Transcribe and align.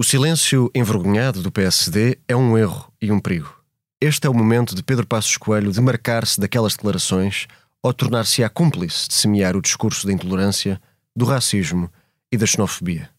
O 0.00 0.02
silêncio 0.02 0.70
envergonhado 0.74 1.42
do 1.42 1.52
PSD 1.52 2.16
é 2.26 2.34
um 2.34 2.56
erro 2.56 2.90
e 3.02 3.12
um 3.12 3.20
perigo. 3.20 3.54
Este 4.00 4.26
é 4.26 4.30
o 4.30 4.32
momento 4.32 4.74
de 4.74 4.82
Pedro 4.82 5.06
Passos 5.06 5.36
Coelho 5.36 5.70
demarcar-se 5.70 6.40
daquelas 6.40 6.72
declarações 6.72 7.46
ou 7.82 7.92
tornar-se-á 7.92 8.48
cúmplice 8.48 9.06
de 9.06 9.12
semear 9.12 9.54
o 9.54 9.60
discurso 9.60 10.06
da 10.06 10.12
intolerância, 10.14 10.80
do 11.14 11.26
racismo 11.26 11.92
e 12.32 12.38
da 12.38 12.46
xenofobia. 12.46 13.10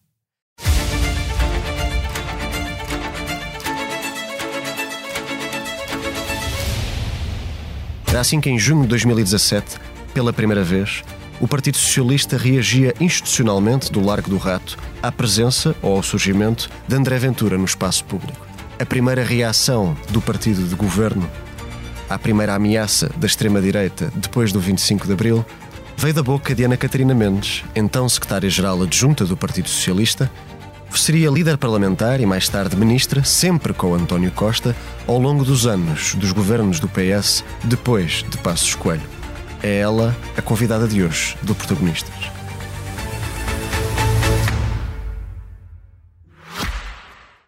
Era 8.08 8.18
assim 8.18 8.40
que 8.40 8.50
em 8.50 8.58
junho 8.58 8.82
de 8.82 8.88
2017, 8.88 9.76
pela 10.12 10.32
primeira 10.32 10.64
vez, 10.64 11.04
o 11.42 11.48
Partido 11.48 11.76
Socialista 11.76 12.36
reagia 12.36 12.94
institucionalmente 13.00 13.90
do 13.90 14.00
Largo 14.00 14.30
do 14.30 14.36
Rato 14.36 14.78
à 15.02 15.10
presença 15.10 15.74
ou 15.82 15.96
ao 15.96 16.02
surgimento 16.02 16.70
de 16.86 16.94
André 16.94 17.18
Ventura 17.18 17.58
no 17.58 17.64
espaço 17.64 18.04
público. 18.04 18.46
A 18.78 18.86
primeira 18.86 19.24
reação 19.24 19.96
do 20.10 20.22
partido 20.22 20.62
de 20.62 20.76
governo 20.76 21.28
à 22.08 22.16
primeira 22.16 22.54
ameaça 22.54 23.10
da 23.16 23.26
extrema-direita 23.26 24.12
depois 24.14 24.52
do 24.52 24.60
25 24.60 25.04
de 25.04 25.14
abril 25.14 25.44
veio 25.96 26.14
da 26.14 26.22
boca 26.22 26.54
de 26.54 26.62
Ana 26.62 26.76
Catarina 26.76 27.12
Mendes, 27.12 27.64
então 27.74 28.08
secretária-geral 28.08 28.80
adjunta 28.80 29.24
do 29.24 29.36
Partido 29.36 29.68
Socialista, 29.68 30.30
seria 30.94 31.28
líder 31.28 31.58
parlamentar 31.58 32.20
e 32.20 32.26
mais 32.26 32.48
tarde 32.48 32.76
ministra, 32.76 33.24
sempre 33.24 33.72
com 33.72 33.94
António 33.94 34.30
Costa, 34.30 34.76
ao 35.08 35.18
longo 35.18 35.44
dos 35.44 35.66
anos 35.66 36.14
dos 36.14 36.30
governos 36.30 36.78
do 36.78 36.88
PS 36.88 37.42
depois 37.64 38.24
de 38.28 38.38
Passos 38.38 38.76
Coelho. 38.76 39.21
É 39.62 39.78
ela 39.78 40.16
a 40.36 40.42
convidada 40.42 40.88
de 40.88 41.04
hoje 41.04 41.36
do 41.42 41.54
Protagonistas. 41.54 42.12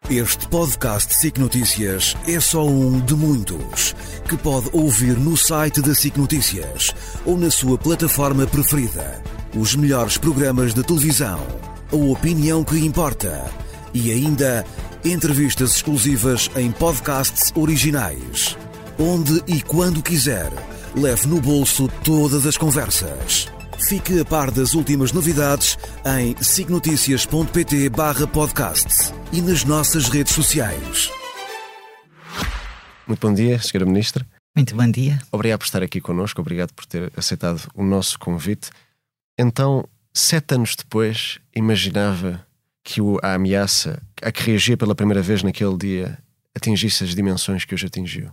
Este 0.09 0.46
podcast 0.46 1.12
SIC 1.12 1.38
Notícias 1.38 2.14
é 2.28 2.38
só 2.38 2.64
um 2.64 3.00
de 3.00 3.16
muitos 3.16 3.97
que 4.28 4.36
pode 4.36 4.69
ouvir 4.72 5.19
no 5.19 5.36
site 5.36 5.83
da 5.83 5.92
SIC 5.92 6.16
Notícias 6.16 6.94
ou 7.27 7.36
na 7.36 7.50
sua 7.50 7.77
plataforma 7.77 8.47
preferida. 8.47 9.20
Os 9.56 9.75
melhores 9.75 10.16
programas 10.16 10.72
de 10.72 10.84
televisão, 10.84 11.44
a 11.91 11.97
opinião 11.97 12.62
que 12.62 12.78
importa 12.78 13.44
e 13.92 14.12
ainda 14.12 14.64
entrevistas 15.05 15.75
exclusivas 15.75 16.48
em 16.55 16.70
podcasts 16.70 17.50
originais. 17.56 18.56
Onde 19.00 19.42
e 19.48 19.60
quando 19.62 20.00
quiser 20.00 20.53
Leve 20.97 21.27
no 21.27 21.41
bolso 21.41 21.89
todas 22.05 22.47
as 22.47 22.56
conversas. 22.56 23.48
Fique 23.89 24.20
a 24.20 24.25
par 24.25 24.53
das 24.53 24.75
últimas 24.75 25.11
novidades 25.11 25.77
em 26.06 26.41
signoticias.pt 26.41 27.89
barra 27.89 28.28
podcast 28.28 29.12
e 29.33 29.42
nas 29.42 29.65
nossas 29.65 30.09
redes 30.09 30.33
sociais. 30.33 31.11
Muito 33.09 33.27
bom 33.27 33.34
dia, 33.34 33.56
Sra. 33.56 33.84
Ministra. 33.84 34.25
Muito 34.55 34.77
bom 34.77 34.89
dia. 34.89 35.20
Obrigado 35.33 35.59
por 35.59 35.65
estar 35.65 35.83
aqui 35.83 36.00
connosco, 36.00 36.41
obrigado 36.41 36.72
por 36.72 36.87
ter 36.87 37.12
aceitado 37.17 37.69
o 37.75 37.83
nosso 37.83 38.17
convite. 38.17 38.70
Então, 39.37 39.89
sete 40.12 40.55
anos 40.55 40.77
depois, 40.77 41.41
imaginava 41.56 42.47
que 42.84 43.00
a 43.20 43.34
ameaça 43.34 44.00
a 44.22 44.31
que 44.31 44.45
reagia 44.45 44.77
pela 44.77 44.95
primeira 44.95 45.20
vez 45.20 45.42
naquele 45.42 45.77
dia 45.77 46.19
atingisse 46.55 47.03
as 47.03 47.17
dimensões 47.17 47.65
que 47.65 47.75
hoje 47.75 47.87
atingiu? 47.87 48.31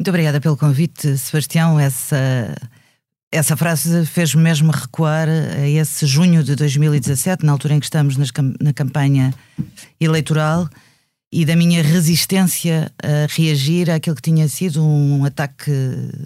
Muito 0.00 0.08
obrigada 0.08 0.40
pelo 0.40 0.56
convite, 0.56 1.18
Sebastião. 1.18 1.78
Essa, 1.78 2.56
essa 3.30 3.54
frase 3.54 4.06
fez-me 4.06 4.42
mesmo 4.42 4.72
recuar 4.72 5.28
a 5.28 5.68
esse 5.68 6.06
junho 6.06 6.42
de 6.42 6.56
2017, 6.56 7.44
na 7.44 7.52
altura 7.52 7.74
em 7.74 7.80
que 7.80 7.84
estamos 7.84 8.16
nas, 8.16 8.30
na 8.58 8.72
campanha 8.72 9.34
eleitoral, 10.00 10.70
e 11.30 11.44
da 11.44 11.54
minha 11.54 11.82
resistência 11.82 12.90
a 13.02 13.26
reagir 13.28 13.90
àquilo 13.90 14.16
que 14.16 14.22
tinha 14.22 14.48
sido 14.48 14.82
um 14.82 15.22
ataque 15.26 15.70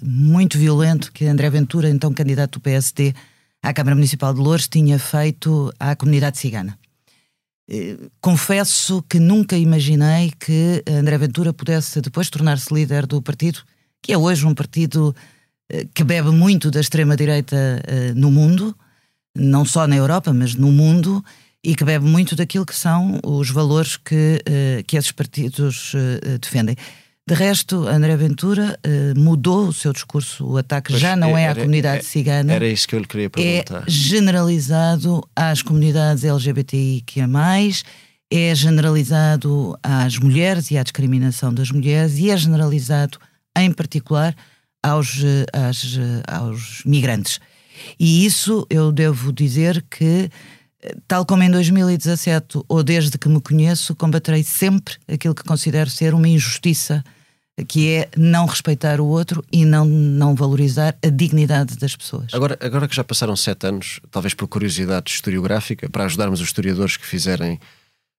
muito 0.00 0.56
violento 0.56 1.10
que 1.10 1.26
André 1.26 1.50
Ventura, 1.50 1.90
então 1.90 2.14
candidato 2.14 2.60
do 2.60 2.62
PSD 2.62 3.12
à 3.60 3.72
Câmara 3.72 3.96
Municipal 3.96 4.32
de 4.32 4.38
Louros, 4.38 4.68
tinha 4.68 5.00
feito 5.00 5.74
à 5.80 5.96
comunidade 5.96 6.38
cigana. 6.38 6.78
Eh, 7.68 7.96
confesso 8.20 9.02
que 9.08 9.18
nunca 9.18 9.56
imaginei 9.56 10.32
que 10.38 10.82
André 10.86 11.16
Ventura 11.16 11.52
pudesse 11.52 12.00
depois 12.00 12.28
tornar-se 12.28 12.72
líder 12.72 13.06
do 13.06 13.22
partido, 13.22 13.60
que 14.02 14.12
é 14.12 14.18
hoje 14.18 14.46
um 14.46 14.54
partido 14.54 15.14
eh, 15.70 15.86
que 15.94 16.04
bebe 16.04 16.30
muito 16.30 16.70
da 16.70 16.80
extrema-direita 16.80 17.56
eh, 17.86 18.12
no 18.14 18.30
mundo, 18.30 18.76
não 19.34 19.64
só 19.64 19.86
na 19.86 19.96
Europa, 19.96 20.32
mas 20.32 20.54
no 20.54 20.70
mundo, 20.70 21.24
e 21.62 21.74
que 21.74 21.84
bebe 21.84 22.04
muito 22.04 22.36
daquilo 22.36 22.66
que 22.66 22.74
são 22.76 23.18
os 23.24 23.50
valores 23.50 23.96
que, 23.96 24.38
que 24.86 24.98
esses 24.98 25.10
partidos 25.10 25.92
defendem. 26.38 26.76
De 27.26 27.34
resto, 27.34 27.88
André 27.88 28.14
Ventura 28.18 28.78
uh, 28.86 29.18
mudou 29.18 29.68
o 29.68 29.72
seu 29.72 29.94
discurso. 29.94 30.46
O 30.46 30.58
ataque 30.58 30.90
pois 30.90 31.00
já 31.00 31.16
não 31.16 31.36
é, 31.36 31.44
é 31.44 31.48
à 31.48 31.54
comunidade 31.54 31.98
era, 31.98 32.04
cigana. 32.04 32.52
Era 32.52 32.68
isso 32.68 32.86
que 32.86 32.94
eu 32.94 32.98
lhe 32.98 33.06
queria 33.06 33.30
perguntar. 33.30 33.84
É 33.86 33.90
generalizado 33.90 35.26
às 35.34 35.62
comunidades 35.62 36.22
LGBTIQIA, 36.22 37.26
é 38.30 38.54
generalizado 38.54 39.78
às 39.82 40.18
mulheres 40.18 40.70
e 40.70 40.76
à 40.76 40.82
discriminação 40.82 41.52
das 41.54 41.70
mulheres, 41.70 42.18
e 42.18 42.30
é 42.30 42.36
generalizado, 42.36 43.18
em 43.56 43.72
particular, 43.72 44.36
aos, 44.82 45.22
eh, 45.24 45.46
aos, 45.52 45.96
eh, 45.96 46.22
aos 46.30 46.82
migrantes. 46.84 47.40
E 47.98 48.26
isso 48.26 48.66
eu 48.68 48.92
devo 48.92 49.32
dizer 49.32 49.82
que 49.90 50.28
tal 51.06 51.24
como 51.24 51.42
em 51.42 51.50
2017 51.50 52.60
ou 52.68 52.82
desde 52.82 53.18
que 53.18 53.28
me 53.28 53.40
conheço, 53.40 53.94
combaterei 53.94 54.42
sempre 54.42 54.94
aquilo 55.08 55.34
que 55.34 55.44
considero 55.44 55.90
ser 55.90 56.14
uma 56.14 56.28
injustiça, 56.28 57.04
que 57.68 57.90
é 57.90 58.08
não 58.16 58.46
respeitar 58.46 59.00
o 59.00 59.06
outro 59.06 59.44
e 59.52 59.64
não, 59.64 59.84
não 59.84 60.34
valorizar 60.34 60.96
a 61.04 61.08
dignidade 61.08 61.76
das 61.76 61.94
pessoas. 61.94 62.32
Agora, 62.32 62.58
agora 62.60 62.88
que 62.88 62.96
já 62.96 63.04
passaram 63.04 63.36
sete 63.36 63.66
anos, 63.66 64.00
talvez 64.10 64.34
por 64.34 64.48
curiosidade 64.48 65.10
historiográfica, 65.10 65.88
para 65.88 66.04
ajudarmos 66.04 66.40
os 66.40 66.48
historiadores 66.48 66.96
que 66.96 67.06
fizerem, 67.06 67.60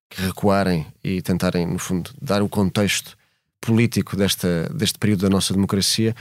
que 0.09 0.21
recuarem 0.21 0.85
e 1.03 1.21
tentarem, 1.21 1.67
no 1.67 1.79
fundo, 1.79 2.11
dar 2.21 2.41
o 2.41 2.47
contexto 2.47 3.17
político 3.59 4.15
desta, 4.15 4.69
deste 4.73 4.97
período 4.97 5.21
da 5.21 5.29
nossa 5.29 5.53
democracia, 5.53 6.15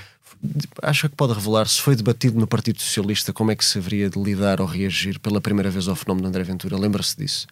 acha 0.83 1.09
que 1.09 1.17
pode 1.17 1.33
revelar 1.33 1.67
se 1.67 1.81
foi 1.81 1.97
debatido 1.97 2.39
no 2.39 2.47
Partido 2.47 2.81
Socialista 2.81 3.33
como 3.33 3.51
é 3.51 3.57
que 3.57 3.65
se 3.65 3.79
haveria 3.79 4.11
de 4.11 4.19
lidar 4.21 4.61
ou 4.61 4.67
reagir 4.67 5.19
pela 5.19 5.41
primeira 5.41 5.71
vez 5.71 5.89
ao 5.89 5.97
fenómeno 5.97 6.23
de 6.25 6.29
André 6.29 6.45
Ventura? 6.45 6.77
Lembra-se 6.77 7.17
disso? 7.17 7.47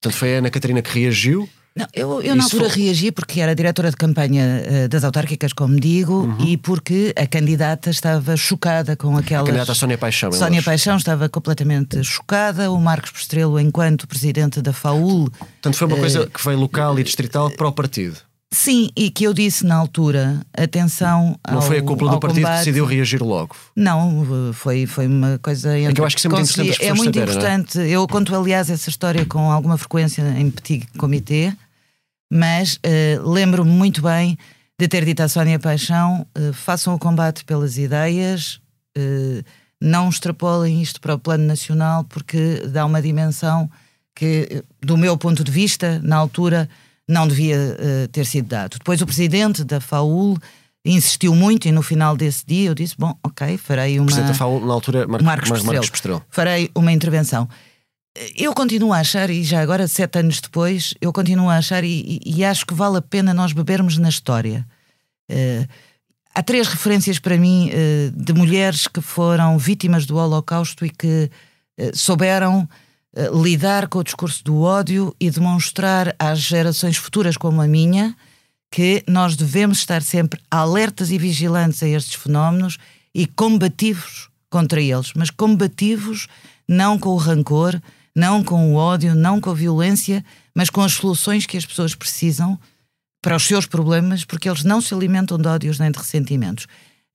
Portanto, 0.00 0.18
foi 0.18 0.36
a 0.36 0.38
Ana 0.38 0.50
Catarina 0.50 0.82
que 0.82 0.98
reagiu? 0.98 1.48
Não, 1.76 1.86
eu, 1.92 2.22
eu 2.22 2.34
na 2.34 2.44
altura 2.44 2.70
foi... 2.70 2.84
reagi 2.84 3.12
porque 3.12 3.38
era 3.38 3.54
diretora 3.54 3.90
de 3.90 3.96
campanha 3.96 4.62
uh, 4.64 4.88
das 4.88 5.04
autárquicas, 5.04 5.52
como 5.52 5.78
digo, 5.78 6.22
uhum. 6.22 6.46
e 6.46 6.56
porque 6.56 7.12
a 7.14 7.26
candidata 7.26 7.90
estava 7.90 8.34
chocada 8.34 8.96
com 8.96 9.14
aquela. 9.18 9.42
A 9.42 9.46
candidata 9.46 9.74
Sónia 9.74 9.98
Paixão. 9.98 10.32
Sónia 10.32 10.62
Paixão 10.62 10.96
estava 10.96 11.28
completamente 11.28 12.02
chocada. 12.02 12.70
O 12.70 12.80
Marcos 12.80 13.10
Postrelo, 13.10 13.60
enquanto 13.60 14.08
presidente 14.08 14.62
da 14.62 14.72
FAUL. 14.72 15.30
Portanto, 15.30 15.76
foi 15.76 15.86
uma 15.86 15.96
uh, 15.96 16.00
coisa 16.00 16.26
que 16.26 16.42
veio 16.42 16.58
local 16.58 16.98
e 16.98 17.04
distrital 17.04 17.50
para 17.50 17.68
o 17.68 17.72
partido. 17.72 18.16
Sim, 18.52 18.90
e 18.96 19.10
que 19.10 19.24
eu 19.24 19.34
disse 19.34 19.66
na 19.66 19.74
altura, 19.74 20.40
atenção 20.56 21.38
Não 21.50 21.60
foi 21.60 21.78
a 21.78 21.82
cúpula 21.82 22.12
do 22.12 22.20
partido 22.20 22.42
combate. 22.42 22.52
que 22.52 22.58
decidiu 22.64 22.86
reagir 22.86 23.22
logo? 23.22 23.56
Não, 23.74 24.52
foi, 24.52 24.86
foi 24.86 25.06
uma 25.06 25.38
coisa... 25.38 25.76
É 25.76 25.92
que 25.92 26.00
eu 26.00 26.04
acho 26.04 26.16
que 26.16 26.26
é 26.26 26.30
muito 26.30 26.50
importante 26.50 26.84
É 26.84 26.94
muito 26.94 27.14
saber, 27.14 27.18
é? 27.18 27.32
importante. 27.32 27.80
É? 27.80 27.88
Eu 27.88 28.06
conto, 28.06 28.34
aliás, 28.34 28.70
essa 28.70 28.88
história 28.88 29.26
com 29.26 29.50
alguma 29.50 29.76
frequência 29.76 30.22
em 30.38 30.50
petit 30.50 30.86
comitê, 30.96 31.52
mas 32.32 32.74
uh, 32.76 33.28
lembro-me 33.28 33.70
muito 33.70 34.00
bem 34.00 34.38
de 34.78 34.88
ter 34.88 35.04
dito 35.04 35.20
à 35.20 35.28
Sónia 35.28 35.58
Paixão, 35.58 36.26
uh, 36.38 36.52
façam 36.52 36.94
o 36.94 36.98
combate 36.98 37.44
pelas 37.44 37.76
ideias, 37.78 38.60
uh, 38.96 39.44
não 39.80 40.08
extrapolem 40.08 40.80
isto 40.80 41.00
para 41.00 41.14
o 41.14 41.18
plano 41.18 41.44
nacional, 41.44 42.04
porque 42.04 42.62
dá 42.68 42.86
uma 42.86 43.02
dimensão 43.02 43.68
que, 44.14 44.62
do 44.80 44.96
meu 44.96 45.16
ponto 45.16 45.42
de 45.42 45.50
vista, 45.50 46.00
na 46.02 46.16
altura 46.16 46.68
não 47.08 47.28
devia 47.28 47.56
uh, 47.56 48.08
ter 48.08 48.26
sido 48.26 48.48
dado. 48.48 48.78
Depois 48.78 49.00
o 49.00 49.06
presidente 49.06 49.62
da 49.62 49.80
FAUL 49.80 50.36
insistiu 50.84 51.34
muito 51.34 51.66
e 51.66 51.72
no 51.72 51.82
final 51.82 52.16
desse 52.16 52.44
dia 52.46 52.68
eu 52.68 52.74
disse, 52.74 52.94
bom, 52.98 53.16
ok, 53.22 53.56
farei 53.56 53.98
uma... 53.98 54.04
O 54.04 54.06
presidente 54.06 54.28
da 54.28 54.34
FAUL 54.34 54.64
na 54.64 54.72
altura, 54.72 55.06
Mar 55.06 55.22
Marcos, 55.22 55.50
Marcos, 55.50 55.66
Marcos 55.66 55.90
Pestrel. 55.90 56.22
Farei 56.30 56.70
uma 56.74 56.92
intervenção. 56.92 57.48
Eu 58.34 58.54
continuo 58.54 58.92
a 58.92 58.98
achar, 58.98 59.28
e 59.28 59.44
já 59.44 59.60
agora, 59.60 59.86
sete 59.86 60.18
anos 60.18 60.40
depois, 60.40 60.94
eu 61.00 61.12
continuo 61.12 61.50
a 61.50 61.58
achar 61.58 61.84
e, 61.84 62.20
e, 62.24 62.38
e 62.38 62.44
acho 62.44 62.64
que 62.64 62.72
vale 62.72 62.98
a 62.98 63.02
pena 63.02 63.34
nós 63.34 63.52
bebermos 63.52 63.98
na 63.98 64.08
história. 64.08 64.66
Uh, 65.30 65.66
há 66.34 66.42
três 66.42 66.66
referências 66.68 67.18
para 67.18 67.36
mim 67.36 67.70
uh, 67.70 68.10
de 68.12 68.32
mulheres 68.32 68.86
que 68.86 69.00
foram 69.00 69.58
vítimas 69.58 70.06
do 70.06 70.16
Holocausto 70.16 70.86
e 70.86 70.90
que 70.90 71.30
souberam 71.92 72.66
lidar 73.32 73.88
com 73.88 73.98
o 73.98 74.04
discurso 74.04 74.44
do 74.44 74.60
ódio 74.60 75.14
e 75.18 75.30
demonstrar 75.30 76.14
às 76.18 76.38
gerações 76.38 76.96
futuras 76.96 77.36
como 77.36 77.62
a 77.62 77.66
minha 77.66 78.14
que 78.70 79.02
nós 79.08 79.36
devemos 79.36 79.78
estar 79.78 80.02
sempre 80.02 80.40
alertas 80.50 81.10
e 81.10 81.18
vigilantes 81.18 81.82
a 81.82 81.88
estes 81.88 82.14
fenómenos 82.14 82.78
e 83.14 83.26
combativos 83.26 84.28
contra 84.50 84.80
eles, 84.80 85.12
mas 85.14 85.30
combativos 85.30 86.28
não 86.68 86.98
com 86.98 87.10
o 87.10 87.16
rancor, 87.16 87.80
não 88.14 88.42
com 88.42 88.72
o 88.72 88.76
ódio, 88.76 89.14
não 89.14 89.40
com 89.40 89.50
a 89.50 89.54
violência, 89.54 90.24
mas 90.54 90.68
com 90.68 90.82
as 90.82 90.92
soluções 90.92 91.46
que 91.46 91.56
as 91.56 91.64
pessoas 91.64 91.94
precisam 91.94 92.58
para 93.22 93.36
os 93.36 93.46
seus 93.46 93.66
problemas, 93.66 94.24
porque 94.24 94.48
eles 94.48 94.64
não 94.64 94.80
se 94.80 94.92
alimentam 94.94 95.38
de 95.38 95.48
ódios 95.48 95.78
nem 95.78 95.90
de 95.90 95.98
ressentimentos. 95.98 96.66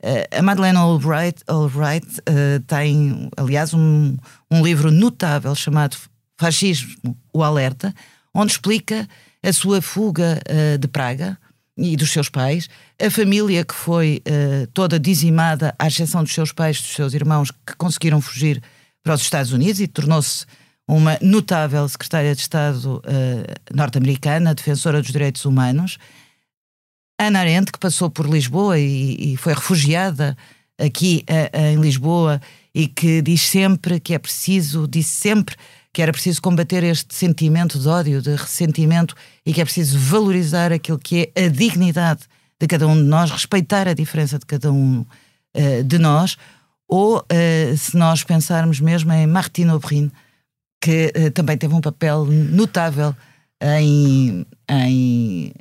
Uh, 0.03 0.39
a 0.39 0.41
Madeleine 0.41 0.77
Albright, 0.77 1.43
Albright 1.47 2.07
uh, 2.21 2.59
tem, 2.65 3.29
aliás, 3.37 3.73
um, 3.73 4.17
um 4.49 4.63
livro 4.63 4.91
notável 4.91 5.53
chamado 5.53 5.95
Fascismo, 6.39 7.15
o 7.31 7.43
Alerta, 7.43 7.93
onde 8.33 8.53
explica 8.53 9.07
a 9.43 9.53
sua 9.53 9.81
fuga 9.81 10.41
uh, 10.49 10.77
de 10.77 10.87
Praga 10.87 11.37
e 11.77 11.95
dos 11.95 12.11
seus 12.11 12.29
pais, 12.29 12.67
a 13.01 13.09
família 13.09 13.63
que 13.63 13.73
foi 13.73 14.21
toda 14.73 14.99
dizimada, 14.99 15.73
à 15.79 15.87
exceção 15.87 16.21
dos 16.21 16.33
seus 16.33 16.51
pais, 16.51 16.79
dos 16.79 16.91
seus 16.91 17.13
irmãos, 17.13 17.49
que 17.49 17.75
conseguiram 17.75 18.21
fugir 18.21 18.61
para 19.01 19.15
os 19.15 19.21
Estados 19.21 19.51
Unidos 19.51 19.79
e 19.79 19.87
tornou-se 19.87 20.45
uma 20.87 21.17
notável 21.21 21.87
secretária 21.87 22.35
de 22.35 22.41
Estado 22.41 22.97
uh, 22.97 23.75
norte-americana, 23.75 24.53
defensora 24.53 25.01
dos 25.01 25.11
direitos 25.11 25.45
humanos. 25.45 25.97
Ana 27.21 27.39
Arendt, 27.39 27.71
que 27.71 27.79
passou 27.79 28.09
por 28.09 28.27
Lisboa 28.27 28.79
e, 28.79 29.33
e 29.33 29.37
foi 29.37 29.53
refugiada 29.53 30.35
aqui 30.77 31.23
uh, 31.29 31.57
em 31.57 31.79
Lisboa 31.79 32.41
e 32.73 32.87
que 32.87 33.21
diz 33.21 33.43
sempre 33.43 33.99
que 33.99 34.13
é 34.13 34.19
preciso, 34.19 34.87
disse 34.87 35.11
sempre 35.11 35.55
que 35.93 36.01
era 36.01 36.11
preciso 36.11 36.41
combater 36.41 36.83
este 36.83 37.13
sentimento 37.13 37.77
de 37.77 37.87
ódio, 37.87 38.21
de 38.21 38.35
ressentimento 38.35 39.13
e 39.45 39.53
que 39.53 39.61
é 39.61 39.65
preciso 39.65 39.99
valorizar 39.99 40.71
aquilo 40.71 40.97
que 40.97 41.31
é 41.35 41.45
a 41.45 41.47
dignidade 41.49 42.21
de 42.59 42.67
cada 42.67 42.87
um 42.87 42.95
de 42.95 43.03
nós, 43.03 43.29
respeitar 43.29 43.87
a 43.87 43.93
diferença 43.93 44.39
de 44.39 44.45
cada 44.45 44.71
um 44.71 45.05
uh, 45.55 45.83
de 45.83 45.97
nós, 45.99 46.37
ou 46.87 47.19
uh, 47.19 47.77
se 47.77 47.95
nós 47.97 48.23
pensarmos 48.23 48.79
mesmo 48.79 49.11
em 49.13 49.27
Martine 49.27 49.71
Aubry, 49.71 50.11
que 50.79 51.13
uh, 51.15 51.31
também 51.31 51.57
teve 51.57 51.73
um 51.73 51.81
papel 51.81 52.25
notável 52.25 53.15
em, 53.61 54.45
em, 54.69 55.53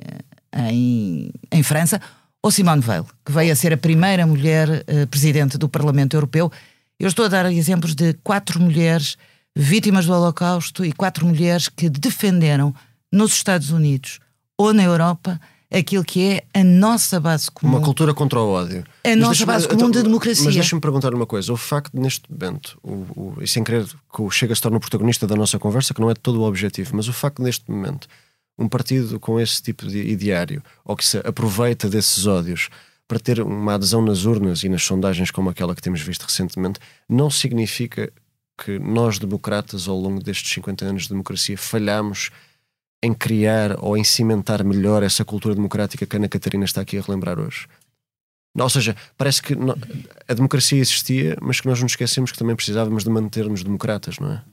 França, 1.71 2.01
ou 2.43 2.51
Simone 2.51 2.81
Veil, 2.81 3.05
que 3.25 3.31
veio 3.31 3.53
a 3.53 3.55
ser 3.55 3.71
a 3.71 3.77
primeira 3.77 4.27
mulher 4.27 4.67
uh, 4.69 5.07
presidente 5.07 5.57
do 5.57 5.69
Parlamento 5.69 6.17
Europeu. 6.17 6.51
Eu 6.99 7.07
estou 7.07 7.23
a 7.23 7.29
dar 7.29 7.49
exemplos 7.49 7.95
de 7.95 8.13
quatro 8.25 8.59
mulheres 8.59 9.15
vítimas 9.55 10.05
do 10.05 10.11
Holocausto 10.11 10.83
e 10.83 10.91
quatro 10.91 11.25
mulheres 11.25 11.69
que 11.69 11.89
defenderam 11.89 12.75
nos 13.09 13.31
Estados 13.31 13.71
Unidos 13.71 14.19
ou 14.57 14.73
na 14.73 14.83
Europa 14.83 15.39
aquilo 15.71 16.03
que 16.03 16.21
é 16.27 16.59
a 16.59 16.61
nossa 16.61 17.21
base 17.21 17.49
comum. 17.49 17.77
Uma 17.77 17.81
cultura 17.81 18.13
contra 18.13 18.41
o 18.41 18.49
ódio. 18.49 18.83
A 19.05 19.09
mas 19.09 19.17
nossa 19.17 19.45
base 19.45 19.65
comum 19.65 19.87
então, 19.87 19.91
da 19.91 20.01
democracia. 20.01 20.43
Mas 20.43 20.55
deixa-me 20.55 20.81
perguntar 20.81 21.13
uma 21.13 21.25
coisa: 21.25 21.53
o 21.53 21.57
facto 21.57 21.93
de, 21.93 22.01
neste 22.01 22.29
momento, 22.29 22.77
o, 22.83 22.91
o, 22.91 23.37
e 23.39 23.47
sem 23.47 23.63
querer 23.63 23.85
que 23.85 24.21
o 24.21 24.29
Chega 24.29 24.53
se 24.53 24.61
torne 24.61 24.75
o 24.75 24.81
protagonista 24.81 25.25
da 25.25 25.37
nossa 25.37 25.57
conversa, 25.57 25.93
que 25.93 26.01
não 26.01 26.11
é 26.11 26.15
todo 26.15 26.41
o 26.41 26.43
objetivo, 26.43 26.97
mas 26.97 27.07
o 27.07 27.13
facto 27.13 27.37
de, 27.37 27.43
neste 27.43 27.71
momento, 27.71 28.09
um 28.61 28.69
partido 28.69 29.19
com 29.19 29.39
esse 29.39 29.61
tipo 29.61 29.87
de 29.87 29.99
ideário, 29.99 30.61
ou 30.85 30.95
que 30.95 31.05
se 31.05 31.17
aproveita 31.17 31.89
desses 31.89 32.25
ódios 32.25 32.69
para 33.07 33.19
ter 33.19 33.41
uma 33.41 33.73
adesão 33.73 34.01
nas 34.01 34.23
urnas 34.23 34.63
e 34.63 34.69
nas 34.69 34.83
sondagens 34.83 35.31
como 35.31 35.49
aquela 35.49 35.75
que 35.75 35.81
temos 35.81 36.01
visto 36.01 36.23
recentemente, 36.23 36.79
não 37.09 37.29
significa 37.29 38.11
que 38.63 38.79
nós, 38.79 39.19
democratas, 39.19 39.87
ao 39.87 39.97
longo 39.97 40.23
destes 40.23 40.53
50 40.53 40.85
anos 40.85 41.03
de 41.03 41.09
democracia, 41.09 41.57
falhamos 41.57 42.29
em 43.03 43.13
criar 43.13 43.83
ou 43.83 43.97
em 43.97 44.03
cimentar 44.03 44.63
melhor 44.63 45.01
essa 45.01 45.25
cultura 45.25 45.55
democrática 45.55 46.05
que 46.05 46.15
a 46.15 46.19
Ana 46.19 46.29
Catarina 46.29 46.63
está 46.63 46.81
aqui 46.81 46.97
a 46.97 47.01
relembrar 47.01 47.39
hoje. 47.39 47.67
Ou 48.57 48.69
seja, 48.69 48.95
parece 49.17 49.41
que 49.41 49.55
a 50.27 50.33
democracia 50.33 50.79
existia, 50.79 51.37
mas 51.41 51.59
que 51.59 51.67
nós 51.67 51.81
nos 51.81 51.93
esquecemos 51.93 52.31
que 52.31 52.37
também 52.37 52.55
precisávamos 52.55 53.03
de 53.03 53.09
manter-nos 53.09 53.63
democratas, 53.63 54.19
não 54.19 54.33
é? 54.33 54.43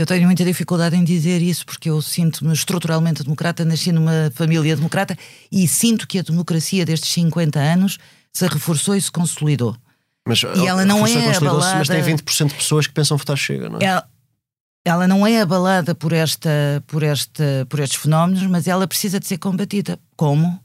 Eu 0.00 0.06
tenho 0.06 0.24
muita 0.24 0.42
dificuldade 0.46 0.96
em 0.96 1.04
dizer 1.04 1.42
isso 1.42 1.66
porque 1.66 1.90
eu 1.90 2.00
sinto-me 2.00 2.54
estruturalmente 2.54 3.22
democrata, 3.22 3.66
nasci 3.66 3.92
numa 3.92 4.32
família 4.34 4.74
democrata 4.74 5.14
e 5.52 5.68
sinto 5.68 6.08
que 6.08 6.18
a 6.18 6.22
democracia 6.22 6.86
destes 6.86 7.10
50 7.10 7.60
anos 7.60 7.98
se 8.32 8.46
reforçou 8.46 8.96
e 8.96 9.00
se 9.02 9.12
consolidou. 9.12 9.76
Mas, 10.26 10.42
e 10.42 10.66
ela 10.66 10.86
não 10.86 11.06
é 11.06 11.36
abalada... 11.36 11.78
Mas 11.80 11.88
tem 11.88 12.02
20% 12.02 12.46
de 12.46 12.54
pessoas 12.54 12.86
que 12.86 12.94
pensam 12.94 13.18
votar 13.18 13.36
chega, 13.36 13.68
não 13.68 13.78
é? 13.78 13.84
Ela, 13.84 14.08
ela 14.86 15.06
não 15.06 15.26
é 15.26 15.42
abalada 15.42 15.94
por, 15.94 16.14
esta, 16.14 16.82
por, 16.86 17.02
esta, 17.02 17.66
por 17.68 17.78
estes 17.78 18.00
fenómenos, 18.00 18.46
mas 18.46 18.66
ela 18.66 18.88
precisa 18.88 19.20
de 19.20 19.26
ser 19.26 19.36
combatida. 19.36 19.98
Como? 20.16 20.58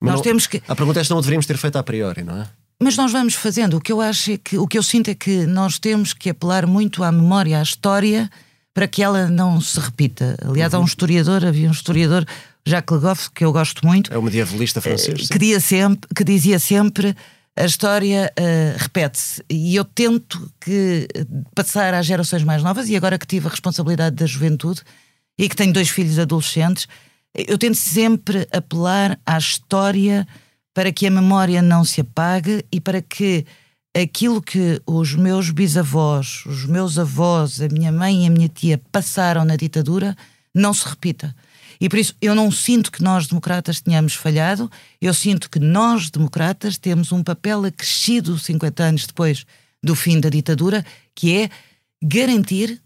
Mas 0.00 0.12
nós 0.12 0.20
não, 0.20 0.22
temos 0.22 0.46
que. 0.46 0.62
A 0.66 0.74
pergunta 0.74 0.98
é 0.98 1.04
se 1.04 1.10
não 1.10 1.20
deveríamos 1.20 1.44
ter 1.44 1.58
feito 1.58 1.76
a 1.76 1.82
priori, 1.82 2.22
não 2.22 2.40
é? 2.40 2.48
Mas 2.80 2.96
nós 2.96 3.10
vamos 3.10 3.34
fazendo. 3.34 3.76
O 3.76 3.80
que 3.80 3.90
eu 3.90 4.00
acho 4.00 4.32
é 4.32 4.38
que 4.38 4.56
o 4.56 4.66
que 4.66 4.78
eu 4.78 4.82
sinto 4.82 5.10
é 5.10 5.14
que 5.14 5.46
nós 5.46 5.78
temos 5.78 6.12
que 6.12 6.30
apelar 6.30 6.66
muito 6.66 7.02
à 7.02 7.10
memória, 7.10 7.58
à 7.58 7.62
história, 7.62 8.30
para 8.72 8.86
que 8.86 9.02
ela 9.02 9.28
não 9.28 9.60
se 9.60 9.80
repita. 9.80 10.36
Aliás, 10.44 10.72
uhum. 10.72 10.78
há 10.78 10.82
um 10.82 10.86
historiador, 10.86 11.44
havia 11.44 11.68
um 11.68 11.72
historiador, 11.72 12.24
Jacques 12.64 12.94
Le 12.94 13.02
Goff, 13.02 13.30
que 13.32 13.44
eu 13.44 13.52
gosto 13.52 13.84
muito. 13.84 14.12
É 14.14 14.18
um 14.18 14.22
medievalista 14.22 14.80
francês. 14.80 15.26
Que, 15.28 15.38
dizia 15.38 15.58
sempre, 15.58 16.08
que 16.14 16.22
dizia 16.22 16.58
sempre 16.60 17.16
a 17.56 17.64
história 17.64 18.32
uh, 18.38 18.78
repete-se. 18.78 19.42
E 19.50 19.74
eu 19.74 19.84
tento 19.84 20.48
que 20.60 21.08
passar 21.54 21.92
às 21.94 22.06
gerações 22.06 22.44
mais 22.44 22.62
novas, 22.62 22.88
e 22.88 22.94
agora 22.94 23.18
que 23.18 23.26
tive 23.26 23.48
a 23.48 23.50
responsabilidade 23.50 24.14
da 24.14 24.26
juventude 24.26 24.82
e 25.36 25.48
que 25.48 25.56
tenho 25.56 25.72
dois 25.72 25.88
filhos 25.88 26.18
adolescentes, 26.18 26.86
eu 27.34 27.58
tento 27.58 27.76
sempre 27.76 28.46
apelar 28.52 29.18
à 29.26 29.36
história 29.36 30.26
para 30.78 30.92
que 30.92 31.08
a 31.08 31.10
memória 31.10 31.60
não 31.60 31.84
se 31.84 32.02
apague 32.02 32.64
e 32.70 32.80
para 32.80 33.02
que 33.02 33.44
aquilo 33.92 34.40
que 34.40 34.80
os 34.86 35.12
meus 35.12 35.50
bisavós, 35.50 36.46
os 36.46 36.66
meus 36.66 36.96
avós, 37.00 37.60
a 37.60 37.66
minha 37.66 37.90
mãe 37.90 38.22
e 38.22 38.28
a 38.28 38.30
minha 38.30 38.48
tia 38.48 38.80
passaram 38.92 39.44
na 39.44 39.56
ditadura 39.56 40.16
não 40.54 40.72
se 40.72 40.88
repita. 40.88 41.34
E 41.80 41.88
por 41.88 41.98
isso 41.98 42.14
eu 42.22 42.32
não 42.32 42.48
sinto 42.52 42.92
que 42.92 43.02
nós, 43.02 43.26
democratas, 43.26 43.80
tenhamos 43.80 44.14
falhado, 44.14 44.70
eu 45.02 45.12
sinto 45.12 45.50
que 45.50 45.58
nós, 45.58 46.10
democratas, 46.10 46.78
temos 46.78 47.10
um 47.10 47.24
papel 47.24 47.64
acrescido 47.64 48.38
50 48.38 48.80
anos 48.80 49.04
depois 49.04 49.44
do 49.82 49.96
fim 49.96 50.20
da 50.20 50.28
ditadura, 50.28 50.86
que 51.12 51.38
é 51.38 51.50
garantir 52.00 52.80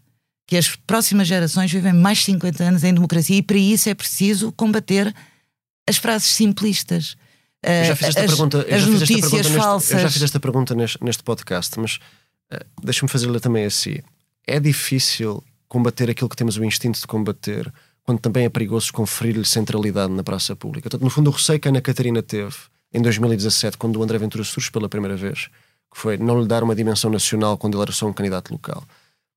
que 0.47 0.57
as 0.57 0.75
próximas 0.75 1.27
gerações 1.27 1.71
vivem 1.71 1.93
mais 1.93 2.23
50 2.23 2.63
anos 2.63 2.83
em 2.83 2.91
democracia 2.91 3.37
e 3.37 3.43
para 3.43 3.57
isso 3.57 3.87
é 3.87 3.93
preciso 3.93 4.51
combater 4.51 5.13
as 5.87 5.97
frases 5.97 6.29
simplistas. 6.29 7.15
Eu 7.63 7.85
já 7.85 7.95
fiz 7.95 8.07
esta 8.09 8.21
as, 8.21 8.27
pergunta, 8.27 8.59
as 8.69 8.85
notícias 8.85 9.31
pergunta 9.31 9.61
falsas. 9.61 9.89
Neste, 9.89 9.93
eu 9.93 9.99
já 9.99 10.09
fiz 10.11 10.21
esta 10.21 10.39
pergunta 10.39 10.75
neste, 10.75 11.03
neste 11.03 11.23
podcast, 11.23 11.79
mas 11.79 11.99
uh, 12.53 12.65
deixa-me 12.83 13.09
fazer-lhe 13.09 13.39
também 13.39 13.65
assim. 13.65 13.99
É 14.45 14.59
difícil 14.59 15.43
combater 15.67 16.09
aquilo 16.09 16.29
que 16.29 16.35
temos 16.35 16.57
o 16.57 16.63
instinto 16.63 16.99
de 16.99 17.07
combater 17.07 17.71
quando 18.03 18.19
também 18.19 18.45
é 18.45 18.49
perigoso 18.49 18.91
conferir-lhe 18.91 19.45
centralidade 19.45 20.11
na 20.11 20.23
praça 20.23 20.55
pública. 20.55 20.89
Portanto, 20.89 21.03
no 21.03 21.09
fundo, 21.09 21.29
o 21.29 21.33
receio 21.33 21.59
que 21.59 21.67
a 21.67 21.71
Ana 21.71 21.81
Catarina 21.81 22.21
teve 22.21 22.55
em 22.93 23.01
2017, 23.01 23.77
quando 23.77 23.97
o 23.97 24.03
André 24.03 24.17
Ventura 24.17 24.43
surge 24.43 24.69
pela 24.69 24.87
primeira 24.87 25.15
vez, 25.15 25.49
que 25.91 25.99
foi 25.99 26.17
não 26.17 26.41
lhe 26.41 26.47
dar 26.47 26.63
uma 26.63 26.75
dimensão 26.75 27.09
nacional 27.09 27.57
quando 27.57 27.75
ele 27.75 27.83
era 27.83 27.91
só 27.91 28.05
um 28.05 28.13
candidato 28.13 28.51
local. 28.51 28.83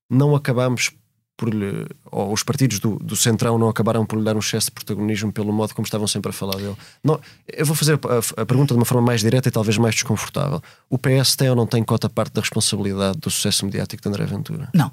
Não 0.09 0.35
acabámos 0.35 0.91
por 1.37 1.53
lhe, 1.53 1.85
ou 2.11 2.33
os 2.33 2.41
partidos 2.41 2.79
do, 2.79 2.97
do 2.97 3.15
Centrão 3.15 3.59
não 3.59 3.69
acabaram 3.69 4.03
por 4.03 4.17
lhe 4.17 4.25
dar 4.25 4.35
um 4.35 4.39
excesso 4.39 4.65
de 4.67 4.71
protagonismo 4.71 5.31
pelo 5.31 5.53
modo 5.53 5.75
como 5.75 5.85
estavam 5.85 6.07
sempre 6.07 6.31
a 6.31 6.33
falar 6.33 6.55
dele. 6.55 6.75
Não, 7.03 7.21
eu 7.47 7.65
vou 7.65 7.75
fazer 7.75 7.93
a, 7.93 8.41
a, 8.41 8.45
pergunta 8.45 8.73
de 8.73 8.79
uma 8.79 8.85
forma 8.85 9.05
mais 9.05 9.21
direta 9.21 9.47
e 9.47 9.51
talvez 9.51 9.77
mais 9.77 9.93
desconfortável. 9.93 10.59
O 10.89 10.97
PS 10.97 11.35
tem 11.35 11.47
ou 11.49 11.55
não 11.55 11.67
tem 11.67 11.83
cota 11.83 12.09
parte 12.09 12.33
da 12.33 12.41
responsabilidade 12.41 13.19
do 13.19 13.29
sucesso 13.29 13.65
mediático 13.65 14.01
de 14.01 14.09
André 14.09 14.25
Ventura? 14.25 14.69
Não. 14.73 14.91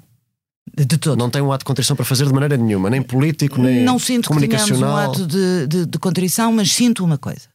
De 0.73 0.97
todo. 0.97 1.17
Não 1.17 1.29
tem 1.29 1.41
um 1.41 1.51
ato 1.51 1.63
de 1.63 1.65
contrição 1.65 1.95
para 1.95 2.05
fazer 2.05 2.25
de 2.25 2.33
maneira 2.33 2.57
nenhuma, 2.57 2.89
nem 2.89 3.01
político, 3.01 3.59
nem 3.59 3.83
Não 3.83 3.97
sinto 3.97 4.27
comunicacional. 4.27 4.79
que 4.79 4.85
um 4.85 5.11
ato 5.11 5.27
de, 5.27 5.67
de, 5.67 5.85
de 5.85 5.99
contrição, 5.99 6.51
mas 6.51 6.71
sinto 6.71 7.03
uma 7.03 7.17
coisa. 7.17 7.47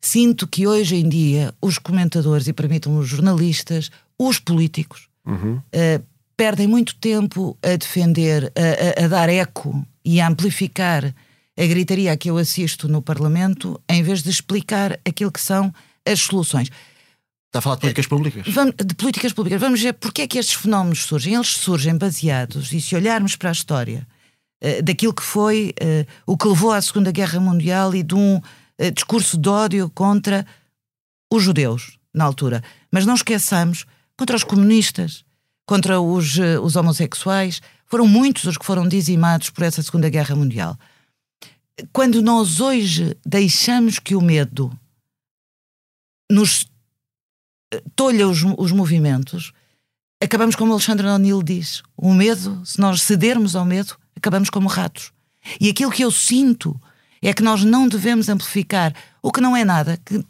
Sinto 0.00 0.46
que 0.46 0.66
hoje 0.66 0.96
em 0.96 1.08
dia 1.08 1.54
os 1.62 1.78
comentadores, 1.78 2.46
e 2.46 2.52
permitam 2.52 2.98
os 2.98 3.08
jornalistas, 3.08 3.90
os 4.18 4.38
políticos, 4.38 5.08
uhum. 5.26 5.56
uh, 5.56 6.04
perdem 6.36 6.66
muito 6.66 6.94
tempo 6.96 7.56
a 7.62 7.76
defender, 7.76 8.52
a, 8.56 9.04
a, 9.04 9.08
dar 9.08 9.28
eco 9.28 9.86
e 10.04 10.20
a 10.20 10.28
amplificar 10.28 11.14
a 11.56 11.66
gritaria 11.66 12.12
a 12.12 12.16
que 12.16 12.30
eu 12.30 12.36
assisto 12.36 12.88
no 12.88 13.00
Parlamento, 13.00 13.80
em 13.88 14.02
vez 14.02 14.22
de 14.22 14.30
explicar 14.30 14.98
aquilo 15.04 15.30
que 15.30 15.40
são 15.40 15.72
as 16.04 16.20
soluções. 16.20 16.68
Está 17.46 17.60
a 17.60 17.62
falar 17.62 17.76
de 17.76 17.80
políticas 17.82 18.06
públicas? 18.06 18.46
Vamos, 18.48 18.74
de 18.74 18.94
políticas 18.96 19.32
públicas. 19.32 19.60
Vamos 19.60 19.80
ver 19.80 19.92
porque 19.94 20.22
é 20.22 20.26
que 20.26 20.38
estes 20.38 20.56
fenómenos 20.56 21.04
surgem. 21.04 21.34
Eles 21.34 21.48
surgem 21.48 21.96
baseados, 21.96 22.72
e 22.72 22.80
se 22.80 22.96
olharmos 22.96 23.36
para 23.36 23.50
a 23.50 23.52
história, 23.52 24.06
uh, 24.62 24.82
daquilo 24.82 25.14
que 25.14 25.22
foi 25.22 25.72
uh, 25.80 26.06
o 26.26 26.36
que 26.36 26.48
levou 26.48 26.72
à 26.72 26.82
Segunda 26.82 27.12
Guerra 27.12 27.38
Mundial 27.38 27.94
e 27.94 28.02
de 28.02 28.16
um 28.16 28.38
uh, 28.38 28.90
discurso 28.92 29.38
de 29.38 29.48
ódio 29.48 29.88
contra 29.88 30.44
os 31.32 31.44
judeus, 31.44 31.96
na 32.12 32.24
altura. 32.24 32.62
Mas 32.90 33.06
não 33.06 33.14
esqueçamos 33.14 33.86
contra 34.16 34.34
os 34.34 34.42
comunistas, 34.42 35.24
contra 35.66 36.00
os, 36.00 36.36
os 36.62 36.76
homossexuais. 36.76 37.60
Foram 37.86 38.06
muitos 38.06 38.44
os 38.44 38.56
que 38.56 38.66
foram 38.66 38.88
dizimados 38.88 39.50
por 39.50 39.64
essa 39.64 39.82
Segunda 39.82 40.08
Guerra 40.08 40.34
Mundial. 40.34 40.78
Quando 41.92 42.22
nós 42.22 42.60
hoje 42.60 43.16
deixamos 43.26 43.98
que 43.98 44.14
o 44.14 44.20
medo 44.20 44.70
nos 46.30 46.66
tolha 47.96 48.28
os, 48.28 48.42
os 48.58 48.72
movimentos, 48.72 49.52
acabamos 50.22 50.54
como 50.54 50.72
Alexandre 50.72 51.06
O'Neill 51.06 51.42
diz: 51.42 51.82
o 51.96 52.12
medo, 52.12 52.64
se 52.64 52.80
nós 52.80 53.02
cedermos 53.02 53.56
ao 53.56 53.64
medo, 53.64 53.96
acabamos 54.16 54.50
como 54.50 54.68
ratos. 54.68 55.12
E 55.60 55.68
aquilo 55.68 55.90
que 55.90 56.02
eu 56.02 56.10
sinto 56.10 56.80
é 57.20 57.32
que 57.32 57.42
nós 57.42 57.64
não 57.64 57.88
devemos 57.88 58.28
amplificar 58.28 58.94
o 59.22 59.32
que 59.32 59.40
não 59.40 59.56
é 59.56 59.64
nada, 59.64 59.98
que 60.04 60.24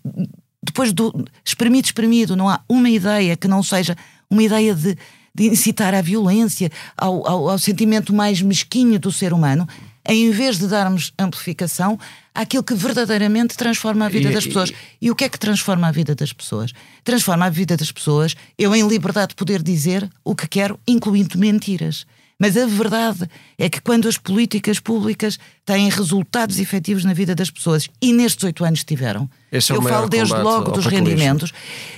depois 0.62 0.92
do 0.92 1.12
espremido, 1.44 1.86
espremido, 1.86 2.36
não 2.36 2.48
há 2.48 2.60
uma 2.68 2.88
ideia 2.88 3.36
que 3.36 3.46
não 3.46 3.62
seja 3.62 3.96
uma 4.30 4.42
ideia 4.42 4.74
de, 4.74 4.96
de 5.34 5.48
incitar 5.48 5.94
à 5.94 6.00
violência, 6.00 6.70
ao, 6.96 7.26
ao, 7.28 7.48
ao 7.50 7.58
sentimento 7.58 8.14
mais 8.14 8.40
mesquinho 8.40 8.98
do 8.98 9.10
ser 9.10 9.32
humano, 9.32 9.66
em 10.06 10.30
vez 10.30 10.58
de 10.58 10.66
darmos 10.66 11.12
amplificação 11.18 11.98
àquilo 12.34 12.62
que 12.62 12.74
verdadeiramente 12.74 13.56
transforma 13.56 14.06
a 14.06 14.08
vida 14.08 14.30
e, 14.30 14.34
das 14.34 14.46
pessoas. 14.46 14.70
E, 15.00 15.06
e, 15.06 15.10
o 15.10 15.14
que 15.14 15.24
é 15.24 15.28
que 15.28 15.38
transforma 15.38 15.88
a 15.88 15.92
vida 15.92 16.14
das 16.14 16.32
pessoas? 16.32 16.72
Transforma 17.02 17.46
a 17.46 17.50
vida 17.50 17.76
das 17.76 17.90
pessoas, 17.90 18.36
eu 18.58 18.74
em 18.74 18.86
liberdade 18.86 19.34
poder 19.34 19.62
dizer 19.62 20.08
o 20.22 20.34
que 20.34 20.46
quero, 20.46 20.78
incluindo 20.86 21.38
mentiras. 21.38 22.06
Mas 22.38 22.56
a 22.56 22.66
verdade 22.66 23.28
é 23.56 23.70
que 23.70 23.80
quando 23.80 24.08
as 24.08 24.18
políticas 24.18 24.80
públicas 24.80 25.38
têm 25.64 25.88
resultados 25.88 26.58
efetivos 26.58 27.04
na 27.04 27.14
vida 27.14 27.34
das 27.34 27.50
pessoas, 27.50 27.88
e 28.02 28.12
nestes 28.12 28.44
oito 28.44 28.64
anos 28.64 28.84
tiveram, 28.84 29.30
é 29.52 29.58
eu 29.58 29.80
falo 29.82 30.08
desde 30.08 30.34
logo 30.34 30.72
dos 30.72 30.86
rendimentos, 30.86 31.52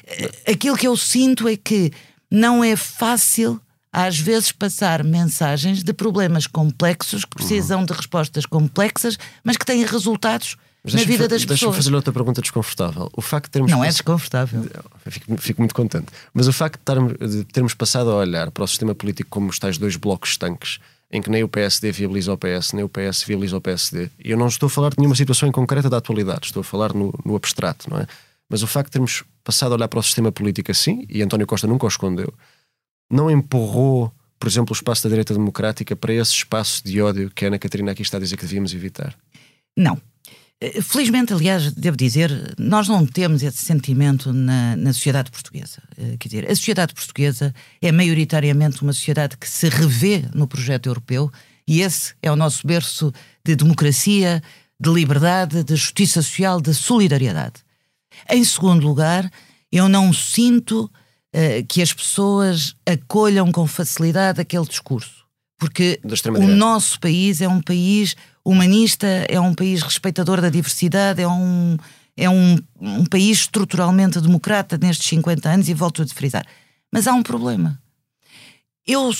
eh, 0.07 0.53
aquilo 0.53 0.77
que 0.77 0.87
eu 0.87 0.97
sinto 0.97 1.49
é 1.49 1.57
que 1.57 1.91
não 2.31 2.63
é 2.63 2.77
fácil 2.77 3.61
às 3.93 4.19
vezes 4.19 4.53
passar 4.53 5.03
mensagens 5.03 5.83
de 5.83 5.93
problemas 5.93 6.47
complexos 6.47 7.25
que 7.25 7.35
precisam 7.35 7.81
uhum. 7.81 7.87
de 7.87 7.93
respostas 7.95 8.45
complexas, 8.45 9.19
mas 9.43 9.57
que 9.57 9.65
têm 9.65 9.85
resultados 9.87 10.57
na 10.85 11.03
vida 11.03 11.27
das 11.27 11.43
pessoas. 11.43 11.61
Deixa-me 11.61 11.75
fazer 11.75 11.95
outra 11.95 12.13
pergunta 12.13 12.41
desconfortável. 12.41 13.11
O 13.17 13.23
facto 13.23 13.47
de 13.47 13.53
termos 13.53 13.71
Não 13.71 13.83
é 13.83 13.89
desconfortável. 13.89 14.67
Fico, 15.09 15.37
fico, 15.39 15.61
muito 15.63 15.75
contente. 15.75 16.07
Mas 16.33 16.47
o 16.47 16.53
facto 16.53 16.79
de 16.79 16.85
termos, 16.85 17.15
de 17.19 17.45
termos, 17.45 17.75
passado 17.75 18.11
a 18.11 18.17
olhar 18.17 18.51
para 18.51 18.65
o 18.65 18.67
sistema 18.67 18.95
político 18.95 19.31
como 19.31 19.49
os 19.49 19.59
tais 19.59 19.79
dois 19.79 19.97
blocos 19.97 20.31
estanques, 20.31 20.79
em 21.11 21.23
que 21.23 21.31
nem 21.31 21.43
o 21.43 21.49
PSD 21.49 21.91
viabiliza 21.91 22.33
o 22.33 22.37
PS, 22.37 22.73
nem 22.73 22.85
o 22.85 22.89
PS 22.89 23.23
viabiliza 23.25 23.57
o 23.57 23.61
PSD, 23.61 24.11
e 24.23 24.31
eu 24.31 24.37
não 24.37 24.49
estou 24.49 24.67
a 24.67 24.71
falar 24.71 24.91
de 24.91 24.97
nenhuma 24.99 25.17
situação 25.17 25.49
em 25.49 25.53
concreta 25.53 25.89
da 25.89 25.97
atualidade, 25.97 26.47
estou 26.47 26.61
a 26.61 26.65
falar 26.65 26.93
no, 26.93 27.15
no 27.25 27.37
abstrato, 27.37 27.89
não 27.89 27.99
é? 27.99 28.07
Mas 28.49 28.63
o 28.63 28.67
facto 28.67 28.89
de 28.89 28.93
termos 28.93 29.25
passado 29.43 29.73
a 29.73 29.75
olhar 29.77 29.89
para 29.89 29.99
o 29.99 30.03
sistema 30.03 30.31
político 30.31 30.71
assim, 30.71 31.05
e 31.09 31.23
António 31.23 31.47
Costa 31.47 31.67
nunca 31.67 31.85
o 31.85 31.89
escondeu, 31.89 32.33
não 33.11 33.31
empurrou, 33.31 34.13
por 34.39 34.49
exemplo, 34.49 34.73
o 34.73 34.77
espaço 34.77 35.05
da 35.05 35.09
direita 35.09 35.35
democrática 35.35 35.95
para 35.97 36.13
esse 36.13 36.33
espaço 36.33 36.85
de 36.85 37.01
ódio 37.01 37.31
que 37.31 37.45
a 37.45 37.49
Ana 37.49 37.59
Catarina 37.59 37.93
aqui 37.93 38.03
está 38.03 38.17
a 38.17 38.21
dizer 38.21 38.37
que 38.37 38.45
devíamos 38.45 38.75
evitar? 38.75 39.17
Não. 39.77 40.01
Eh, 40.61 40.81
felizmente, 40.81 41.33
aliás, 41.33 41.73
devo 41.73 41.97
dizer, 41.97 42.31
nós 42.59 42.89
não 42.89 43.07
temos 43.07 43.43
esse 43.43 43.59
sentimento 43.59 44.33
na, 44.33 44.75
na 44.77 44.93
sociedade 44.93 45.31
portuguesa. 45.31 45.83
Eh, 45.99 46.17
quer 46.19 46.29
dizer, 46.29 46.51
a 46.51 46.55
sociedade 46.55 46.95
portuguesa 46.95 47.55
é 47.81 47.93
maioritariamente 47.93 48.83
uma 48.83 48.93
sociedade 48.93 49.37
que 49.37 49.49
se 49.49 49.69
revê 49.69 50.25
no 50.35 50.49
projeto 50.49 50.87
europeu 50.87 51.31
e 51.69 51.83
esse 51.83 52.15
é 52.23 52.31
o 52.31 52.37
nosso 52.37 52.67
berço 52.67 53.13
de 53.45 53.57
democracia, 53.57 54.43
de 54.81 54.91
liberdade, 54.91 55.63
de 55.65 55.77
justiça 55.77 56.23
social, 56.23 56.61
de 56.61 56.73
solidariedade. 56.73 57.66
Em 58.31 58.45
segundo 58.45 58.87
lugar, 58.87 59.31
eu 59.71 59.89
não 59.89 60.13
sinto 60.13 60.85
uh, 60.85 61.67
que 61.69 61.83
as 61.83 61.93
pessoas 61.93 62.75
acolham 62.87 63.51
com 63.53 63.67
facilidade 63.67 64.41
aquele 64.41 64.67
discurso. 64.67 65.27
Porque 65.59 66.01
o 66.39 66.47
nosso 66.47 67.01
país 67.01 67.41
é 67.41 67.49
um 67.49 67.63
país 67.63 68.15
humanista, 68.45 69.07
é 69.07 69.41
um 69.41 69.55
país 69.55 69.83
respeitador 69.83 70.41
da 70.41 70.51
diversidade, 70.51 71.23
é 71.23 71.29
um, 71.29 71.79
é 72.17 72.29
um, 72.29 72.59
um 72.79 73.07
país 73.07 73.39
estruturalmente 73.39 74.21
democrata 74.21 74.77
nestes 74.77 75.09
50 75.09 75.49
anos, 75.49 75.69
e 75.69 75.75
volto 75.75 76.03
a 76.03 76.07
frisar. 76.07 76.47
Mas 76.93 77.07
há 77.07 77.13
um 77.13 77.23
problema. 77.23 77.81
Eu, 78.87 79.11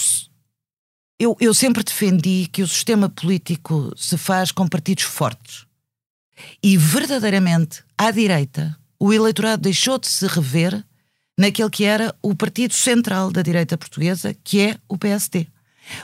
eu, 1.19 1.37
eu 1.41 1.55
sempre 1.55 1.83
defendi 1.83 2.49
que 2.53 2.63
o 2.63 2.69
sistema 2.69 3.09
político 3.09 3.93
se 3.97 4.19
faz 4.19 4.53
com 4.53 4.69
partidos 4.69 5.05
fortes. 5.05 5.67
E 6.63 6.77
verdadeiramente, 6.77 7.83
à 7.97 8.11
direita, 8.11 8.79
o 8.99 9.13
eleitorado 9.13 9.63
deixou 9.63 9.99
de 9.99 10.09
se 10.09 10.27
rever 10.27 10.85
naquele 11.39 11.71
que 11.71 11.85
era 11.85 12.15
o 12.23 12.35
partido 12.35 12.75
central 12.75 13.31
da 13.31 13.43
direita 13.43 13.77
portuguesa, 13.77 14.35
que 14.43 14.61
é 14.61 14.79
o 14.89 14.97
PSD. 14.97 15.47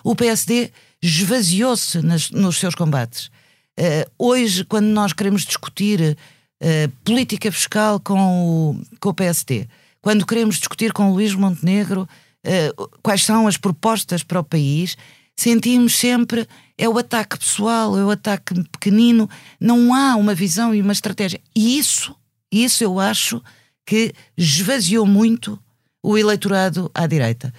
O 0.05 0.15
PSD 0.15 0.71
esvaziou-se 1.03 2.01
nos 2.03 2.59
seus 2.59 2.75
combates. 2.75 3.31
Uh, 3.79 4.09
hoje, 4.19 4.65
quando 4.65 4.87
nós 4.87 5.13
queremos 5.13 5.43
discutir 5.45 6.17
uh, 6.63 6.89
política 7.05 7.51
fiscal 7.51 7.99
com 7.99 8.75
o, 8.77 8.99
com 9.01 9.09
o 9.09 9.15
PSD, 9.15 9.67
quando 10.01 10.27
queremos 10.27 10.57
discutir 10.57 10.93
com 10.93 11.11
o 11.11 11.15
Luís 11.15 11.35
Montenegro 11.35 12.03
uh, 12.03 12.91
quais 13.03 13.25
são 13.25 13.47
as 13.47 13.57
propostas 13.57 14.23
para 14.23 14.41
o 14.41 14.45
país, 14.45 14.97
sentimos 15.35 15.97
sempre 15.97 16.47
é 16.77 16.89
o 16.89 16.99
ataque 16.99 17.39
pessoal, 17.39 17.97
é 17.99 18.05
o 18.05 18.11
ataque 18.11 18.55
pequenino, 18.65 19.29
não 19.59 19.95
há 19.95 20.17
uma 20.17 20.35
visão 20.35 20.75
e 20.75 20.83
uma 20.83 20.93
estratégia. 20.93 21.41
E 21.57 21.79
isso 21.79 22.15
isso 22.53 22.85
eu 22.85 23.01
acho 23.01 23.43
que 23.87 24.13
esvaziou 24.37 25.07
muito 25.07 25.59
o 26.03 26.19
eleitorado 26.19 26.91
à 26.95 27.07
direita. 27.07 27.53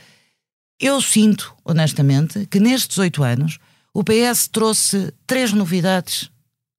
Eu 0.80 1.02
sinto, 1.02 1.54
honestamente, 1.64 2.46
que 2.46 2.60
nestes 2.60 2.98
oito 2.98 3.24
anos 3.24 3.58
o 3.94 4.04
PS 4.04 4.48
trouxe 4.48 5.14
três 5.26 5.54
novidades 5.54 6.30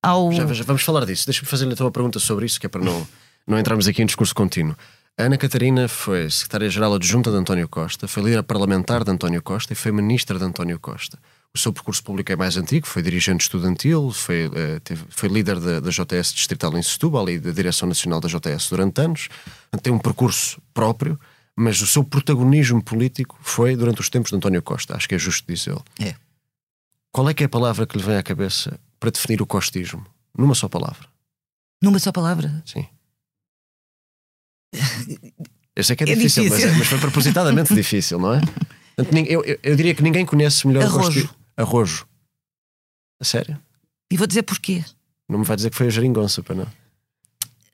ao. 0.01 0.31
Já, 0.31 0.45
já 0.53 0.63
vamos 0.63 0.83
falar 0.83 1.05
disso. 1.05 1.25
Deixa-me 1.25 1.47
fazer-lhe 1.47 1.73
então 1.73 1.85
uma 1.85 1.91
pergunta 1.91 2.19
sobre 2.19 2.45
isso, 2.45 2.59
que 2.59 2.65
é 2.65 2.69
para 2.69 2.83
não, 2.83 3.07
não 3.47 3.57
entrarmos 3.57 3.87
aqui 3.87 4.01
em 4.01 4.05
discurso 4.05 4.35
contínuo. 4.35 4.75
Ana 5.17 5.37
Catarina 5.37 5.87
foi 5.87 6.29
secretária-geral 6.29 6.93
adjunta 6.93 7.31
de 7.31 7.37
António 7.37 7.69
Costa, 7.69 8.05
foi 8.05 8.23
líder 8.23 8.43
parlamentar 8.43 9.03
de 9.03 9.11
António 9.11 9.41
Costa 9.41 9.71
e 9.71 9.75
foi 9.75 9.91
ministra 9.91 10.37
de 10.37 10.43
António 10.43 10.77
Costa. 10.77 11.17
O 11.55 11.57
seu 11.57 11.71
percurso 11.71 12.03
público 12.03 12.29
é 12.29 12.35
mais 12.35 12.57
antigo, 12.57 12.85
foi 12.85 13.01
dirigente 13.01 13.43
estudantil, 13.43 14.11
foi, 14.11 14.47
uh, 14.47 14.79
teve, 14.83 15.05
foi 15.07 15.29
líder 15.29 15.57
da, 15.57 15.79
da, 15.79 15.89
JS 15.89 16.33
Distrital 16.33 16.77
em 16.77 16.83
Setúbal 16.83 17.29
e 17.29 17.39
da 17.39 17.51
Direção 17.51 17.87
Nacional 17.87 18.19
da 18.19 18.27
JS 18.27 18.67
durante 18.69 18.99
anos. 18.99 19.29
Tem 19.81 19.93
um 19.93 19.97
percurso 19.97 20.61
próprio, 20.73 21.17
mas 21.55 21.79
o 21.79 21.87
seu 21.87 22.03
protagonismo 22.03 22.83
político 22.83 23.39
foi 23.41 23.73
durante 23.77 24.01
os 24.01 24.09
tempos 24.09 24.31
de 24.31 24.35
António 24.35 24.61
Costa, 24.61 24.97
acho 24.97 25.07
que 25.07 25.15
é 25.15 25.17
justo 25.17 25.45
dizê-lo. 25.47 25.81
É. 25.97 26.15
Qual 27.09 27.29
é 27.29 27.33
que 27.33 27.43
é 27.43 27.45
a 27.45 27.49
palavra 27.49 27.87
que 27.87 27.97
lhe 27.97 28.03
vem 28.03 28.17
à 28.17 28.23
cabeça 28.23 28.77
para 28.99 29.09
definir 29.09 29.41
o 29.41 29.47
costismo? 29.47 30.05
Numa 30.37 30.55
só 30.55 30.67
palavra. 30.67 31.07
Numa 31.81 31.99
só 31.99 32.11
palavra? 32.11 32.61
Sim. 32.65 32.85
Eu 35.73 35.83
sei 35.85 35.95
que 35.95 36.03
é, 36.03 36.09
é 36.09 36.15
difícil, 36.15 36.43
difícil. 36.43 36.69
Mas, 36.69 36.79
mas, 36.79 36.87
foi 36.87 36.99
propositadamente 36.99 37.71
difícil, 37.75 38.19
não 38.19 38.33
é? 38.33 38.41
Eu, 38.97 39.43
eu, 39.43 39.59
eu, 39.61 39.75
diria 39.75 39.93
que 39.93 40.01
ninguém 40.01 40.25
conhece 40.25 40.65
melhor 40.65 40.83
Arrojo. 40.83 40.99
o 40.99 41.03
costismo. 41.03 41.44
Arrojo. 41.57 42.07
A 43.19 43.23
sério? 43.23 43.59
E 44.11 44.17
vou 44.17 44.27
dizer 44.27 44.43
porquê. 44.43 44.83
Não 45.27 45.39
me 45.39 45.45
vai 45.45 45.55
dizer 45.55 45.69
que 45.69 45.75
foi 45.75 45.87
a 45.87 45.89
geringonça, 45.89 46.43
para 46.43 46.55
não? 46.55 46.67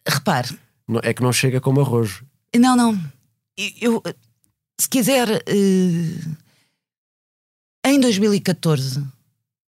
Repare. 0.07 0.57
Não, 0.87 0.99
é 1.03 1.13
que 1.13 1.21
não 1.21 1.33
chega 1.33 1.59
como 1.59 1.81
arrojo. 1.81 2.25
Não, 2.55 2.75
não. 2.75 2.99
Eu, 3.79 4.01
se 4.79 4.89
quiser, 4.89 5.27
uh, 5.29 6.37
em 7.85 7.99
2014, 7.99 9.03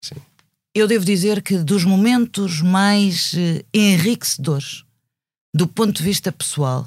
Sim. 0.03 0.17
eu 0.75 0.87
devo 0.87 1.05
dizer 1.05 1.43
que 1.43 1.59
dos 1.59 1.85
momentos 1.85 2.61
mais 2.61 3.33
uh, 3.35 3.65
enriquecedores 3.73 4.85
do 5.55 5.67
ponto 5.67 5.97
de 5.97 6.03
vista 6.03 6.31
pessoal, 6.33 6.87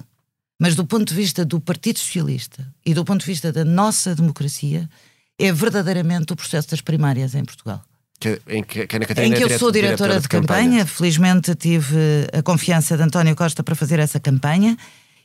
mas 0.59 0.75
do 0.75 0.85
ponto 0.85 1.07
de 1.09 1.15
vista 1.15 1.45
do 1.45 1.59
Partido 1.59 1.99
Socialista 1.99 2.67
e 2.85 2.93
do 2.93 3.05
ponto 3.05 3.21
de 3.21 3.27
vista 3.27 3.51
da 3.51 3.65
nossa 3.65 4.13
democracia, 4.13 4.89
é 5.39 5.51
verdadeiramente 5.51 6.33
o 6.33 6.35
processo 6.35 6.69
das 6.69 6.81
primárias 6.81 7.33
em 7.33 7.45
Portugal. 7.45 7.81
Que, 8.19 8.41
em 8.49 8.61
que, 8.61 8.85
que, 8.85 8.97
em 8.97 9.33
que 9.33 9.43
eu 9.43 9.57
sou 9.57 9.71
diretora, 9.71 10.15
diretora 10.15 10.19
de, 10.19 10.27
campanha. 10.27 10.63
campanha. 10.63 10.85
Felizmente 10.85 11.55
tive 11.55 11.95
a 12.33 12.43
confiança 12.43 12.97
de 12.97 13.03
António 13.03 13.33
Costa 13.33 13.63
para 13.63 13.75
fazer 13.75 13.97
essa 13.97 14.19
campanha 14.19 14.77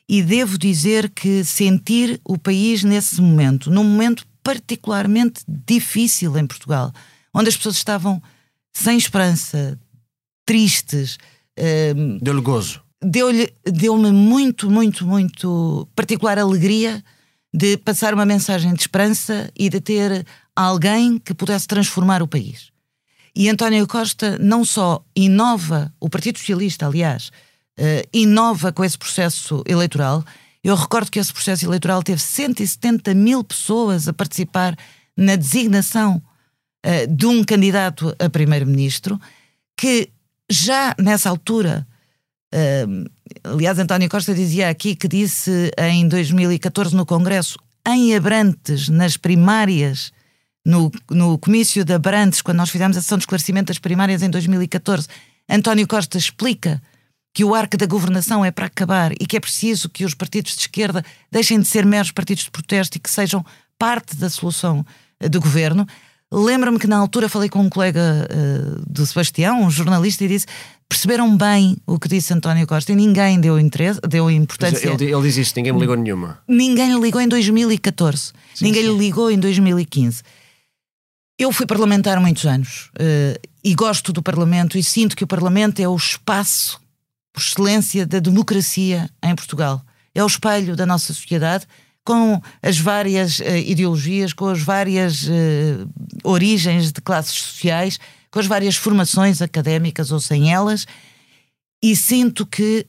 e 0.09 0.23
devo 0.23 0.56
dizer 0.56 1.11
que 1.11 1.42
sentir 1.44 2.21
o 2.25 2.38
país 2.38 2.85
nesse 2.85 3.21
momento, 3.21 3.68
num 3.68 3.83
momento 3.83 4.25
particularmente 4.44 5.40
difícil 5.49 6.37
em 6.38 6.47
Portugal, 6.47 6.92
onde 7.33 7.49
as 7.49 7.56
pessoas 7.56 7.76
estavam 7.76 8.23
sem 8.73 8.97
esperança, 8.97 9.76
tristes. 10.47 11.18
Um, 11.97 12.18
Deu-lhe 12.18 12.42
gozo. 12.42 12.80
Deu-me 13.02 13.49
deu 13.64 13.97
muito, 13.99 14.71
muito, 14.71 15.04
muito 15.04 15.88
particular 15.97 16.38
alegria 16.38 17.02
de 17.54 17.76
passar 17.76 18.12
uma 18.12 18.26
mensagem 18.26 18.75
de 18.75 18.80
esperança 18.80 19.49
e 19.56 19.68
de 19.68 19.80
ter 19.80 20.26
alguém 20.56 21.20
que 21.20 21.32
pudesse 21.32 21.68
transformar 21.68 22.20
o 22.20 22.26
país. 22.26 22.73
E 23.32 23.49
António 23.49 23.87
Costa 23.87 24.37
não 24.40 24.64
só 24.64 25.04
inova, 25.14 25.92
o 26.00 26.11
Partido 26.11 26.37
Socialista, 26.40 26.87
aliás, 26.87 27.28
uh, 27.78 28.08
inova 28.12 28.73
com 28.73 28.82
esse 28.82 28.99
processo 28.99 29.62
eleitoral. 29.66 30.25
Eu 30.64 30.75
recordo 30.75 31.12
que 31.12 31.20
esse 31.20 31.32
processo 31.32 31.64
eleitoral 31.64 32.02
teve 32.02 32.20
170 32.20 33.14
mil 33.14 33.44
pessoas 33.44 34.08
a 34.08 34.12
participar 34.12 34.76
na 35.16 35.37
designação 35.37 36.20
uh, 36.84 37.06
de 37.08 37.26
um 37.26 37.44
candidato 37.44 38.12
a 38.18 38.28
primeiro-ministro, 38.28 39.20
que 39.76 40.11
já 40.50 40.92
nessa 40.99 41.30
altura 41.30 41.87
Aliás, 43.42 43.78
António 43.78 44.08
Costa 44.08 44.34
dizia 44.34 44.68
aqui 44.68 44.94
que 44.94 45.08
disse 45.08 45.70
em 45.78 46.06
2014 46.08 46.94
no 46.94 47.04
Congresso: 47.04 47.58
em 47.87 48.14
Abrantes, 48.14 48.88
nas 48.88 49.16
primárias, 49.16 50.12
no, 50.64 50.90
no 51.11 51.38
comício 51.38 51.84
de 51.84 51.92
Abrantes, 51.92 52.40
quando 52.40 52.58
nós 52.58 52.70
fizemos 52.70 52.96
a 52.96 53.02
sessão 53.02 53.18
de 53.18 53.23
esclarecimento 53.23 53.66
das 53.66 53.78
primárias 53.78 54.23
em 54.23 54.30
2014, 54.30 55.08
António 55.49 55.87
Costa 55.87 56.16
explica 56.16 56.80
que 57.34 57.44
o 57.44 57.54
arco 57.54 57.76
da 57.76 57.87
governação 57.87 58.44
é 58.44 58.50
para 58.50 58.66
acabar 58.66 59.12
e 59.12 59.26
que 59.26 59.37
é 59.37 59.40
preciso 59.40 59.88
que 59.88 60.04
os 60.04 60.14
partidos 60.14 60.54
de 60.54 60.61
esquerda 60.61 61.04
deixem 61.30 61.58
de 61.58 61.66
ser 61.66 61.84
meros 61.84 62.12
partidos 62.12 62.44
de 62.44 62.50
protesto 62.50 62.96
e 62.96 63.00
que 63.00 63.11
sejam 63.11 63.44
parte 63.76 64.16
da 64.16 64.30
solução 64.30 64.87
eh, 65.20 65.28
do 65.28 65.40
governo. 65.40 65.87
Lembro-me 66.32 66.78
que 66.78 66.87
na 66.87 66.96
altura 66.96 67.28
falei 67.28 67.49
com 67.49 67.61
um 67.61 67.68
colega 67.68 68.00
uh, 68.00 68.82
do 68.90 69.06
Sebastião, 69.06 69.62
um 69.62 69.70
jornalista, 69.70 70.25
e 70.25 70.28
disse: 70.28 70.46
perceberam 70.88 71.37
bem 71.37 71.76
o 71.87 71.99
que 71.99 72.09
disse 72.09 72.33
António 72.33 72.67
Costa 72.67 72.93
e 72.93 72.95
ninguém 72.95 73.41
deu 73.41 73.59
interesse, 73.59 74.00
deu 74.09 74.31
importância. 74.31 74.88
Ele, 74.88 75.12
ele, 75.12 75.23
diz 75.23 75.37
isso, 75.37 75.53
ninguém 75.57 75.73
me 75.73 75.81
ligou 75.81 75.97
nenhuma. 75.97 76.38
Ninguém 76.49 76.95
lhe 76.95 77.00
ligou 77.00 77.21
em 77.21 77.29
2014, 77.29 78.33
sim, 78.55 78.64
ninguém 78.64 78.83
sim. 78.83 78.88
lhe 78.91 78.99
ligou 78.99 79.31
em 79.31 79.38
2015. 79.38 80.23
Eu 81.38 81.50
fui 81.50 81.67
parlamentar 81.67 82.17
há 82.17 82.21
muitos 82.21 82.45
anos 82.47 82.91
uh, 82.95 83.41
e 83.62 83.75
gosto 83.75 84.12
do 84.12 84.23
Parlamento 84.23 84.79
e 84.79 84.85
sinto 84.85 85.17
que 85.17 85.25
o 85.25 85.26
Parlamento 85.26 85.81
é 85.81 85.88
o 85.88 85.97
espaço 85.97 86.81
por 87.33 87.41
excelência 87.41 88.07
da 88.07 88.21
democracia 88.21 89.11
em 89.23 89.35
Portugal. 89.35 89.83
É 90.14 90.23
o 90.23 90.26
espelho 90.26 90.76
da 90.76 90.87
nossa 90.87 91.12
sociedade 91.12 91.67
com 92.05 92.41
as 92.62 92.79
várias 92.79 93.41
uh, 93.41 93.57
ideologias, 93.67 94.33
com 94.33 94.47
as 94.47 94.61
várias 94.61 95.25
uh, 95.25 95.91
origens 96.23 96.93
de 96.93 97.00
classes 97.00 97.33
sociais, 97.33 97.99
com 98.35 98.41
as 98.41 98.47
várias 98.49 98.75
formações 98.75 99.41
académicas 99.41 100.11
ou 100.11 100.19
sem 100.19 100.53
elas, 100.53 100.88
e 101.81 101.95
sinto 101.95 102.45
que 102.45 102.85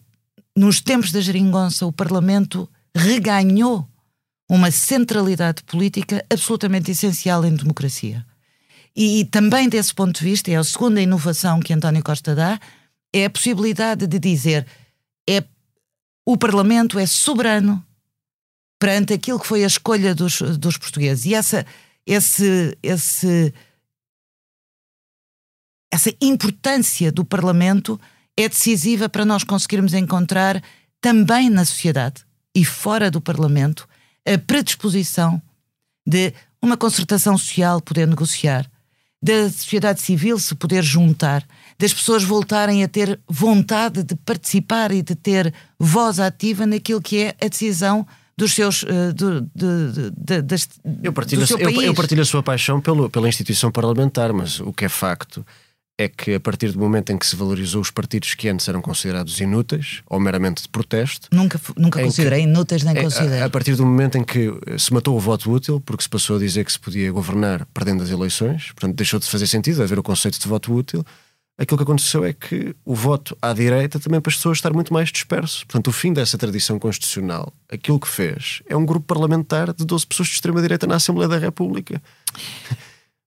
nos 0.58 0.82
tempos 0.82 1.12
da 1.12 1.22
geringonça 1.22 1.86
o 1.86 1.92
Parlamento 1.92 2.68
reganhou 2.96 3.88
uma 4.50 4.72
centralidade 4.72 5.62
política 5.62 6.26
absolutamente 6.32 6.90
essencial 6.90 7.46
em 7.46 7.56
democracia. 7.56 8.26
E 8.96 9.24
também 9.26 9.70
desse 9.70 9.94
ponto 9.94 10.18
de 10.18 10.26
vista, 10.26 10.50
é 10.50 10.56
a 10.56 10.64
segunda 10.64 11.00
inovação 11.00 11.60
que 11.60 11.74
António 11.74 12.02
Costa 12.02 12.34
dá, 12.34 12.60
é 13.14 13.26
a 13.26 13.30
possibilidade 13.30 14.08
de 14.08 14.18
dizer 14.18 14.66
é 15.30 15.44
o 16.26 16.36
Parlamento 16.36 16.98
é 16.98 17.06
soberano 17.06 17.86
perante 18.80 19.14
aquilo 19.14 19.40
que 19.40 19.46
foi 19.46 19.64
a 19.64 19.68
escolha 19.68 20.16
dos, 20.16 20.42
dos 20.58 20.76
portugueses. 20.76 21.24
E 21.28 21.36
essa, 21.36 21.64
esse, 22.04 22.76
esse, 22.82 23.54
essa 25.96 26.14
importância 26.20 27.10
do 27.10 27.24
Parlamento 27.24 27.98
é 28.38 28.50
decisiva 28.50 29.08
para 29.08 29.24
nós 29.24 29.46
conseguirmos 29.46 29.94
encontrar 29.94 30.62
também 31.00 31.50
na 31.50 31.64
sociedade 31.64 32.26
e 32.54 32.66
fora 32.66 33.10
do 33.10 33.22
Parlamento 33.22 33.88
a 34.28 34.38
predisposição 34.38 35.42
de 36.06 36.34
uma 36.62 36.76
concertação 36.76 37.38
social 37.38 37.80
poder 37.80 38.08
negociar, 38.08 38.70
da 39.24 39.50
sociedade 39.50 40.02
civil 40.02 40.38
se 40.38 40.54
poder 40.54 40.84
juntar, 40.84 41.48
das 41.80 41.94
pessoas 41.94 42.26
voltarem 42.26 42.84
a 42.84 42.90
ter 42.90 43.18
vontade 43.30 44.04
de 44.04 44.16
participar 44.16 44.92
e 44.92 45.02
de 45.02 45.16
ter 45.16 45.54
voz 45.80 46.20
ativa 46.20 46.66
naquilo 46.66 47.02
que 47.02 47.24
é 47.24 47.36
a 47.42 47.48
decisão 47.48 48.06
dos 48.38 48.54
seus 48.54 48.84
uh, 48.84 49.14
do, 49.16 49.42
de, 49.56 50.58
eu 51.02 51.14
partilho, 51.14 51.42
do 51.42 51.48
seu 51.48 51.58
eu, 51.58 51.82
eu, 51.82 51.94
partilho 51.94 52.22
a 52.22 52.26
sua 52.26 52.44
paixão 52.44 52.82
pelo, 52.82 53.10
pela 53.10 53.30
instituição 53.30 53.72
parlamentar, 53.72 54.34
mas 54.34 54.60
o 54.60 54.74
que 54.74 54.84
é 54.84 54.90
facto 54.90 55.46
é 55.98 56.10
que 56.10 56.34
a 56.34 56.40
partir 56.40 56.72
do 56.72 56.80
momento 56.80 57.12
em 57.12 57.18
que 57.18 57.26
se 57.26 57.36
valorizou 57.36 57.82
os 57.82 57.90
partidos 57.90 58.34
que 58.34 58.50
antes 58.50 58.68
eram 58.68 58.82
considerados 58.82 59.40
inúteis 59.40 60.02
ou 60.08 60.20
meramente 60.20 60.64
de 60.64 60.70
protesto. 60.70 61.30
Nunca, 61.32 61.60
nunca 61.78 62.02
considerei 62.02 62.44
que, 62.44 62.50
inúteis 62.50 62.84
nem 62.84 62.98
é, 62.98 63.02
considero. 63.02 63.44
A, 63.44 63.46
a, 63.46 63.50
partir 63.50 63.76
do 63.76 63.86
momento 63.86 64.18
em 64.18 64.24
que 64.24 64.52
se 64.78 64.94
matou 64.94 65.16
o 65.16 65.20
voto 65.20 65.50
útil, 65.52 65.80
porque 65.80 66.04
se 66.04 66.10
passou 66.10 66.36
a 66.36 66.40
dizer 66.40 66.66
que 66.66 66.72
se 66.72 66.80
podia 66.80 67.12
governar 67.12 67.66
perdendo 67.74 68.04
as 68.04 68.10
eleições, 68.10 68.72
portanto 68.74 68.96
deixou 68.96 69.20
de 69.20 69.28
fazer 69.28 69.48
sentido 69.48 69.82
haver 69.82 69.98
o 69.98 70.04
conceito 70.04 70.40
de 70.40 70.48
voto 70.48 70.74
útil. 70.74 71.06
Aquilo 71.58 71.78
que 71.78 71.84
aconteceu 71.84 72.26
é 72.26 72.34
que 72.34 72.76
o 72.84 72.94
voto 72.94 73.38
à 73.42 73.54
direita 73.54 73.98
também 73.98 74.18
as 74.18 74.36
pessoas 74.36 74.58
estar 74.58 74.74
muito 74.74 74.94
mais 74.94 75.10
disperso. 75.10 75.66
Portanto, 75.66 75.88
o 75.88 75.94
fim 75.94 76.12
dessa 76.12 76.38
tradição 76.38 76.78
constitucional, 76.78 77.54
aquilo 77.72 77.98
que 77.98 78.10
fez 78.10 78.62
é 78.68 78.76
um 78.76 78.86
grupo 78.86 79.06
parlamentar 79.06 79.74
de 79.74 79.86
12 79.86 80.06
pessoas 80.06 80.28
de 80.28 80.36
extrema-direita 80.36 80.86
na 80.86 80.96
Assembleia 80.96 81.30
da 81.30 81.38
República. 81.38 82.02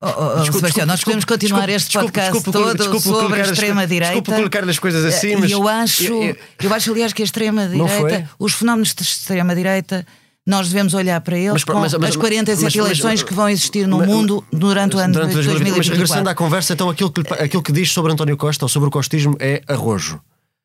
Oh, 0.01 0.07
oh, 0.07 0.11
oh 0.11 0.41
desculpa, 0.41 0.53
Sebastião, 0.53 0.87
nós 0.87 1.03
podemos 1.03 1.25
continuar 1.25 1.67
desculpa, 1.67 1.77
este 1.77 1.99
podcast 1.99 2.33
desculpa, 2.33 2.77
todo 2.77 3.01
sobre 3.01 3.41
a 3.41 3.45
extrema-direita. 3.45 4.15
Desculpa 4.15 4.37
colocar 4.37 4.69
as 4.69 4.79
coisas 4.79 5.05
assim, 5.05 5.35
mas. 5.35 5.51
Eu 5.51 5.67
acho, 5.67 6.05
eu, 6.05 6.23
eu, 6.23 6.37
eu 6.63 6.75
acho 6.75 6.93
aliás, 6.93 7.13
que 7.13 7.23
a 7.23 7.25
extrema-direita, 7.25 8.31
os 8.39 8.53
fenómenos 8.53 8.95
de 8.95 9.03
extrema-direita, 9.03 10.07
nós 10.47 10.69
devemos 10.69 10.95
olhar 10.95 11.21
para 11.21 11.37
eles 11.37 11.53
mas, 11.53 11.65
com 11.65 11.75
mas, 11.75 11.95
mas, 11.95 12.11
as 12.11 12.17
47 12.17 12.63
mas, 12.63 12.75
eleições 12.77 13.23
que 13.25 13.35
vão 13.35 13.49
existir 13.49 13.89
no 13.89 13.99
mundo 14.07 14.45
durante 14.53 14.95
o 14.95 14.99
ano 15.01 15.15
durante 15.15 15.35
2024. 15.35 15.77
Mas 15.77 15.89
regressando 15.89 16.31
à 16.31 16.35
conversa, 16.35 16.73
então 16.75 16.89
aquilo 16.89 17.11
que, 17.11 17.21
aquilo 17.35 17.63
que 17.63 17.73
diz 17.73 17.91
sobre 17.91 18.13
António 18.13 18.37
Costa 18.37 18.65
ou 18.65 18.69
sobre 18.69 18.89
o 18.89 18.93
costismo 18.93 19.37
é 19.41 19.63
arrojo. 19.67 20.21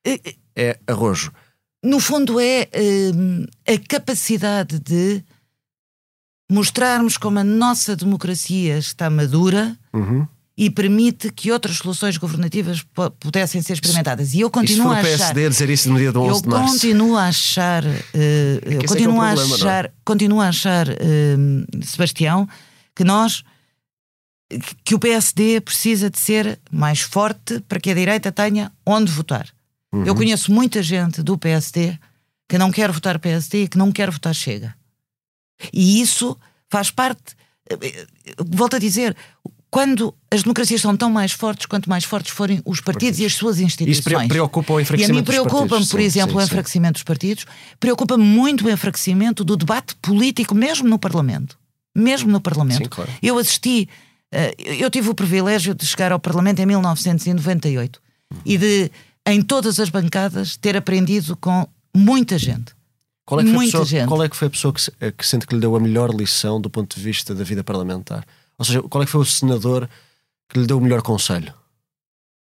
É, 0.05 0.19
é 0.55 0.79
arrojo. 0.87 1.31
No 1.83 1.99
fundo, 1.99 2.39
é 2.39 2.69
hum, 3.13 3.45
a 3.67 3.77
capacidade 3.89 4.79
de 4.79 5.23
mostrarmos 6.51 7.17
como 7.17 7.39
a 7.39 7.43
nossa 7.43 7.95
democracia 7.95 8.77
está 8.77 9.09
madura 9.09 9.77
uhum. 9.93 10.27
e 10.57 10.69
permite 10.69 11.31
que 11.31 11.51
outras 11.51 11.77
soluções 11.77 12.17
governativas 12.17 12.85
pudessem 13.19 13.61
ser 13.61 13.73
experimentadas. 13.73 14.33
E 14.33 14.41
eu 14.41 14.49
continuo 14.49 14.89
a 14.89 14.99
achar. 14.99 15.03
PSD 15.03 15.49
dizer 15.49 15.69
isso 15.69 15.89
no 15.89 15.97
dia 15.97 16.11
do 16.11 16.21
11 16.21 16.29
eu 16.29 16.41
de 16.41 16.47
março. 16.49 16.73
Continuo 16.73 17.17
a 17.17 17.27
achar. 17.27 17.83
Uh, 17.83 17.89
eu 18.65 18.85
continuo, 18.85 19.23
é 19.23 19.31
é 19.31 19.35
problema, 19.35 19.41
a 19.41 19.55
achar 19.55 19.93
continuo 20.05 20.41
a 20.41 20.47
achar, 20.47 20.89
uh, 20.89 21.83
Sebastião, 21.85 22.47
que 22.95 23.03
nós. 23.03 23.43
que 24.83 24.93
o 24.93 24.99
PSD 24.99 25.61
precisa 25.61 26.09
de 26.09 26.19
ser 26.19 26.59
mais 26.71 27.01
forte 27.01 27.59
para 27.61 27.79
que 27.79 27.89
a 27.89 27.95
direita 27.95 28.31
tenha 28.31 28.71
onde 28.85 29.11
votar. 29.11 29.47
Uhum. 29.91 30.05
Eu 30.05 30.15
conheço 30.15 30.51
muita 30.51 30.83
gente 30.83 31.23
do 31.23 31.37
PSD 31.37 31.97
que 32.47 32.57
não 32.57 32.71
quer 32.71 32.91
votar 32.91 33.17
PSD 33.17 33.63
e 33.63 33.67
que 33.67 33.77
não 33.77 33.91
quer 33.91 34.11
votar 34.11 34.35
Chega. 34.35 34.75
E 35.71 36.01
isso 36.01 36.37
faz 36.69 36.89
parte. 36.91 37.35
Volto 38.37 38.75
a 38.75 38.79
dizer, 38.79 39.15
quando 39.73 40.13
as 40.29 40.43
democracias 40.43 40.81
são 40.81 40.95
tão 40.95 41.09
mais 41.09 41.31
fortes 41.31 41.65
quanto 41.65 41.89
mais 41.89 42.03
fortes 42.03 42.31
forem 42.31 42.61
os 42.63 42.79
partidos, 42.79 42.83
partidos. 42.83 43.19
e 43.21 43.25
as 43.25 43.33
suas 43.33 43.59
instituições. 43.59 44.19
Isso 44.21 44.27
preocupa 44.27 44.73
o 44.73 44.79
enfraquecimento 44.79 45.15
E 45.15 45.17
a 45.17 45.19
mim 45.19 45.25
preocupa-me, 45.25 45.87
por 45.87 45.99
sim, 45.99 46.05
exemplo, 46.05 46.33
sim, 46.33 46.37
o 46.37 46.41
enfraquecimento 46.43 46.99
sim. 46.99 47.01
dos 47.01 47.03
partidos, 47.03 47.45
preocupa-me 47.79 48.23
muito 48.23 48.67
o 48.67 48.69
enfraquecimento 48.69 49.43
do 49.43 49.57
debate 49.57 49.95
político, 49.95 50.53
mesmo 50.53 50.87
no 50.87 50.99
Parlamento. 50.99 51.57
Mesmo 51.95 52.31
no 52.31 52.39
Parlamento. 52.39 52.87
Claro. 52.87 53.09
Eu 53.19 53.35
assisti, 53.39 53.89
eh, 54.31 54.53
eu 54.59 54.91
tive 54.91 55.09
o 55.09 55.15
privilégio 55.15 55.73
de 55.73 55.87
chegar 55.87 56.11
ao 56.11 56.19
Parlamento 56.19 56.59
em 56.59 56.67
1998 56.67 57.99
uhum. 58.31 58.39
e 58.45 58.57
de, 58.59 58.91
em 59.25 59.41
todas 59.41 59.79
as 59.79 59.89
bancadas, 59.89 60.55
ter 60.55 60.77
aprendido 60.77 61.35
com 61.35 61.67
muita 61.95 62.37
gente. 62.37 62.75
Qual 63.25 63.39
é 63.39 63.43
que 63.43 63.53
foi, 63.53 63.65
pessoa, 63.65 63.85
gente. 63.85 64.07
Qual 64.07 64.23
é 64.23 64.29
que 64.29 64.35
foi 64.35 64.47
a 64.47 64.51
pessoa 64.51 64.73
que, 64.73 64.81
eh, 64.99 65.11
que 65.11 65.25
sente 65.25 65.47
que 65.47 65.55
lhe 65.55 65.61
deu 65.61 65.75
a 65.75 65.79
melhor 65.79 66.13
lição 66.13 66.59
do 66.59 66.69
ponto 66.69 66.95
de 66.95 67.01
vista 67.01 67.33
da 67.33 67.43
vida 67.43 67.63
parlamentar? 67.63 68.25
Ou 68.57 68.65
seja, 68.65 68.81
qual 68.83 69.01
é 69.01 69.05
que 69.05 69.11
foi 69.11 69.21
o 69.21 69.25
senador 69.25 69.89
que 70.49 70.59
lhe 70.59 70.67
deu 70.67 70.77
o 70.77 70.81
melhor 70.81 71.01
conselho? 71.01 71.53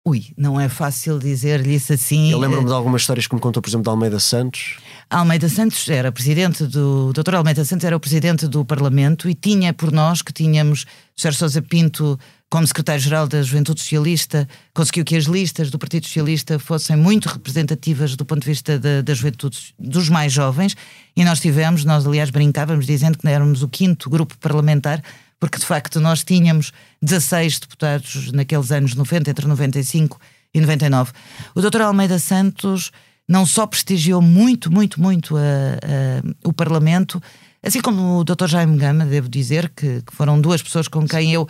Ui, 0.08 0.28
não 0.38 0.58
é 0.58 0.70
fácil 0.70 1.20
dizer-lhe 1.20 1.76
isso 1.76 1.92
assim. 1.92 2.32
Eu 2.32 2.40
lembro-me 2.40 2.66
de 2.66 2.72
algumas 2.72 3.02
histórias 3.02 3.28
que 3.28 3.36
me 3.36 3.42
contou, 3.42 3.62
por 3.62 3.70
exemplo, 3.70 3.84
de 3.84 3.90
Almeida 3.90 4.22
Santos. 4.22 4.78
Almeida 5.10 5.50
Santos 5.50 5.90
era 5.90 6.14
presidente 6.14 6.66
do. 6.66 7.12
Dr. 7.12 7.36
Almeida 7.36 7.66
Santos 7.66 7.84
era 7.84 7.98
o 7.98 8.00
presidente 8.00 8.48
do 8.48 8.64
Parlamento 8.64 9.30
e 9.30 9.36
tinha 9.36 9.74
por 9.74 9.92
nós 9.92 10.22
que 10.22 10.32
tínhamos 10.32 10.86
o 11.18 11.22
Sr. 11.22 11.34
Sousa 11.34 11.62
Pinto 11.62 12.18
como 12.50 12.66
secretário-geral 12.66 13.28
da 13.28 13.42
Juventude 13.42 13.82
Socialista, 13.82 14.48
conseguiu 14.74 15.04
que 15.04 15.18
as 15.18 15.26
listas 15.26 15.70
do 15.70 15.78
Partido 15.78 16.06
Socialista 16.06 16.58
fossem 16.58 16.96
muito 16.96 17.28
representativas 17.28 18.16
do 18.16 18.26
ponto 18.26 18.42
de 18.42 18.48
vista 18.48 18.80
da, 18.80 19.02
da 19.02 19.14
juventude 19.14 19.74
dos 19.78 20.08
mais 20.08 20.32
jovens, 20.32 20.76
e 21.16 21.26
nós 21.26 21.40
tivemos, 21.40 21.84
nós 21.84 22.08
aliás 22.08 22.30
brincávamos 22.30 22.86
dizendo 22.86 23.18
que 23.18 23.28
éramos 23.28 23.64
o 23.64 23.68
quinto 23.68 24.10
grupo 24.10 24.38
parlamentar, 24.38 25.04
porque 25.40 25.60
de 25.60 25.66
facto 25.66 26.00
nós 26.00 26.24
tínhamos 26.24 26.72
16 27.02 27.60
deputados 27.60 28.32
naqueles 28.32 28.72
anos 28.72 28.96
90, 28.96 29.30
entre 29.30 29.46
95 29.46 30.20
e 30.54 30.62
99. 30.62 31.12
O 31.54 31.62
Dr. 31.62 31.82
Almeida 31.82 32.18
Santos 32.18 32.92
não 33.28 33.46
só 33.46 33.68
prestigiou 33.68 34.22
muito, 34.22 34.72
muito, 34.72 35.02
muito 35.02 35.36
a, 35.36 35.42
a, 35.42 36.48
o 36.48 36.54
Parlamento, 36.54 37.22
Assim 37.64 37.82
como 37.82 38.20
o 38.20 38.24
Dr. 38.24 38.48
Jaime 38.48 38.78
Gama, 38.78 39.06
devo 39.06 39.28
dizer 39.28 39.70
que, 39.76 40.02
que 40.02 40.16
foram 40.16 40.40
duas 40.40 40.62
pessoas 40.62 40.88
com 40.88 41.08
quem 41.08 41.34
eu, 41.34 41.48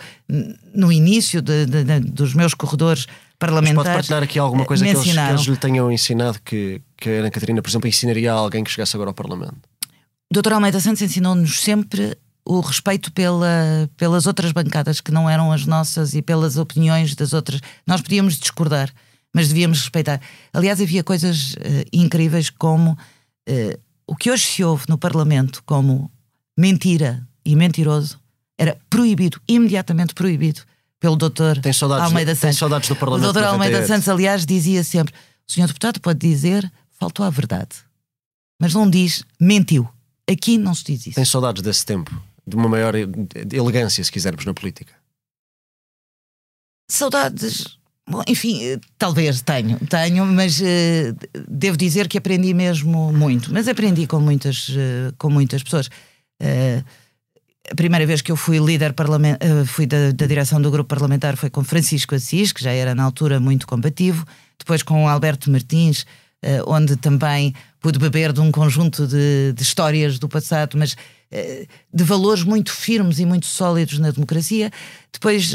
no 0.74 0.92
início 0.92 1.42
de, 1.42 1.66
de, 1.66 1.84
de, 1.84 2.00
dos 2.00 2.34
meus 2.34 2.54
corredores 2.54 3.08
parlamentares. 3.38 3.76
Mas 3.76 3.86
pode 3.86 3.96
partilhar 3.98 4.24
aqui 4.24 4.40
alguma 4.40 4.66
coisa 4.66 4.84
que 4.84 4.92
eles, 4.92 5.04
que 5.04 5.20
eles, 5.20 5.42
lhe 5.42 5.58
tenham 5.58 5.92
ensinado 5.92 6.40
que, 6.44 6.82
que 6.96 7.10
a 7.10 7.14
Ana 7.20 7.30
Catarina, 7.30 7.62
por 7.62 7.70
exemplo, 7.70 7.88
ensinaria 7.88 8.32
a 8.32 8.36
alguém 8.36 8.64
que 8.64 8.72
chegasse 8.72 8.96
agora 8.96 9.10
ao 9.10 9.14
Parlamento? 9.14 9.60
O 10.34 10.42
Dr. 10.42 10.54
Almeida 10.54 10.80
Santos 10.80 11.02
ensinou-nos 11.02 11.62
sempre 11.62 12.18
o 12.46 12.62
respeito 12.62 13.12
pela, 13.12 13.90
pelas 13.98 14.26
outras 14.26 14.52
bancadas 14.54 15.02
que 15.02 15.12
não 15.12 15.30
eram 15.30 15.52
as 15.52 15.66
nossas 15.66 16.14
e 16.14 16.22
pelas 16.22 16.58
opiniões 16.58 17.14
das 17.14 17.34
outras. 17.34 17.60
Nós 17.86 18.02
podíamos 18.02 18.40
discordar, 18.40 18.90
mas 19.34 19.50
devíamos 19.50 19.82
respeitar. 19.82 20.22
Aliás, 20.54 20.82
havia 20.82 21.04
coisas 21.04 21.54
uh, 21.54 21.86
incríveis 21.92 22.50
como 22.50 22.92
uh, 22.92 23.80
o 24.08 24.16
que 24.16 24.32
hoje 24.32 24.46
se 24.46 24.64
ouve 24.64 24.86
no 24.88 24.98
Parlamento 24.98 25.62
como 25.66 26.10
mentira 26.58 27.28
e 27.46 27.56
mentiroso 27.56 28.20
era 28.58 28.80
proibido, 28.90 29.40
imediatamente 29.48 30.14
proibido, 30.14 30.62
pelo 31.00 31.16
doutor 31.16 31.60
Almeida 32.02 32.34
Santos. 32.34 32.42
Tem 32.42 32.54
saudades 32.54 32.90
do 32.90 32.96
Parlamento. 32.96 33.30
O 33.30 33.34
doutor 33.34 33.48
Almeida 33.48 33.86
Santos, 33.86 34.10
aliás, 34.10 34.46
dizia 34.46 34.84
sempre: 34.84 35.14
o 35.48 35.52
senhor 35.52 35.68
deputado 35.68 36.00
pode 36.00 36.20
dizer, 36.20 36.72
faltou 36.92 37.26
a 37.26 37.30
verdade. 37.30 37.76
Mas 38.60 38.74
não 38.74 38.90
diz, 38.90 39.24
mentiu. 39.40 39.88
Aqui 40.30 40.58
não 40.58 40.74
se 40.74 40.84
diz 40.84 41.08
isso. 41.08 41.16
Tem 41.16 41.24
saudades 41.24 41.62
desse 41.62 41.86
tempo, 41.86 42.12
de 42.46 42.56
uma 42.56 42.68
maior 42.68 42.96
elegância, 42.96 44.04
se 44.04 44.12
quisermos, 44.12 44.44
na 44.46 44.54
política. 44.54 44.94
Saudades. 46.90 47.77
Bom, 48.10 48.24
enfim, 48.26 48.64
eh, 48.64 48.80
talvez 48.98 49.42
tenho, 49.42 49.78
tenho, 49.80 50.26
mas 50.26 50.62
uh, 50.62 50.64
devo 51.46 51.76
dizer 51.76 52.08
que 52.08 52.18
aprendi 52.18 52.54
mesmo 52.54 53.12
muito. 53.12 53.52
Mas 53.54 53.68
aprendi 53.68 54.08
com 54.08 54.22
muitas, 54.22 54.70
uh, 54.70 55.14
com 55.18 55.30
muitas 55.30 55.62
pessoas. 55.62 55.88
Uh, 56.42 56.82
a 57.70 57.76
primeira 57.76 58.06
vez 58.06 58.22
que 58.22 58.32
eu 58.32 58.38
fui 58.38 58.60
líder 58.60 58.94
parlamentar, 58.94 59.66
fui 59.66 59.86
da, 59.86 60.14
da, 60.14 60.26
direção 60.26 60.62
do 60.62 60.72
grupo 60.72 60.88
parlamentar 60.88 61.36
foi 61.36 61.50
com 61.50 61.66
Francisco 61.66 62.16
Assis, 62.16 62.54
que 62.54 62.64
já 62.64 62.72
era 62.72 62.96
na 62.96 63.04
altura 63.04 63.42
muito 63.42 63.68
combativo, 63.68 64.26
depois 64.58 64.82
com 64.82 65.06
Alberto 65.10 65.52
Martins, 65.52 66.06
onde 66.66 66.96
também 66.96 67.54
pude 67.82 68.00
beber 68.00 68.32
de 68.32 68.40
um 68.40 68.54
conjunto 68.54 69.06
de, 69.06 69.52
de 69.52 69.62
histórias 69.62 70.18
do 70.18 70.30
passado, 70.30 70.78
mas 70.78 70.96
de 71.94 72.04
valores 72.06 72.44
muito 72.44 72.72
firmes 72.72 73.20
e 73.20 73.26
muito 73.26 73.48
sólidos 73.48 74.00
na 74.00 74.12
democracia. 74.12 74.72
Depois 75.12 75.54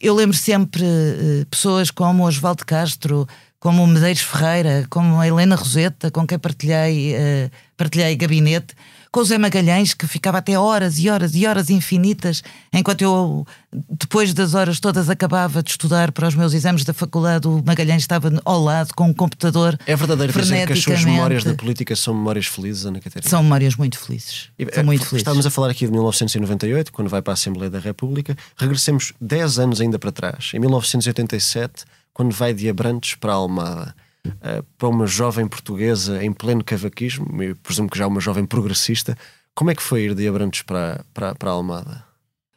eu 0.00 0.14
lembro 0.14 0.36
sempre 0.36 0.82
uh, 0.82 1.46
pessoas 1.46 1.90
como 1.90 2.26
Osvaldo 2.26 2.64
Castro, 2.64 3.28
como 3.60 3.86
Medeiros 3.86 4.22
Ferreira, 4.22 4.86
como 4.88 5.20
a 5.20 5.26
Helena 5.26 5.56
Roseta, 5.56 6.10
com 6.10 6.26
quem 6.26 6.38
partilhei, 6.38 7.14
uh, 7.14 7.50
partilhei 7.76 8.16
gabinete, 8.16 8.74
com 9.16 9.20
o 9.22 9.24
Zé 9.24 9.38
Magalhães, 9.38 9.94
que 9.94 10.06
ficava 10.06 10.36
até 10.36 10.58
horas 10.58 10.98
e 10.98 11.08
horas 11.08 11.34
e 11.34 11.46
horas 11.46 11.70
infinitas, 11.70 12.42
enquanto 12.70 13.00
eu, 13.00 13.46
depois 13.72 14.34
das 14.34 14.52
horas 14.52 14.78
todas, 14.78 15.08
acabava 15.08 15.62
de 15.62 15.70
estudar 15.70 16.12
para 16.12 16.28
os 16.28 16.34
meus 16.34 16.52
exames 16.52 16.84
da 16.84 16.92
faculdade, 16.92 17.48
o 17.48 17.62
Magalhães 17.64 18.02
estava 18.02 18.30
ao 18.44 18.62
lado 18.62 18.92
com 18.94 19.06
um 19.06 19.14
computador. 19.14 19.78
É 19.86 19.96
verdadeiro 19.96 20.34
dizer 20.34 20.66
que 20.66 20.74
as 20.74 20.82
suas 20.82 21.02
memórias 21.02 21.44
da 21.44 21.54
política 21.54 21.96
são 21.96 22.12
memórias 22.12 22.44
felizes, 22.44 22.84
Ana 22.84 23.00
Catarina? 23.00 23.30
São 23.30 23.42
memórias 23.42 23.74
muito 23.76 23.98
felizes. 23.98 24.50
E, 24.58 24.66
são 24.70 24.84
muito 24.84 25.06
felizes. 25.06 25.22
Estávamos 25.22 25.46
a 25.46 25.50
falar 25.50 25.70
aqui 25.70 25.86
de 25.86 25.92
1998, 25.92 26.92
quando 26.92 27.08
vai 27.08 27.22
para 27.22 27.32
a 27.32 27.36
Assembleia 27.36 27.70
da 27.70 27.78
República. 27.78 28.36
Regressemos 28.54 29.14
10 29.18 29.58
anos 29.58 29.80
ainda 29.80 29.98
para 29.98 30.12
trás, 30.12 30.50
em 30.52 30.58
1987, 30.58 31.86
quando 32.12 32.34
vai 32.34 32.52
de 32.52 32.68
Abrantes 32.68 33.14
para 33.14 33.32
a 33.32 33.36
Almada 33.36 33.94
uh, 34.28 34.62
para 34.78 34.88
uma 34.88 35.06
jovem 35.06 35.46
portuguesa 35.46 36.24
em 36.24 36.32
pleno 36.32 36.64
cavaquismo, 36.64 37.42
eu 37.42 37.56
presumo 37.56 37.88
que 37.88 37.98
já 37.98 38.06
uma 38.06 38.20
jovem 38.20 38.44
progressista. 38.44 39.16
Como 39.54 39.70
é 39.70 39.74
que 39.74 39.82
foi 39.82 40.02
ir 40.02 40.14
de 40.14 40.28
Abrantes 40.28 40.62
para, 40.62 41.04
para, 41.14 41.34
para 41.34 41.50
a 41.50 41.54
Almada? 41.54 42.04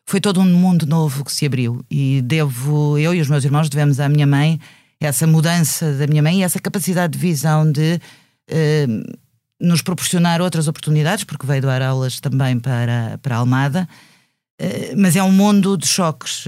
Foi 0.05 0.19
todo 0.19 0.39
um 0.39 0.45
mundo 0.45 0.85
novo 0.85 1.23
que 1.23 1.31
se 1.31 1.45
abriu 1.45 1.85
e 1.89 2.21
devo, 2.21 2.97
eu 2.97 3.13
e 3.13 3.21
os 3.21 3.29
meus 3.29 3.45
irmãos 3.45 3.69
devemos 3.69 3.99
à 3.99 4.09
minha 4.09 4.25
mãe 4.25 4.59
essa 4.99 5.25
mudança 5.25 5.93
da 5.93 6.07
minha 6.07 6.21
mãe 6.21 6.39
e 6.39 6.43
essa 6.43 6.59
capacidade 6.59 7.13
de 7.13 7.19
visão 7.19 7.71
de 7.71 8.01
uh, 8.49 9.17
nos 9.59 9.81
proporcionar 9.81 10.41
outras 10.41 10.67
oportunidades, 10.67 11.23
porque 11.23 11.45
veio 11.47 11.61
dar 11.61 11.81
aulas 11.81 12.19
também 12.19 12.59
para, 12.59 13.17
para 13.21 13.35
a 13.35 13.39
Almada. 13.39 13.87
Uh, 14.61 14.97
mas 14.97 15.15
é 15.15 15.23
um 15.23 15.31
mundo 15.31 15.77
de 15.77 15.87
choques, 15.87 16.43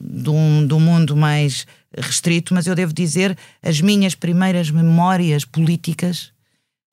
de, 0.00 0.28
um, 0.28 0.66
de 0.66 0.74
um 0.74 0.80
mundo 0.80 1.16
mais 1.16 1.66
restrito, 1.98 2.54
mas 2.54 2.66
eu 2.66 2.74
devo 2.74 2.92
dizer, 2.92 3.36
as 3.62 3.80
minhas 3.80 4.14
primeiras 4.14 4.70
memórias 4.70 5.44
políticas 5.44 6.32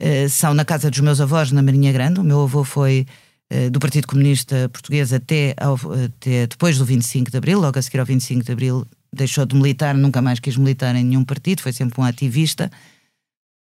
uh, 0.01 0.29
são 0.29 0.53
na 0.53 0.65
casa 0.65 0.89
dos 0.89 0.99
meus 0.99 1.21
avós, 1.21 1.51
na 1.51 1.62
Marinha 1.62 1.91
Grande. 1.91 2.19
O 2.19 2.23
meu 2.23 2.43
avô 2.43 2.63
foi 2.63 3.05
uh, 3.53 3.69
do 3.69 3.79
Partido 3.79 4.07
Comunista 4.07 4.69
Português 4.69 5.13
até, 5.13 5.55
ao, 5.57 5.75
até 5.75 6.47
depois 6.47 6.77
do 6.77 6.85
25 6.85 7.31
de 7.31 7.38
Abril, 7.38 7.59
logo 7.59 7.77
a 7.77 7.81
seguir 7.81 7.99
ao 7.99 8.05
25 8.05 8.43
de 8.43 8.51
Abril 8.51 8.88
deixou 9.13 9.45
de 9.45 9.55
militar, 9.55 9.95
nunca 9.95 10.21
mais 10.21 10.39
quis 10.39 10.55
militar 10.55 10.95
em 10.95 11.03
nenhum 11.03 11.23
partido, 11.23 11.62
foi 11.62 11.73
sempre 11.73 11.99
um 11.99 12.03
ativista. 12.03 12.71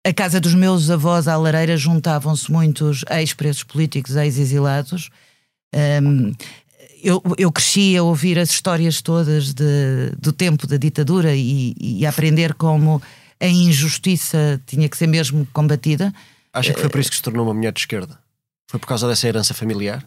A 0.05 0.13
casa 0.13 0.39
dos 0.39 0.53
meus 0.53 0.89
avós, 0.89 1.27
à 1.27 1.35
lareira, 1.35 1.75
juntavam-se 1.75 2.51
muitos 2.51 3.03
ex-presos 3.09 3.63
políticos, 3.63 4.15
ex-exilados. 4.15 5.09
Um, 5.73 6.33
eu, 7.03 7.21
eu 7.37 7.51
cresci 7.51 7.95
a 7.97 8.03
ouvir 8.03 8.39
as 8.39 8.49
histórias 8.49 9.01
todas 9.01 9.53
de, 9.53 10.11
do 10.19 10.31
tempo 10.31 10.65
da 10.67 10.77
ditadura 10.77 11.35
e, 11.35 11.75
e 11.79 12.05
a 12.05 12.09
aprender 12.09 12.53
como 12.53 13.01
a 13.39 13.47
injustiça 13.47 14.61
tinha 14.65 14.89
que 14.89 14.97
ser 14.97 15.07
mesmo 15.07 15.47
combatida. 15.53 16.13
Acha 16.53 16.73
que 16.73 16.79
foi 16.79 16.89
por 16.89 16.99
isso 16.99 17.09
que 17.09 17.15
se 17.15 17.21
tornou 17.21 17.45
uma 17.45 17.53
mulher 17.53 17.71
de 17.71 17.79
esquerda? 17.79 18.17
Foi 18.69 18.79
por 18.79 18.87
causa 18.87 19.07
dessa 19.07 19.27
herança 19.27 19.53
familiar? 19.53 20.03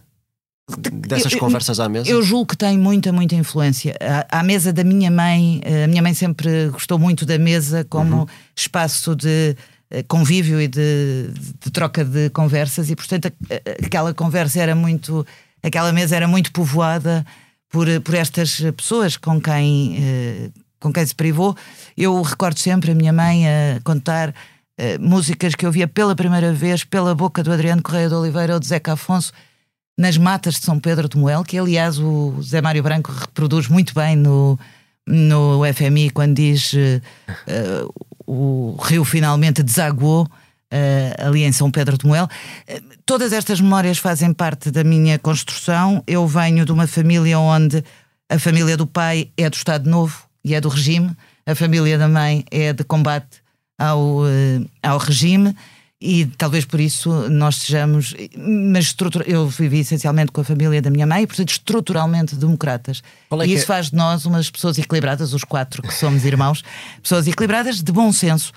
Dessas 0.78 1.32
eu, 1.32 1.38
conversas 1.38 1.80
à 1.80 1.88
mesa? 1.88 2.08
Eu 2.08 2.22
julgo 2.22 2.46
que 2.46 2.56
tem 2.56 2.78
muita, 2.78 3.12
muita 3.12 3.34
influência. 3.34 3.96
À, 4.00 4.40
à, 4.40 4.42
mesa 4.42 4.72
da 4.72 4.84
minha 4.84 5.10
mãe, 5.10 5.60
a 5.84 5.86
minha 5.88 6.02
mãe 6.02 6.14
sempre 6.14 6.68
gostou 6.68 6.98
muito 6.98 7.26
da 7.26 7.38
mesa 7.38 7.84
como 7.84 8.20
uhum. 8.20 8.26
espaço 8.54 9.16
de 9.16 9.56
eh, 9.90 10.04
convívio 10.04 10.60
e 10.60 10.68
de, 10.68 11.30
de, 11.60 11.70
troca 11.72 12.04
de 12.04 12.30
conversas, 12.30 12.88
e 12.90 12.94
portanto 12.94 13.32
aquela 13.84 14.14
conversa 14.14 14.60
era 14.60 14.74
muito 14.74 15.26
aquela 15.62 15.92
mesa 15.92 16.16
era 16.16 16.28
muito 16.28 16.52
povoada 16.52 17.24
por, 17.68 17.86
por 18.02 18.14
estas 18.14 18.60
pessoas 18.76 19.16
com 19.16 19.40
quem, 19.40 19.96
eh, 19.98 20.50
com 20.78 20.92
quem 20.92 21.06
se 21.06 21.14
privou. 21.14 21.56
Eu 21.96 22.20
recordo 22.22 22.58
sempre 22.58 22.90
a 22.90 22.94
minha 22.94 23.12
mãe 23.12 23.46
a 23.46 23.80
contar 23.84 24.34
eh, 24.76 24.98
músicas 24.98 25.54
que 25.54 25.64
eu 25.64 25.70
via 25.70 25.86
pela 25.86 26.16
primeira 26.16 26.52
vez 26.52 26.84
pela 26.84 27.14
boca 27.14 27.42
do 27.42 27.52
Adriano 27.52 27.82
Correia 27.82 28.08
de 28.08 28.14
Oliveira 28.14 28.54
ou 28.54 28.60
de 28.60 28.66
Zeca 28.66 28.94
Afonso 28.94 29.32
nas 29.96 30.16
matas 30.16 30.54
de 30.54 30.64
São 30.64 30.80
Pedro 30.80 31.08
de 31.08 31.18
Moel, 31.18 31.44
que 31.44 31.58
aliás 31.58 31.98
o 31.98 32.40
Zé 32.42 32.62
Mário 32.62 32.82
Branco 32.82 33.12
reproduz 33.12 33.68
muito 33.68 33.94
bem 33.94 34.16
no, 34.16 34.58
no 35.06 35.60
FMI 35.74 36.08
quando 36.08 36.36
diz 36.36 36.72
uh, 36.72 37.94
o 38.26 38.76
rio 38.80 39.04
finalmente 39.04 39.62
desaguou 39.62 40.26
uh, 40.72 41.26
ali 41.26 41.42
em 41.44 41.52
São 41.52 41.70
Pedro 41.70 41.98
de 41.98 42.06
Moel. 42.06 42.24
Uh, 42.24 42.80
todas 43.04 43.32
estas 43.32 43.60
memórias 43.60 43.98
fazem 43.98 44.32
parte 44.32 44.70
da 44.70 44.84
minha 44.84 45.18
construção. 45.18 46.02
Eu 46.06 46.26
venho 46.26 46.64
de 46.64 46.72
uma 46.72 46.86
família 46.86 47.38
onde 47.38 47.84
a 48.28 48.38
família 48.38 48.76
do 48.76 48.86
pai 48.86 49.30
é 49.36 49.50
do 49.50 49.54
Estado 49.54 49.88
Novo 49.90 50.24
e 50.44 50.54
é 50.54 50.60
do 50.60 50.68
regime, 50.68 51.14
a 51.44 51.54
família 51.54 51.98
da 51.98 52.08
mãe 52.08 52.44
é 52.50 52.72
de 52.72 52.84
combate 52.84 53.42
ao, 53.78 54.20
uh, 54.20 54.70
ao 54.82 54.98
regime. 54.98 55.54
E 56.02 56.24
talvez 56.38 56.64
por 56.64 56.80
isso 56.80 57.28
nós 57.28 57.56
sejamos, 57.56 58.14
mas 58.34 58.96
eu 59.26 59.46
vivi 59.48 59.80
essencialmente 59.80 60.32
com 60.32 60.40
a 60.40 60.44
família 60.44 60.80
da 60.80 60.88
minha 60.88 61.06
mãe, 61.06 61.26
portanto, 61.26 61.50
estruturalmente 61.50 62.34
democratas. 62.36 63.02
É 63.30 63.46
e 63.46 63.52
isso 63.52 63.64
é? 63.64 63.66
faz 63.66 63.90
de 63.90 63.96
nós 63.96 64.24
umas 64.24 64.48
pessoas 64.48 64.78
equilibradas, 64.78 65.34
os 65.34 65.44
quatro 65.44 65.82
que 65.82 65.92
somos 65.92 66.24
irmãos, 66.24 66.64
pessoas 67.02 67.28
equilibradas 67.28 67.82
de 67.82 67.92
bom 67.92 68.10
senso 68.12 68.50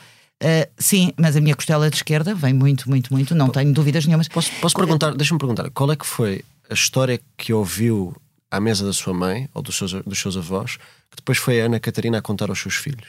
Uh, 0.44 0.70
sim, 0.78 1.14
mas 1.18 1.38
a 1.38 1.42
minha 1.42 1.56
costela 1.56 1.90
de 1.90 1.96
esquerda 1.96 2.36
vem 2.36 2.54
muito, 2.54 2.90
muito, 2.90 3.14
muito, 3.14 3.34
não 3.34 3.48
tenho 3.48 3.74
dúvidas 3.74 4.06
nenhumas. 4.06 4.28
Posso, 4.28 4.52
posso 4.60 4.76
perguntar, 4.76 5.16
deixa-me 5.16 5.40
perguntar, 5.40 5.70
qual 5.70 5.90
é 5.90 5.96
que 5.96 6.06
foi 6.06 6.44
a 6.70 6.74
história 6.74 7.18
que 7.38 7.54
ouviu 7.54 8.14
à 8.52 8.60
mesa 8.60 8.86
da 8.86 8.92
sua 8.92 9.14
mãe 9.14 9.50
ou 9.54 9.62
dos 9.62 9.78
seus, 9.78 9.94
dos 9.94 10.20
seus 10.20 10.36
avós, 10.36 10.76
que 11.10 11.16
depois 11.16 11.38
foi 11.38 11.62
a 11.62 11.66
Ana 11.66 11.80
Catarina 11.80 12.18
a 12.18 12.22
contar 12.22 12.50
aos 12.50 12.60
seus 12.60 12.76
filhos? 12.76 13.08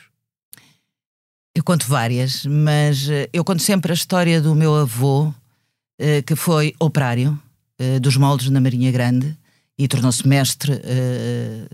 Eu 1.57 1.65
conto 1.65 1.89
várias, 1.89 2.47
mas 2.47 3.09
uh, 3.09 3.29
eu 3.33 3.45
conto 3.45 3.63
sempre 3.63 3.91
a 3.91 3.95
história 3.95 4.41
do 4.41 4.55
meu 4.55 4.73
avô, 4.77 5.25
uh, 5.25 6.23
que 6.25 6.37
foi 6.37 6.73
operário 6.79 7.37
dos 8.01 8.17
moldes 8.17 8.49
na 8.51 8.61
Marinha 8.61 8.93
Grande 8.93 9.37
e 9.77 9.89
tornou-se 9.89 10.27
mestre 10.29 10.81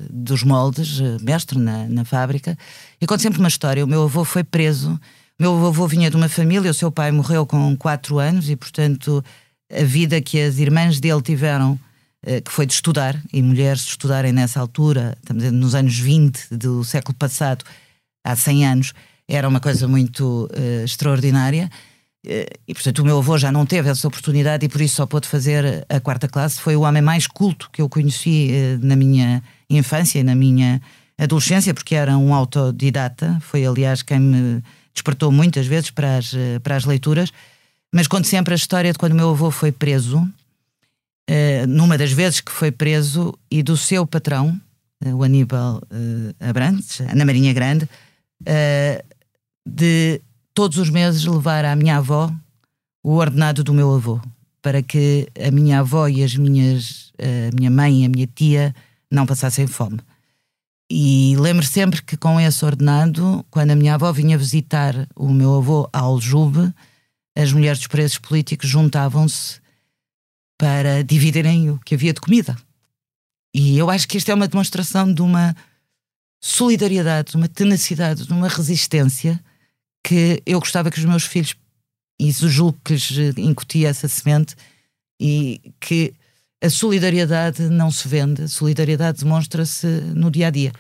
dos 0.08 0.42
moldes, 0.42 0.98
mestre 1.20 1.58
na, 1.58 1.86
na 1.86 2.06
fábrica. 2.06 2.56
Eu 2.98 3.06
conto 3.06 3.20
sempre 3.20 3.38
uma 3.38 3.48
história. 3.48 3.84
O 3.84 3.86
meu 3.86 4.04
avô 4.04 4.24
foi 4.24 4.42
preso 4.42 4.98
meu 5.40 5.66
avô 5.66 5.86
vinha 5.86 6.10
de 6.10 6.16
uma 6.16 6.28
família, 6.28 6.70
o 6.70 6.74
seu 6.74 6.92
pai 6.92 7.10
morreu 7.10 7.46
com 7.46 7.74
4 7.74 8.18
anos 8.18 8.50
e, 8.50 8.56
portanto, 8.56 9.24
a 9.72 9.82
vida 9.82 10.20
que 10.20 10.38
as 10.38 10.58
irmãs 10.58 11.00
dele 11.00 11.22
tiveram, 11.22 11.80
eh, 12.22 12.42
que 12.42 12.52
foi 12.52 12.66
de 12.66 12.74
estudar, 12.74 13.18
e 13.32 13.40
mulheres 13.40 13.80
estudarem 13.80 14.32
nessa 14.32 14.60
altura, 14.60 15.16
estamos 15.18 15.50
nos 15.50 15.74
anos 15.74 15.98
20 15.98 16.54
do 16.54 16.84
século 16.84 17.16
passado, 17.16 17.64
há 18.22 18.36
100 18.36 18.66
anos, 18.66 18.92
era 19.26 19.48
uma 19.48 19.60
coisa 19.60 19.86
muito 19.86 20.50
uh, 20.52 20.84
extraordinária. 20.84 21.70
Uh, 22.26 22.44
e, 22.68 22.74
portanto, 22.74 22.98
o 22.98 23.04
meu 23.04 23.18
avô 23.18 23.38
já 23.38 23.50
não 23.50 23.64
teve 23.64 23.88
essa 23.88 24.06
oportunidade 24.08 24.66
e 24.66 24.68
por 24.68 24.80
isso 24.80 24.96
só 24.96 25.06
pôde 25.06 25.28
fazer 25.28 25.86
a 25.88 26.00
quarta 26.00 26.28
classe. 26.28 26.60
Foi 26.60 26.74
o 26.76 26.80
homem 26.80 27.00
mais 27.00 27.26
culto 27.26 27.70
que 27.72 27.80
eu 27.80 27.88
conheci 27.88 28.50
uh, 28.50 28.84
na 28.84 28.96
minha 28.96 29.42
infância 29.70 30.18
e 30.18 30.22
na 30.22 30.34
minha 30.34 30.82
adolescência, 31.16 31.72
porque 31.72 31.94
era 31.94 32.18
um 32.18 32.34
autodidata. 32.34 33.38
Foi, 33.40 33.64
aliás, 33.64 34.02
quem 34.02 34.18
me 34.18 34.62
despertou 34.92 35.30
muitas 35.30 35.66
vezes 35.66 35.90
para 35.90 36.16
as, 36.18 36.34
eh, 36.34 36.58
para 36.58 36.76
as 36.76 36.84
leituras, 36.84 37.32
mas 37.92 38.06
conto 38.06 38.26
sempre 38.26 38.54
a 38.54 38.56
história 38.56 38.92
de 38.92 38.98
quando 38.98 39.12
o 39.12 39.16
meu 39.16 39.30
avô 39.30 39.50
foi 39.50 39.72
preso, 39.72 40.18
uh, 40.18 41.66
numa 41.66 41.98
das 41.98 42.12
vezes 42.12 42.40
que 42.40 42.52
foi 42.52 42.70
preso, 42.70 43.36
e 43.50 43.62
do 43.62 43.76
seu 43.76 44.06
patrão, 44.06 44.60
uh, 45.04 45.16
o 45.16 45.24
Aníbal 45.24 45.82
Abrantes, 46.38 47.00
na 47.14 47.24
Marinha 47.24 47.52
Grande, 47.52 47.88
de 49.66 50.20
todos 50.54 50.78
os 50.78 50.88
meses 50.88 51.24
levar 51.24 51.64
à 51.64 51.74
minha 51.74 51.96
avó 51.96 52.32
o 53.02 53.16
ordenado 53.16 53.64
do 53.64 53.74
meu 53.74 53.94
avô. 53.94 54.20
para 54.62 54.82
que 54.82 55.26
a 55.42 55.50
minha 55.50 55.80
avó 55.80 56.06
e 56.06 56.22
as 56.22 56.36
minhas, 56.36 57.12
a 57.18 57.56
minha 57.56 57.70
mãe 57.70 58.02
e 58.02 58.04
a 58.04 58.08
minha 58.10 58.26
tia 58.26 58.74
não 59.10 59.24
passassem 59.24 59.66
fome. 59.66 59.98
E 60.90 61.36
lembro 61.36 61.64
sempre 61.64 62.02
que 62.02 62.16
com 62.16 62.40
esse 62.40 62.64
ordenado, 62.64 63.46
quando 63.48 63.70
a 63.70 63.76
minha 63.76 63.94
avó 63.94 64.10
vinha 64.12 64.36
visitar 64.36 65.08
o 65.14 65.28
meu 65.28 65.54
avô 65.58 65.88
a 65.92 66.00
Aljube, 66.00 66.74
as 67.38 67.52
mulheres 67.52 67.78
dos 67.78 67.86
presos 67.86 68.18
políticos 68.18 68.68
juntavam-se 68.68 69.60
para 70.58 71.04
dividirem 71.04 71.70
o 71.70 71.78
que 71.78 71.94
havia 71.94 72.12
de 72.12 72.20
comida. 72.20 72.56
E 73.54 73.78
eu 73.78 73.88
acho 73.88 74.08
que 74.08 74.18
isto 74.18 74.32
é 74.32 74.34
uma 74.34 74.48
demonstração 74.48 75.14
de 75.14 75.22
uma 75.22 75.54
solidariedade, 76.42 77.30
de 77.30 77.36
uma 77.36 77.48
tenacidade, 77.48 78.26
de 78.26 78.32
uma 78.32 78.48
resistência 78.48 79.42
que 80.04 80.42
eu 80.44 80.58
gostava 80.58 80.90
que 80.90 80.98
os 80.98 81.04
meus 81.04 81.24
filhos, 81.24 81.54
e 82.20 82.32
julgo 82.32 82.78
que 82.84 82.94
lhes 82.94 83.38
incutia 83.38 83.88
essa 83.88 84.08
semente, 84.08 84.56
e 85.20 85.60
que 85.78 86.14
a 86.62 86.68
solidariedade 86.68 87.62
não 87.62 87.90
se 87.90 88.06
vende, 88.06 88.42
a 88.42 88.48
solidariedade 88.48 89.24
demonstra-se 89.24 89.86
no 90.14 90.30
dia 90.30 90.48
a 90.48 90.50
dia. 90.50 90.72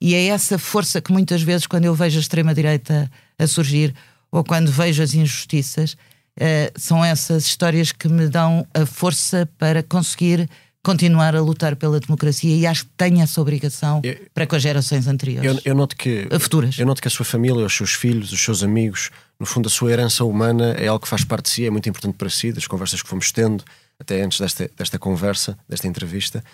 E 0.00 0.14
é 0.14 0.26
essa 0.26 0.58
força 0.58 1.00
que 1.00 1.12
muitas 1.12 1.42
vezes, 1.42 1.66
quando 1.66 1.84
eu 1.84 1.94
vejo 1.94 2.18
a 2.18 2.20
extrema-direita 2.20 3.10
a 3.38 3.46
surgir, 3.46 3.94
ou 4.30 4.42
quando 4.42 4.70
vejo 4.70 5.02
as 5.02 5.14
injustiças, 5.14 5.92
uh, 5.92 6.72
são 6.76 7.04
essas 7.04 7.44
histórias 7.44 7.92
que 7.92 8.08
me 8.08 8.28
dão 8.28 8.66
a 8.74 8.84
força 8.84 9.48
para 9.58 9.82
conseguir 9.82 10.48
continuar 10.82 11.36
a 11.36 11.40
lutar 11.40 11.76
pela 11.76 12.00
democracia 12.00 12.56
e 12.56 12.66
acho 12.66 12.84
que 12.84 12.90
tenho 12.96 13.20
essa 13.20 13.40
obrigação 13.40 14.00
eu, 14.02 14.16
para 14.34 14.46
com 14.46 14.56
as 14.56 14.62
gerações 14.62 15.06
anteriores. 15.06 15.48
Eu, 15.48 15.60
eu, 15.64 15.74
noto 15.76 15.96
que, 15.96 16.26
futuras. 16.40 16.76
eu 16.76 16.84
noto 16.84 17.00
que 17.00 17.06
a 17.06 17.10
sua 17.10 17.24
família, 17.24 17.64
os 17.64 17.72
seus 17.72 17.92
filhos, 17.92 18.32
os 18.32 18.40
seus 18.42 18.64
amigos, 18.64 19.10
no 19.38 19.46
fundo, 19.46 19.68
a 19.68 19.70
sua 19.70 19.92
herança 19.92 20.24
humana 20.24 20.72
é 20.72 20.88
algo 20.88 21.04
que 21.04 21.08
faz 21.08 21.24
parte 21.24 21.44
de 21.44 21.50
si, 21.50 21.66
é 21.66 21.70
muito 21.70 21.88
importante 21.88 22.16
para 22.16 22.28
si, 22.28 22.52
das 22.52 22.66
conversas 22.66 23.00
que 23.00 23.08
fomos 23.08 23.30
tendo, 23.30 23.62
até 24.02 24.22
antes 24.22 24.38
desta, 24.38 24.70
desta 24.76 24.98
conversa, 24.98 25.58
desta 25.68 25.88
entrevista. 25.88 26.44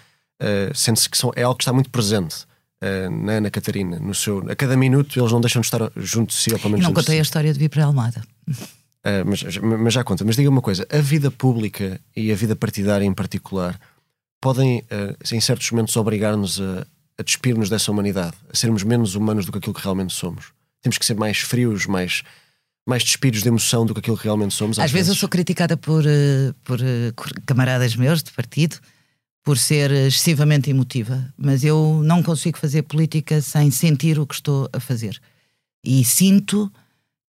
Uh, 0.41 0.75
Sente-se 0.75 1.09
que 1.09 1.19
são, 1.19 1.33
é 1.35 1.43
algo 1.43 1.59
que 1.59 1.65
está 1.65 1.73
muito 1.73 1.91
presente. 1.91 2.47
Uh, 2.81 3.11
na 3.11 3.33
Ana 3.33 3.51
Catarina, 3.51 3.99
no 3.99 4.15
seu, 4.15 4.39
a 4.49 4.55
cada 4.55 4.77
minuto 4.77 5.19
eles 5.19 5.33
não 5.33 5.41
deixam 5.41 5.61
de 5.61 5.67
estar 5.67 5.91
junto 5.97 6.31
de 6.31 6.37
si, 6.37 6.53
ou 6.53 6.59
pelo 6.61 6.71
menos. 6.71 6.87
não 6.87 6.95
contei 6.95 7.17
si. 7.17 7.19
a 7.19 7.23
história 7.23 7.53
de 7.53 7.59
vir 7.59 7.69
para 7.69 7.83
a 7.83 7.87
Almada. 7.87 8.23
Uh, 8.47 9.25
mas, 9.27 9.43
mas 9.59 9.95
já 9.95 10.05
conta. 10.05 10.25
Mas 10.25 10.37
diga 10.37 10.49
uma 10.49 10.63
coisa: 10.63 10.87
a 10.91 10.99
vida 10.99 11.31
pública 11.31 12.01
e 12.15 12.31
a 12.31 12.37
vida 12.37 12.55
partidária 12.55 13.05
em 13.05 13.13
particular 13.13 13.79
podem, 14.41 14.79
uh, 14.79 15.35
em 15.35 15.41
certos 15.41 15.71
momentos, 15.73 15.97
obrigar-nos 15.97 16.61
a, 16.61 16.87
a 17.19 17.23
despir-nos 17.23 17.69
dessa 17.69 17.91
humanidade, 17.91 18.35
a 18.53 18.57
sermos 18.57 18.85
menos 18.85 19.15
humanos 19.15 19.45
do 19.45 19.53
que 19.53 19.59
aquilo 19.59 19.75
que 19.75 19.83
realmente 19.83 20.15
somos. 20.15 20.53
Temos 20.81 20.99
que 20.99 21.05
ser 21.05 21.17
mais 21.17 21.39
frios, 21.39 21.87
mais, 21.87 22.23
mais 22.89 23.05
despidos 23.05 23.43
de 23.43 23.49
emoção 23.49 23.85
do 23.85 23.93
que 23.93 24.01
aquilo 24.01 24.17
que 24.17 24.25
realmente 24.25 24.55
somos. 24.55 24.79
Às, 24.79 24.87
às 24.87 24.91
vezes, 24.91 25.09
vezes, 25.09 25.17
eu 25.17 25.21
sou 25.21 25.29
criticada 25.29 25.77
por, 25.77 26.05
uh, 26.05 26.55
por 26.65 26.81
camaradas 27.45 27.95
meus 27.95 28.23
de 28.23 28.33
partido 28.33 28.79
por 29.45 29.57
ser 29.57 29.91
excessivamente 29.91 30.69
emotiva, 30.69 31.33
mas 31.37 31.65
eu 31.65 32.03
não 32.05 32.23
consigo 32.23 32.59
fazer 32.59 32.83
política 32.83 33.41
sem 33.41 33.71
sentir 33.71 34.19
o 34.19 34.27
que 34.27 34.35
estou 34.35 34.69
a 34.73 34.81
fazer. 34.81 35.21
E 35.85 36.05
sinto 36.05 36.71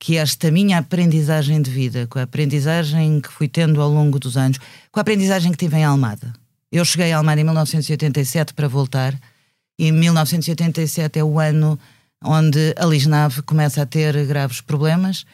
que 0.00 0.16
esta 0.16 0.50
minha 0.50 0.78
aprendizagem 0.78 1.60
de 1.60 1.70
vida, 1.70 2.06
com 2.06 2.18
a 2.18 2.22
aprendizagem 2.22 3.20
que 3.20 3.28
fui 3.28 3.48
tendo 3.48 3.80
ao 3.80 3.90
longo 3.90 4.18
dos 4.18 4.36
anos, 4.36 4.58
com 4.90 5.00
a 5.00 5.02
aprendizagem 5.02 5.50
que 5.52 5.58
tive 5.58 5.76
em 5.76 5.84
Almada. 5.84 6.32
Eu 6.70 6.84
cheguei 6.84 7.12
a 7.12 7.18
Almada 7.18 7.40
em 7.40 7.44
1987 7.44 8.54
para 8.54 8.68
voltar, 8.68 9.18
e 9.78 9.90
1987 9.92 11.18
é 11.18 11.24
o 11.24 11.38
ano 11.38 11.78
onde 12.24 12.74
a 12.76 12.84
Lisnave 12.84 13.42
começa 13.42 13.82
a 13.82 13.86
ter 13.86 14.26
graves 14.26 14.60
problemas. 14.60 15.24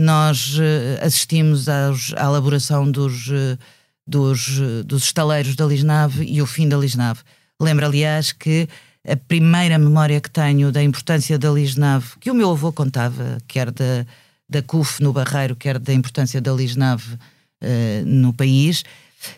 Nós 0.00 0.56
uh, 0.58 1.04
assistimos 1.04 1.68
aos, 1.68 2.14
à 2.14 2.24
elaboração 2.24 2.90
dos, 2.90 3.28
uh, 3.28 3.58
dos, 4.06 4.58
uh, 4.58 4.82
dos 4.82 5.04
estaleiros 5.04 5.54
da 5.54 5.66
Lisnave 5.66 6.24
e 6.24 6.40
o 6.40 6.46
fim 6.46 6.66
da 6.66 6.78
Lisnave. 6.78 7.20
Lembro, 7.60 7.84
aliás, 7.84 8.32
que 8.32 8.66
a 9.06 9.14
primeira 9.14 9.78
memória 9.78 10.18
que 10.18 10.30
tenho 10.30 10.72
da 10.72 10.82
importância 10.82 11.38
da 11.38 11.50
Lisnave, 11.50 12.18
que 12.18 12.30
o 12.30 12.34
meu 12.34 12.50
avô 12.50 12.72
contava, 12.72 13.36
quer 13.46 13.70
da, 13.70 14.06
da 14.48 14.62
CUF 14.62 15.02
no 15.02 15.12
Barreiro, 15.12 15.54
quer 15.54 15.78
da 15.78 15.92
importância 15.92 16.40
da 16.40 16.52
Lisnave 16.52 17.14
uh, 17.14 18.06
no 18.06 18.32
país, 18.32 18.82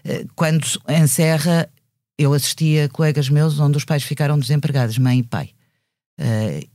uh, 0.05 0.29
quando 0.37 0.64
em 0.88 1.09
Serra 1.09 1.68
eu 2.16 2.33
assistia 2.33 2.88
colegas 2.88 3.29
meus 3.29 3.59
onde 3.59 3.77
os 3.77 3.85
pais 3.85 4.05
ficaram 4.05 4.38
desempregados, 4.38 4.96
mãe 4.96 5.18
e 5.18 5.22
pai. 5.25 5.51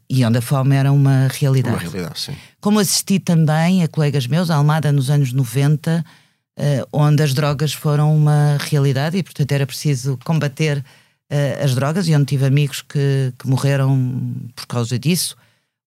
E 0.10 0.24
onde 0.26 0.38
a 0.38 0.42
fome 0.42 0.76
era 0.76 0.92
uma 0.92 1.28
realidade. 1.28 1.76
Uma 1.76 1.92
realidade, 1.92 2.20
sim. 2.20 2.36
Como 2.62 2.80
assisti 2.80 3.20
também 3.20 3.84
a 3.84 3.88
colegas 3.88 4.28
meus, 4.28 4.50
a 4.50 4.56
Almada 4.56 4.92
nos 4.92 5.10
anos 5.10 5.34
90, 5.34 6.04
onde 6.92 7.22
as 7.22 7.34
drogas 7.34 7.74
foram 7.74 8.16
uma 8.16 8.58
realidade 8.60 9.18
e, 9.18 9.24
portanto, 9.24 9.52
era 9.52 9.66
preciso 9.66 10.18
combater 10.24 10.84
uh, 11.32 11.64
as 11.64 11.76
drogas 11.76 12.08
e 12.08 12.16
onde 12.16 12.26
tive 12.26 12.46
amigos 12.46 12.82
que, 12.82 13.34
que 13.38 13.48
morreram 13.48 14.34
por 14.56 14.66
causa 14.68 14.98
disso 14.98 15.36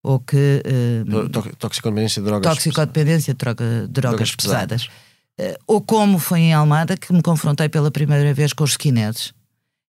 ou 0.03 0.19
que 0.19 0.63
uh, 0.65 1.55
toxicodependência 1.57 2.21
de 2.21 2.27
drogas 2.27 2.53
toxicodependência 2.53 3.33
de 3.33 3.37
droga, 3.37 3.65
drogas, 3.87 3.89
drogas 3.89 4.35
pesadas, 4.35 4.87
pesadas. 4.87 5.55
Uh, 5.57 5.63
ou 5.67 5.81
como 5.81 6.19
foi 6.19 6.39
em 6.39 6.53
Almada 6.53 6.97
que 6.97 7.13
me 7.13 7.21
confrontei 7.21 7.69
pela 7.69 7.91
primeira 7.91 8.33
vez 8.33 8.53
com 8.53 8.63
os 8.63 8.71
skinheads 8.71 9.33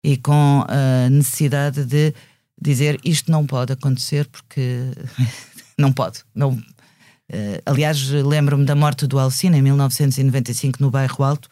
e 0.05 0.17
com 0.17 0.65
a 0.67 1.09
necessidade 1.11 1.85
de 1.85 2.15
dizer 2.61 2.99
isto 3.05 3.31
não 3.31 3.47
pode 3.47 3.73
acontecer 3.73 4.27
porque 4.27 4.91
não 5.79 5.93
pode 5.93 6.21
não 6.35 6.53
uh, 6.53 7.63
aliás 7.65 8.09
lembro-me 8.09 8.65
da 8.65 8.75
morte 8.75 9.07
do 9.07 9.19
Alcina 9.19 9.57
em 9.57 9.63
1995 9.63 10.79
no 10.81 10.91
bairro 10.91 11.25
Alto 11.25 11.49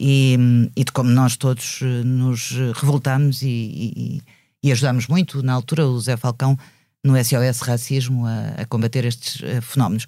e, 0.00 0.38
e 0.76 0.84
de 0.84 0.92
como 0.92 1.10
nós 1.10 1.36
todos 1.36 1.80
eh, 1.82 2.04
nos 2.04 2.52
revoltámos 2.74 3.42
e, 3.42 3.48
e, 3.48 4.22
e 4.62 4.72
ajudámos 4.72 5.06
muito, 5.08 5.42
na 5.42 5.52
altura, 5.52 5.86
o 5.86 5.98
Zé 6.00 6.16
Falcão 6.16 6.56
no 7.04 7.14
SOS 7.16 7.60
Racismo 7.60 8.26
a, 8.26 8.62
a 8.62 8.64
combater 8.66 9.04
estes 9.04 9.40
uh, 9.40 9.62
fenómenos. 9.62 10.06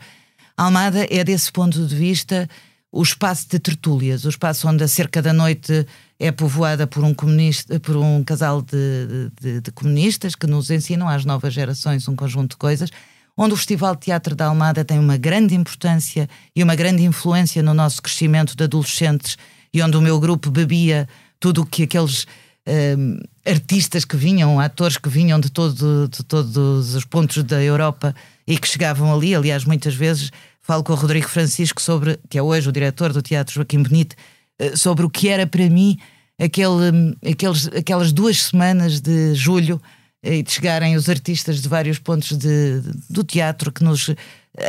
Almada 0.56 1.06
é, 1.10 1.24
desse 1.24 1.50
ponto 1.50 1.86
de 1.86 1.94
vista, 1.94 2.48
o 2.92 3.02
espaço 3.02 3.48
de 3.48 3.58
tertúlias, 3.58 4.24
o 4.24 4.28
espaço 4.28 4.68
onde 4.68 4.84
a 4.84 4.88
cerca 4.88 5.22
da 5.22 5.32
noite 5.32 5.86
é 6.20 6.30
povoada 6.30 6.86
por 6.86 7.02
um, 7.02 7.14
comunista, 7.14 7.80
por 7.80 7.96
um 7.96 8.22
casal 8.22 8.60
de, 8.60 9.30
de, 9.40 9.60
de, 9.62 9.72
comunistas 9.72 10.34
que 10.34 10.46
nos 10.46 10.70
ensinam 10.70 11.08
às 11.08 11.24
novas 11.24 11.54
gerações 11.54 12.06
um 12.06 12.14
conjunto 12.14 12.50
de 12.50 12.56
coisas, 12.58 12.90
onde 13.36 13.54
o 13.54 13.56
Festival 13.56 13.94
de 13.94 14.02
Teatro 14.02 14.36
da 14.36 14.46
Almada 14.46 14.84
tem 14.84 14.98
uma 14.98 15.16
grande 15.16 15.54
importância 15.54 16.28
e 16.54 16.62
uma 16.62 16.74
grande 16.74 17.02
influência 17.02 17.62
no 17.62 17.72
nosso 17.72 18.02
crescimento 18.02 18.54
de 18.54 18.62
adolescentes 18.64 19.38
e 19.72 19.82
onde 19.82 19.96
o 19.96 20.02
meu 20.02 20.20
grupo 20.20 20.50
bebia 20.50 21.08
tudo 21.40 21.62
o 21.62 21.66
que 21.66 21.84
aqueles 21.84 22.26
um, 22.68 23.18
artistas 23.46 24.04
que 24.04 24.16
vinham, 24.16 24.60
atores 24.60 24.98
que 24.98 25.08
vinham 25.08 25.40
de, 25.40 25.50
todo, 25.50 26.06
de 26.06 26.22
todos 26.22 26.94
os 26.94 27.04
pontos 27.06 27.42
da 27.44 27.62
Europa 27.62 28.14
e 28.46 28.58
que 28.58 28.68
chegavam 28.68 29.12
ali. 29.14 29.34
Aliás, 29.34 29.64
muitas 29.64 29.94
vezes 29.94 30.30
falo 30.60 30.84
com 30.84 30.92
o 30.92 30.96
Rodrigo 30.96 31.28
Francisco 31.28 31.80
sobre, 31.80 32.18
que 32.28 32.36
é 32.36 32.42
hoje 32.42 32.68
o 32.68 32.72
diretor 32.72 33.10
do 33.10 33.22
Teatro 33.22 33.54
Joaquim 33.54 33.82
Benito, 33.82 34.14
eh, 34.14 34.39
sobre 34.76 35.04
o 35.04 35.10
que 35.10 35.28
era 35.28 35.46
para 35.46 35.68
mim 35.68 35.98
aquele, 36.40 36.90
hum, 36.90 37.14
aqueles, 37.30 37.68
aquelas 37.68 38.12
duas 38.12 38.44
semanas 38.44 39.00
de 39.00 39.34
julho 39.34 39.80
eh, 40.22 40.38
e 40.38 40.42
de 40.42 40.50
chegarem 40.50 40.96
os 40.96 41.08
artistas 41.08 41.60
de 41.60 41.68
vários 41.68 41.98
pontos 41.98 42.36
de, 42.36 42.80
do 43.08 43.22
teatro 43.22 43.70
que 43.70 43.84
nos, 43.84 44.10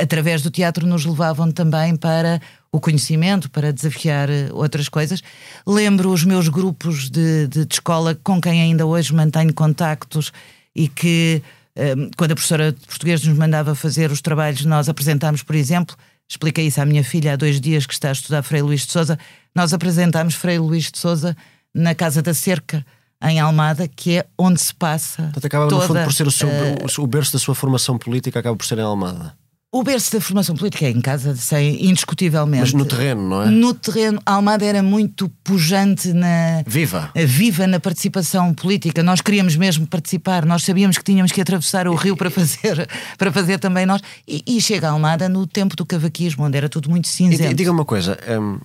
através 0.02 0.42
do 0.42 0.52
teatro, 0.52 0.86
nos 0.86 1.06
levavam 1.06 1.52
também 1.52 1.96
para 1.96 2.42
o 2.72 2.80
conhecimento, 2.80 3.50
para 3.50 3.72
desafiar 3.72 4.30
eh, 4.30 4.50
outras 4.52 4.90
coisas. 4.90 5.22
Lembro 5.66 6.12
os 6.12 6.26
meus 6.26 6.50
grupos 6.50 7.10
de, 7.10 7.48
de, 7.48 7.66
de 7.66 7.74
escola 7.74 8.16
com 8.22 8.42
quem 8.42 8.62
ainda 8.62 8.86
hoje 8.86 9.14
mantenho 9.14 9.54
contactos 9.54 10.32
e 10.76 10.90
que, 10.90 11.42
um, 11.76 11.82
eh, 11.82 12.10
quando 12.18 12.32
a 12.32 12.36
professora 12.36 12.72
de 12.74 12.86
português 12.86 13.24
nos 13.26 13.38
mandava 13.38 13.74
fazer 13.76 14.12
os 14.12 14.22
trabalhos, 14.22 14.66
nós 14.66 14.90
apresentámos, 14.90 15.42
por 15.42 15.56
exemplo, 15.56 15.96
expliquei 16.32 16.68
isso 16.68 16.80
à 16.80 16.86
minha 16.86 17.04
filha 17.04 17.34
há 17.34 17.36
dois 17.36 17.60
dias 17.60 17.86
que 17.86 17.94
está 17.94 18.10
a 18.10 18.14
estudar 18.14 18.42
Frei 18.42 18.62
Luís 18.62 18.86
de 18.86 18.92
Souza, 18.92 19.20
nós 19.54 19.74
apresentámos 19.74 20.34
Frei 20.34 20.58
Luís 20.58 20.90
de 20.90 20.98
Souza 20.98 21.36
na 21.74 21.94
Casa 21.94 22.22
da 22.22 22.34
Cerca, 22.34 22.86
em 23.24 23.40
Almada, 23.40 23.88
que 23.88 24.18
é 24.18 24.26
onde 24.38 24.60
se 24.60 24.74
passa. 24.74 25.24
Portanto, 25.24 25.46
acaba 25.46 25.68
toda, 25.68 25.82
no 25.82 25.88
fundo 25.88 26.04
por 26.04 26.14
ser 26.14 26.26
o, 26.26 26.32
seu, 26.32 26.48
uh, 26.48 27.04
o 27.04 27.08
berço 27.08 27.34
da 27.34 27.40
sua 27.40 27.54
formação 27.54 27.98
política, 27.98 28.40
acaba 28.40 28.56
por 28.56 28.66
ser 28.66 28.78
em 28.78 28.82
Almada. 28.82 29.36
O 29.74 29.84
berço 29.84 30.12
da 30.12 30.20
formação 30.20 30.54
política 30.54 30.86
é 30.86 30.90
em 30.90 31.00
casa, 31.00 31.34
sem, 31.34 31.86
indiscutivelmente. 31.86 32.60
Mas 32.62 32.74
no 32.74 32.84
terreno, 32.84 33.30
não 33.30 33.42
é? 33.44 33.50
No 33.50 33.74
terreno, 33.74 34.22
a 34.26 34.34
Almada 34.34 34.66
era 34.66 34.84
muito 34.84 35.30
pujante 35.46 36.12
na. 36.12 36.62
Viva! 36.68 37.10
Viva 37.16 37.66
na 37.66 37.80
participação 37.80 38.54
política. 38.54 39.02
Nós 39.02 39.22
queríamos 39.22 39.56
mesmo 39.56 39.88
participar, 39.88 40.46
nós 40.46 40.64
sabíamos 40.64 40.98
que 40.98 41.04
tínhamos 41.06 41.32
que 41.32 41.40
atravessar 41.40 41.88
o 41.88 41.96
rio 41.96 42.18
para 42.18 42.30
fazer, 42.30 42.86
para 43.18 43.32
fazer 43.32 43.60
também 43.60 43.86
nós. 43.86 44.02
E, 44.28 44.44
e 44.46 44.60
chega 44.60 44.90
a 44.90 44.92
Almada 44.92 45.30
no 45.30 45.48
tempo 45.48 45.74
do 45.74 45.86
cavaquismo, 45.86 46.44
onde 46.44 46.58
era 46.58 46.68
tudo 46.68 46.90
muito 46.90 47.08
cinzento. 47.08 47.44
E, 47.44 47.52
e 47.52 47.54
diga 47.54 47.72
uma 47.72 47.86
coisa: 47.86 48.20
um, 48.42 48.60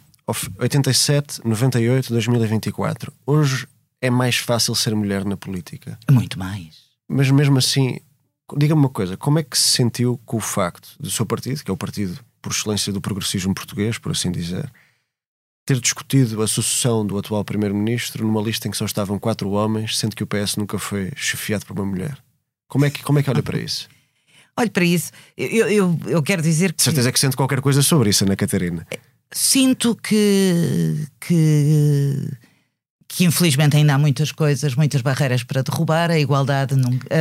87, 0.58 1.40
98, 1.44 2.12
2024. 2.12 3.12
Hoje 3.24 3.68
é 4.02 4.10
mais 4.10 4.38
fácil 4.38 4.74
ser 4.74 4.92
mulher 4.96 5.24
na 5.24 5.36
política? 5.36 5.96
Muito 6.10 6.36
mais. 6.36 6.86
Mas 7.08 7.30
mesmo 7.30 7.58
assim, 7.58 8.00
Diga-me 8.56 8.80
uma 8.80 8.88
coisa, 8.88 9.16
como 9.16 9.38
é 9.38 9.42
que 9.42 9.58
se 9.58 9.70
sentiu 9.70 10.20
com 10.24 10.36
o 10.36 10.40
facto 10.40 10.90
do 11.00 11.10
seu 11.10 11.26
partido, 11.26 11.64
que 11.64 11.70
é 11.70 11.74
o 11.74 11.76
partido 11.76 12.18
por 12.40 12.52
excelência 12.52 12.92
do 12.92 13.00
progressismo 13.00 13.54
português, 13.54 13.98
por 13.98 14.12
assim 14.12 14.30
dizer, 14.30 14.70
ter 15.64 15.80
discutido 15.80 16.40
a 16.40 16.46
sucessão 16.46 17.04
do 17.04 17.18
atual 17.18 17.44
Primeiro-Ministro 17.44 18.24
numa 18.24 18.40
lista 18.40 18.68
em 18.68 18.70
que 18.70 18.76
só 18.76 18.84
estavam 18.84 19.18
quatro 19.18 19.50
homens, 19.50 19.98
sendo 19.98 20.14
que 20.14 20.22
o 20.22 20.26
PS 20.26 20.56
nunca 20.56 20.78
foi 20.78 21.10
chefiado 21.16 21.66
por 21.66 21.76
uma 21.76 21.84
mulher. 21.84 22.16
Como 22.68 22.84
é 22.84 22.90
que, 22.90 23.02
como 23.02 23.18
é 23.18 23.22
que 23.22 23.30
olha 23.30 23.42
para 23.42 23.58
isso? 23.58 23.88
Olhe 24.56 24.70
para 24.70 24.84
isso, 24.84 25.10
eu, 25.36 25.68
eu, 25.68 26.00
eu 26.06 26.22
quero 26.22 26.40
dizer 26.40 26.72
que. 26.72 26.78
De 26.78 26.84
certeza 26.84 27.12
que 27.12 27.20
sente 27.20 27.36
qualquer 27.36 27.60
coisa 27.60 27.82
sobre 27.82 28.10
isso, 28.10 28.24
Ana 28.24 28.36
Catarina. 28.36 28.86
Sinto 29.30 29.94
que, 29.96 31.06
que, 31.20 32.30
que 33.16 33.24
infelizmente 33.24 33.74
ainda 33.78 33.94
há 33.94 33.98
muitas 33.98 34.30
coisas, 34.30 34.74
muitas 34.74 35.00
barreiras 35.00 35.42
para 35.42 35.62
derrubar. 35.62 36.10
A 36.10 36.18
igualdade, 36.18 36.74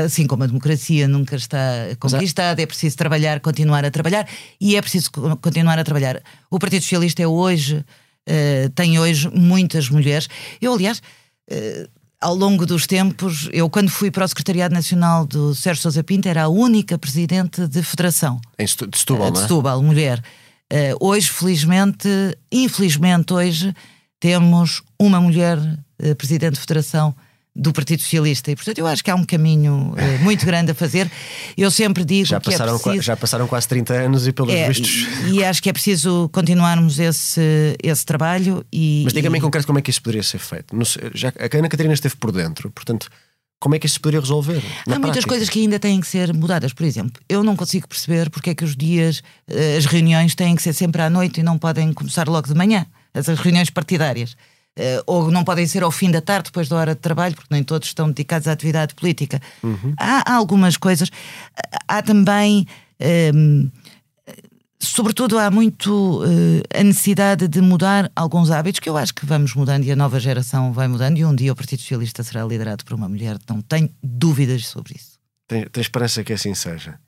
assim 0.05 0.27
como 0.27 0.43
a 0.43 0.45
democracia, 0.45 1.08
nunca 1.08 1.38
está 1.38 1.58
conquistada. 1.97 2.62
É 2.62 2.65
preciso 2.65 2.97
trabalhar, 2.97 3.39
continuar 3.39 3.86
a 3.86 3.89
trabalhar 3.89 4.27
e 4.60 4.75
é 4.75 4.81
preciso 4.81 5.10
continuar 5.41 5.79
a 5.79 5.86
trabalhar. 5.86 6.21
O 6.51 6.60
Partido 6.60 6.81
Socialista 6.81 7.23
é 7.23 7.27
hoje, 7.27 7.77
uh, 7.77 8.69
tem 8.75 8.99
hoje 8.99 9.29
muitas 9.34 9.89
mulheres. 9.89 10.27
Eu, 10.62 10.73
aliás. 10.73 11.01
Uh, 11.49 11.88
ao 12.21 12.34
longo 12.34 12.65
dos 12.65 12.88
tempos, 12.88 13.47
eu 13.53 13.69
quando 13.69 13.89
fui 13.89 14.10
para 14.10 14.25
o 14.25 14.27
Secretariado 14.27 14.73
Nacional 14.73 15.27
do 15.27 15.53
Sérgio 15.53 15.84
Sousa 15.84 16.03
Pinto 16.03 16.27
era 16.27 16.43
a 16.43 16.47
única 16.47 16.97
presidente 16.97 17.67
de 17.67 17.84
federação. 17.84 18.41
Em 18.58 18.65
Setúbal, 18.65 19.27
uh, 19.27 19.31
De 19.31 19.39
Setúbal, 19.39 19.84
mulher. 19.84 20.23
Uh, 20.73 20.97
hoje, 20.99 21.29
felizmente, 21.29 22.10
infelizmente 22.51 23.31
hoje, 23.31 23.75
temos 24.25 24.81
uma 24.99 25.21
mulher 25.21 25.59
uh, 25.59 26.15
presidente 26.15 26.55
de 26.55 26.59
federação 26.59 27.15
do 27.55 27.71
Partido 27.71 28.01
Socialista. 28.01 28.49
E, 28.49 28.55
portanto, 28.55 28.79
eu 28.79 28.88
acho 28.88 29.03
que 29.03 29.11
há 29.11 29.13
um 29.13 29.23
caminho 29.23 29.93
uh, 29.93 30.23
muito 30.23 30.43
grande 30.43 30.71
a 30.71 30.73
fazer. 30.73 31.11
Eu 31.55 31.69
sempre 31.69 32.03
digo 32.03 32.25
já 32.25 32.39
que 32.39 32.49
passaram, 32.49 32.75
é 32.75 32.79
preciso... 32.79 33.03
Já 33.03 33.15
passaram 33.15 33.47
quase 33.47 33.67
30 33.67 33.93
anos 33.93 34.25
e, 34.25 34.31
pelos 34.31 34.51
é, 34.51 34.67
vistos... 34.67 35.05
E, 35.27 35.35
e, 35.35 35.43
acho 35.43 35.61
que 35.61 35.69
é 35.69 35.73
preciso 35.73 36.27
continuarmos 36.33 36.97
esse, 36.97 37.77
esse 37.83 38.03
trabalho 38.03 38.65
e... 38.73 39.03
Mas 39.03 39.13
diga-me 39.13 39.38
e... 39.38 39.39
em 39.39 39.41
concreto 39.41 39.67
como 39.67 39.77
é 39.77 39.81
que 39.83 39.91
isso 39.91 40.01
poderia 40.01 40.23
ser 40.23 40.39
feito. 40.39 40.75
já, 41.13 41.29
a 41.29 41.57
Ana 41.57 41.69
Catarina 41.69 41.93
esteve 41.93 42.15
por 42.15 42.31
dentro, 42.31 42.71
portanto... 42.71 43.07
Como 43.59 43.73
é 43.73 43.79
que 43.79 43.85
isso 43.85 43.93
se 43.93 43.99
poderia 43.99 44.19
resolver? 44.19 44.57
Há 44.57 44.89
muitas 44.89 44.99
prática? 44.99 45.27
coisas 45.27 45.49
que 45.49 45.59
ainda 45.59 45.79
têm 45.79 45.99
que 45.99 46.05
ser 46.05 46.33
mudadas. 46.33 46.73
Por 46.73 46.83
exemplo, 46.83 47.21
eu 47.27 47.41
não 47.41 47.55
consigo 47.55 47.88
perceber 47.88 48.29
porque 48.29 48.49
é 48.49 48.53
que 48.53 48.65
os 48.65 48.75
dias, 48.75 49.23
eh, 49.47 49.77
as 49.77 49.85
reuniões 49.85 50.35
têm 50.35 50.55
que 50.55 50.61
ser 50.61 50.73
sempre 50.73 51.01
à 51.01 51.09
noite 51.09 51.39
e 51.39 51.43
não 51.43 51.57
podem 51.57 51.93
começar 51.93 52.27
logo 52.27 52.47
de 52.47 52.53
manhã, 52.53 52.85
essas 53.15 53.39
reuniões 53.39 53.69
partidárias. 53.69 54.36
Uh, 54.78 55.01
ou 55.08 55.32
não 55.32 55.45
podem 55.45 55.65
ser 55.65 55.84
ao 55.84 55.91
fim 55.91 56.12
da 56.12 56.19
tarde, 56.19 56.49
depois 56.49 56.67
da 56.67 56.75
hora 56.75 56.93
de 56.93 56.99
trabalho, 56.99 57.34
porque 57.34 57.47
nem 57.49 57.63
todos 57.63 57.88
estão 57.88 58.10
dedicados 58.10 58.45
à 58.47 58.51
atividade 58.51 58.93
política. 58.93 59.41
Uhum. 59.63 59.93
Há, 59.97 60.30
há, 60.30 60.36
algumas 60.36 60.75
coisas. 60.75 61.10
Há 61.88 62.01
também. 62.01 62.67
Um, 62.99 63.69
ehm, 63.69 63.71
sobretudo, 64.78 65.39
há 65.39 65.49
muito 65.49 66.23
uh, 66.23 66.62
a 66.73 66.84
necessidade 66.84 67.47
de 67.47 67.62
mudar 67.62 68.12
alguns 68.13 68.51
hábitos 68.51 68.82
que 68.82 68.89
eu 68.89 68.97
acho 68.97 69.13
que 69.13 69.25
vamos 69.25 69.54
mudando 69.54 69.86
e 69.86 69.91
a 69.91 69.95
nova 69.95 70.19
geração 70.19 70.73
vai 70.73 70.89
mudando. 70.89 71.17
E 71.17 71.25
um 71.25 71.34
dia 71.34 71.54
o 71.54 71.56
Partido 71.56 71.80
Socialista 71.80 72.21
será 72.21 72.43
liderado 72.43 72.84
por 72.84 72.95
uma 72.95 73.08
mulher, 73.08 73.38
não 73.49 73.62
tenho 73.62 73.89
dúvidas 74.04 74.67
sobre 74.67 74.95
isso. 74.95 75.15
Tem, 75.47 75.65
tem 75.67 75.82
esperança 75.82 76.23
que 76.23 76.34
assim 76.34 76.54
seja? 76.54 76.99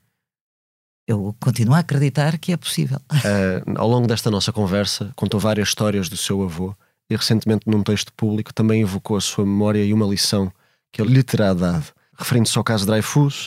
Eu 1.08 1.34
continuo 1.40 1.74
a 1.74 1.78
acreditar 1.78 2.36
que 2.36 2.52
é 2.52 2.56
possível. 2.58 3.00
Uh, 3.10 3.72
ao 3.80 3.88
longo 3.88 4.06
desta 4.06 4.30
nossa 4.30 4.52
conversa, 4.52 5.10
contou 5.16 5.40
várias 5.40 5.68
histórias 5.68 6.06
do 6.06 6.18
seu 6.18 6.42
avô 6.42 6.76
e 7.08 7.16
recentemente 7.16 7.62
num 7.66 7.82
texto 7.82 8.12
público 8.12 8.52
também 8.52 8.82
evocou 8.82 9.16
a 9.16 9.20
sua 9.22 9.46
memória 9.46 9.82
e 9.82 9.94
uma 9.94 10.04
lição 10.04 10.52
que 10.92 11.00
ele 11.00 11.14
lhe 11.14 11.22
terá 11.22 11.54
dado, 11.54 11.86
referindo-se 12.14 12.58
ao 12.58 12.62
caso 12.62 12.84
de 12.84 12.90
Dreyfus 12.90 13.46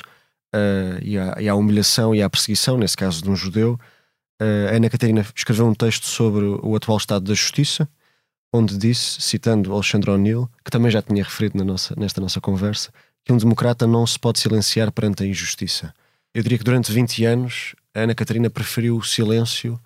uh, 0.55 0.97
e, 1.03 1.19
à, 1.19 1.35
e, 1.39 1.47
à, 1.47 1.53
humilhação 1.53 2.15
e 2.15 2.23
à 2.23 2.27
perseguição, 2.27 2.79
nesse 2.79 2.97
caso 2.97 3.21
de 3.21 3.29
um 3.29 3.35
judeu. 3.35 3.79
Uh, 4.41 4.75
Ana 4.75 4.89
Catarina 4.89 5.23
escreveu 5.35 5.67
um 5.67 5.75
texto 5.75 6.07
sobre 6.07 6.43
o 6.43 6.75
atual 6.75 6.97
estado 6.97 7.25
da 7.25 7.35
justiça, 7.35 7.87
onde 8.51 8.75
disse, 8.75 9.21
citando 9.21 9.71
Alexandre 9.71 10.09
O'Neill, 10.09 10.49
que 10.65 10.71
também 10.71 10.89
já 10.89 10.99
tinha 11.03 11.23
referido 11.23 11.59
na 11.59 11.63
nossa, 11.63 11.93
nesta 11.95 12.19
nossa 12.19 12.41
conversa, 12.41 12.91
que 13.23 13.31
um 13.31 13.37
democrata 13.37 13.85
não 13.85 14.07
se 14.07 14.17
pode 14.17 14.39
silenciar 14.39 14.91
perante 14.91 15.21
a 15.21 15.27
injustiça. 15.27 15.93
Eu 16.33 16.41
diria 16.41 16.57
que 16.57 16.63
durante 16.63 16.91
20 16.91 17.25
anos 17.25 17.75
a 17.93 18.01
Ana 18.01 18.15
Catarina 18.15 18.49
preferiu 18.49 18.97
o 18.97 19.03
silêncio 19.03 19.79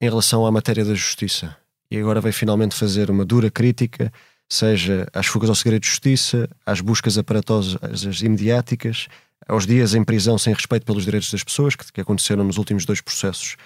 em 0.00 0.08
relação 0.08 0.44
à 0.44 0.50
matéria 0.50 0.84
da 0.84 0.94
justiça 0.94 1.56
e 1.90 1.96
agora 1.98 2.20
vai 2.20 2.32
finalmente 2.32 2.74
fazer 2.74 3.10
uma 3.10 3.24
dura 3.24 3.50
crítica, 3.50 4.12
seja 4.48 5.06
às 5.12 5.26
fugas 5.26 5.48
ao 5.48 5.54
segredo 5.54 5.82
de 5.82 5.88
justiça, 5.88 6.48
às 6.66 6.80
buscas 6.80 7.16
aparatosas 7.16 8.20
e 8.20 8.28
mediáticas, 8.28 9.08
aos 9.46 9.66
dias 9.66 9.94
em 9.94 10.04
prisão 10.04 10.36
sem 10.36 10.52
respeito 10.52 10.84
pelos 10.84 11.04
direitos 11.04 11.30
das 11.30 11.44
pessoas, 11.44 11.76
que, 11.76 11.90
que 11.92 12.00
aconteceram 12.00 12.44
nos 12.44 12.58
últimos 12.58 12.84
dois 12.84 13.00
processos, 13.00 13.56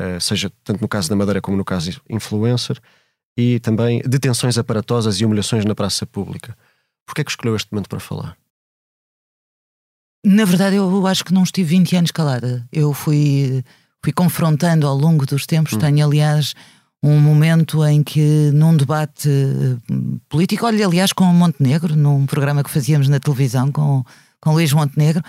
uh, 0.00 0.20
seja 0.20 0.50
tanto 0.64 0.80
no 0.80 0.88
caso 0.88 1.10
da 1.10 1.16
Madeira 1.16 1.40
como 1.40 1.56
no 1.56 1.64
caso 1.64 2.00
influencer, 2.08 2.78
e 3.36 3.60
também 3.60 4.00
detenções 4.06 4.56
aparatosas 4.58 5.20
e 5.20 5.24
humilhações 5.24 5.64
na 5.64 5.74
praça 5.74 6.06
pública. 6.06 6.56
Por 7.04 7.14
que 7.14 7.20
é 7.20 7.24
que 7.24 7.30
escolheu 7.30 7.54
este 7.54 7.72
momento 7.72 7.88
para 7.88 8.00
falar? 8.00 8.36
Na 10.24 10.44
verdade, 10.44 10.76
eu 10.76 11.06
acho 11.06 11.24
que 11.24 11.32
não 11.32 11.42
estive 11.42 11.76
20 11.76 11.96
anos 11.96 12.10
calada. 12.10 12.66
Eu 12.72 12.92
fui, 12.92 13.64
fui 14.02 14.12
confrontando 14.12 14.86
ao 14.86 14.96
longo 14.96 15.24
dos 15.24 15.46
tempos. 15.46 15.74
Hum. 15.74 15.78
Tenho, 15.78 16.04
aliás, 16.04 16.54
um 17.02 17.20
momento 17.20 17.84
em 17.84 18.02
que, 18.02 18.50
num 18.52 18.76
debate 18.76 19.28
eh, 19.28 19.94
político, 20.28 20.66
olha, 20.66 20.84
aliás, 20.84 21.12
com 21.12 21.24
o 21.24 21.34
Montenegro, 21.34 21.94
num 21.94 22.26
programa 22.26 22.64
que 22.64 22.70
fazíamos 22.70 23.08
na 23.08 23.20
televisão 23.20 23.70
com, 23.70 24.04
com 24.40 24.52
Luís 24.52 24.72
Montenegro, 24.72 25.22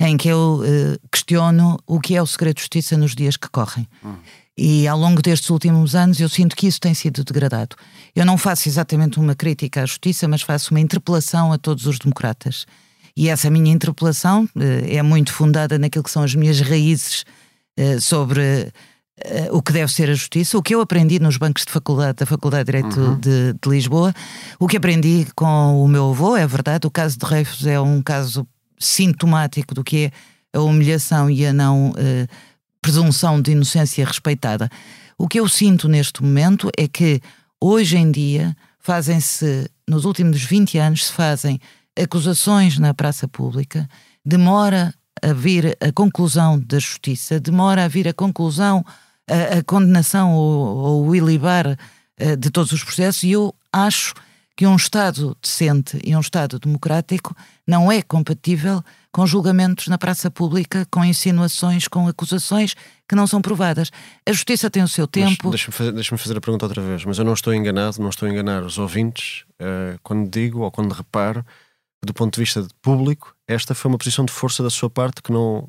em 0.00 0.16
que 0.16 0.28
eu 0.28 0.60
uh, 0.62 1.08
questiono 1.10 1.78
o 1.86 2.00
que 2.00 2.16
é 2.16 2.22
o 2.22 2.26
segredo 2.26 2.56
de 2.56 2.62
justiça 2.62 2.96
nos 2.96 3.14
dias 3.14 3.36
que 3.36 3.48
correm. 3.48 3.86
Hum. 4.04 4.16
E 4.58 4.86
ao 4.86 4.98
longo 4.98 5.22
destes 5.22 5.48
últimos 5.48 5.94
anos 5.94 6.20
eu 6.20 6.28
sinto 6.28 6.54
que 6.54 6.66
isso 6.66 6.80
tem 6.80 6.92
sido 6.92 7.24
degradado. 7.24 7.74
Eu 8.14 8.26
não 8.26 8.36
faço 8.36 8.68
exatamente 8.68 9.18
uma 9.18 9.34
crítica 9.34 9.82
à 9.82 9.86
justiça, 9.86 10.28
mas 10.28 10.42
faço 10.42 10.74
uma 10.74 10.80
interpelação 10.80 11.52
a 11.52 11.58
todos 11.58 11.86
os 11.86 11.98
democratas. 11.98 12.66
E 13.16 13.28
essa 13.28 13.50
minha 13.50 13.72
interpelação 13.72 14.44
uh, 14.44 14.60
é 14.88 15.02
muito 15.02 15.32
fundada 15.32 15.78
naquilo 15.78 16.04
que 16.04 16.10
são 16.10 16.22
as 16.22 16.34
minhas 16.34 16.60
raízes 16.60 17.24
uh, 17.78 18.00
sobre 18.00 18.72
Uh, 19.24 19.56
o 19.56 19.62
que 19.62 19.72
deve 19.72 19.92
ser 19.92 20.08
a 20.08 20.14
justiça, 20.14 20.58
o 20.58 20.62
que 20.62 20.74
eu 20.74 20.80
aprendi 20.80 21.20
nos 21.20 21.36
bancos 21.36 21.64
de 21.64 21.70
faculdade, 21.70 22.16
da 22.16 22.26
Faculdade 22.26 22.64
de 22.64 22.72
Direito 22.72 22.98
uhum. 22.98 23.20
de, 23.20 23.52
de, 23.52 23.68
Lisboa, 23.68 24.12
o 24.58 24.66
que 24.66 24.78
aprendi 24.78 25.26
com 25.36 25.84
o 25.84 25.86
meu 25.86 26.10
avô, 26.10 26.34
é 26.34 26.44
verdade, 26.46 26.86
o 26.86 26.90
caso 26.90 27.18
de 27.18 27.26
Reifos 27.26 27.64
é 27.66 27.78
um 27.78 28.02
caso 28.02 28.44
sintomático 28.80 29.74
do 29.74 29.84
que 29.84 30.10
é 30.52 30.58
a 30.58 30.60
humilhação 30.62 31.30
e 31.30 31.46
a 31.46 31.52
não 31.52 31.92
presunção 32.80 33.40
de 33.40 33.52
inocência 33.52 34.04
respeitada. 34.04 34.68
O 35.16 35.28
que 35.28 35.38
eu 35.38 35.48
sinto 35.48 35.88
neste 35.88 36.20
momento 36.20 36.68
é 36.76 36.88
que 36.88 37.20
hoje 37.60 37.96
em 37.96 38.10
dia 38.10 38.56
fazem-se, 38.80 39.70
nos 39.88 40.04
últimos 40.04 40.42
20 40.42 40.78
anos, 40.78 41.06
se 41.06 41.12
fazem 41.12 41.60
acusações 41.98 42.78
na 42.78 42.94
praça 42.94 43.28
pública, 43.28 43.88
demora 44.24 44.94
a 45.22 45.32
vir 45.32 45.76
a 45.80 45.92
conclusão 45.92 46.58
da 46.58 46.78
justiça, 46.78 47.38
demora 47.38 47.84
a 47.84 47.88
vir 47.88 48.08
a 48.08 48.12
conclusão 48.12 48.84
a, 49.28 49.58
a 49.58 49.62
condenação 49.62 50.34
ou, 50.34 50.76
ou 50.76 51.06
o 51.08 51.16
ilibar 51.16 51.66
uh, 51.66 52.36
de 52.36 52.50
todos 52.50 52.72
os 52.72 52.82
processos, 52.82 53.22
e 53.22 53.32
eu 53.32 53.54
acho 53.72 54.14
que 54.56 54.66
um 54.66 54.76
Estado 54.76 55.36
decente 55.40 55.98
e 56.04 56.14
um 56.14 56.20
Estado 56.20 56.58
democrático 56.58 57.34
não 57.66 57.90
é 57.90 58.02
compatível 58.02 58.82
com 59.10 59.26
julgamentos 59.26 59.88
na 59.88 59.96
praça 59.96 60.30
pública, 60.30 60.86
com 60.90 61.04
insinuações, 61.04 61.88
com 61.88 62.06
acusações 62.06 62.74
que 63.08 63.14
não 63.14 63.26
são 63.26 63.40
provadas. 63.40 63.90
A 64.26 64.32
justiça 64.32 64.70
tem 64.70 64.82
o 64.82 64.88
seu 64.88 65.06
tempo. 65.06 65.50
Deixa-me 65.50 65.74
fazer, 65.74 65.92
deixa 65.92 66.16
fazer, 66.16 66.36
a 66.36 66.40
pergunta 66.40 66.66
outra 66.66 66.82
vez, 66.82 67.04
mas 67.04 67.18
eu 67.18 67.24
não 67.24 67.32
estou 67.32 67.54
enganado, 67.54 68.00
não 68.00 68.10
estou 68.10 68.28
a 68.28 68.30
enganar 68.30 68.62
os 68.62 68.78
ouvintes 68.78 69.44
uh, 69.60 69.98
quando 70.02 70.30
digo 70.30 70.60
ou 70.60 70.70
quando 70.70 70.92
reparo 70.92 71.44
do 72.04 72.12
ponto 72.12 72.34
de 72.34 72.40
vista 72.40 72.66
público, 72.80 73.34
esta 73.46 73.74
foi 73.74 73.90
uma 73.90 73.98
posição 73.98 74.24
de 74.24 74.32
força 74.32 74.62
da 74.62 74.70
sua 74.70 74.90
parte 74.90 75.22
que 75.22 75.30
não, 75.30 75.68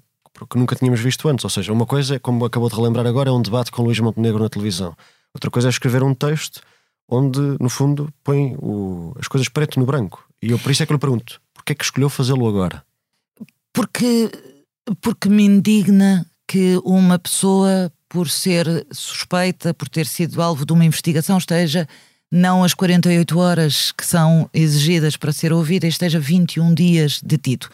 que 0.49 0.57
nunca 0.57 0.75
tínhamos 0.75 0.99
visto 0.99 1.27
antes. 1.29 1.43
Ou 1.43 1.49
seja, 1.49 1.71
uma 1.71 1.85
coisa, 1.85 2.19
como 2.19 2.43
acabou 2.45 2.69
de 2.69 2.75
relembrar 2.75 3.05
agora, 3.05 3.29
é 3.29 3.33
um 3.33 3.41
debate 3.41 3.71
com 3.71 3.83
Luís 3.83 3.99
Montenegro 3.99 4.41
na 4.41 4.49
televisão. 4.49 4.95
Outra 5.33 5.51
coisa 5.51 5.67
é 5.67 5.71
escrever 5.71 6.03
um 6.03 6.13
texto 6.13 6.61
onde, 7.07 7.39
no 7.59 7.69
fundo, 7.69 8.11
põe 8.23 8.55
o, 8.57 9.13
as 9.19 9.27
coisas 9.27 9.47
preto 9.47 9.79
no 9.79 9.85
branco. 9.85 10.27
E 10.41 10.51
eu 10.51 10.59
por 10.59 10.71
isso 10.71 10.83
é 10.83 10.85
que 10.85 10.93
lhe 10.93 10.99
pergunto: 10.99 11.39
porquê 11.53 11.73
é 11.73 11.75
que 11.75 11.83
escolheu 11.83 12.09
fazê-lo 12.09 12.47
agora? 12.47 12.83
Porque, 13.71 14.31
porque 15.01 15.29
me 15.29 15.43
indigna 15.43 16.25
que 16.47 16.79
uma 16.83 17.17
pessoa, 17.17 17.91
por 18.09 18.29
ser 18.29 18.85
suspeita, 18.91 19.73
por 19.73 19.89
ter 19.89 20.05
sido 20.05 20.41
alvo 20.41 20.65
de 20.65 20.73
uma 20.73 20.85
investigação, 20.85 21.37
esteja 21.37 21.87
não 22.33 22.63
as 22.63 22.73
48 22.73 23.37
horas 23.37 23.91
que 23.91 24.03
são 24.03 24.49
exigidas 24.51 25.15
para 25.15 25.31
ser 25.31 25.53
ouvida, 25.53 25.85
esteja 25.85 26.19
21 26.19 26.73
dias 26.73 27.21
detido. 27.23 27.67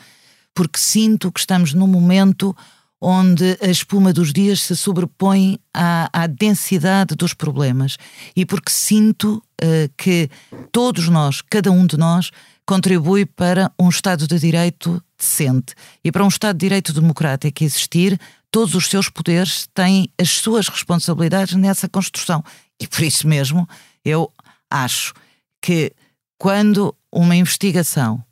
Porque 0.53 0.77
sinto 0.77 1.31
que 1.31 1.39
estamos 1.39 1.73
num 1.73 1.87
momento 1.87 2.53
onde 2.99 3.57
a 3.61 3.67
espuma 3.67 4.11
dos 4.11 4.33
dias 4.33 4.61
se 4.61 4.75
sobrepõe 4.75 5.57
à, 5.73 6.09
à 6.11 6.27
densidade 6.27 7.15
dos 7.15 7.33
problemas. 7.33 7.95
E 8.35 8.45
porque 8.45 8.69
sinto 8.69 9.41
uh, 9.63 9.89
que 9.95 10.29
todos 10.73 11.07
nós, 11.07 11.41
cada 11.41 11.71
um 11.71 11.87
de 11.87 11.95
nós, 11.95 12.29
contribui 12.65 13.25
para 13.25 13.71
um 13.79 13.87
Estado 13.87 14.27
de 14.27 14.37
Direito 14.37 15.01
decente. 15.17 15.73
E 16.03 16.11
para 16.11 16.25
um 16.25 16.27
Estado 16.27 16.57
de 16.57 16.65
Direito 16.65 16.91
democrático 16.91 17.63
existir, 17.63 18.19
todos 18.51 18.75
os 18.75 18.89
seus 18.89 19.07
poderes 19.07 19.69
têm 19.73 20.09
as 20.19 20.31
suas 20.31 20.67
responsabilidades 20.67 21.55
nessa 21.55 21.87
construção. 21.87 22.43
E 22.77 22.85
por 22.85 23.03
isso 23.03 23.25
mesmo 23.25 23.67
Eu 24.03 24.31
acho 24.69 25.13
que 25.61 25.91
quando 26.37 26.95
uma 27.11 27.35
investigação 27.35 28.23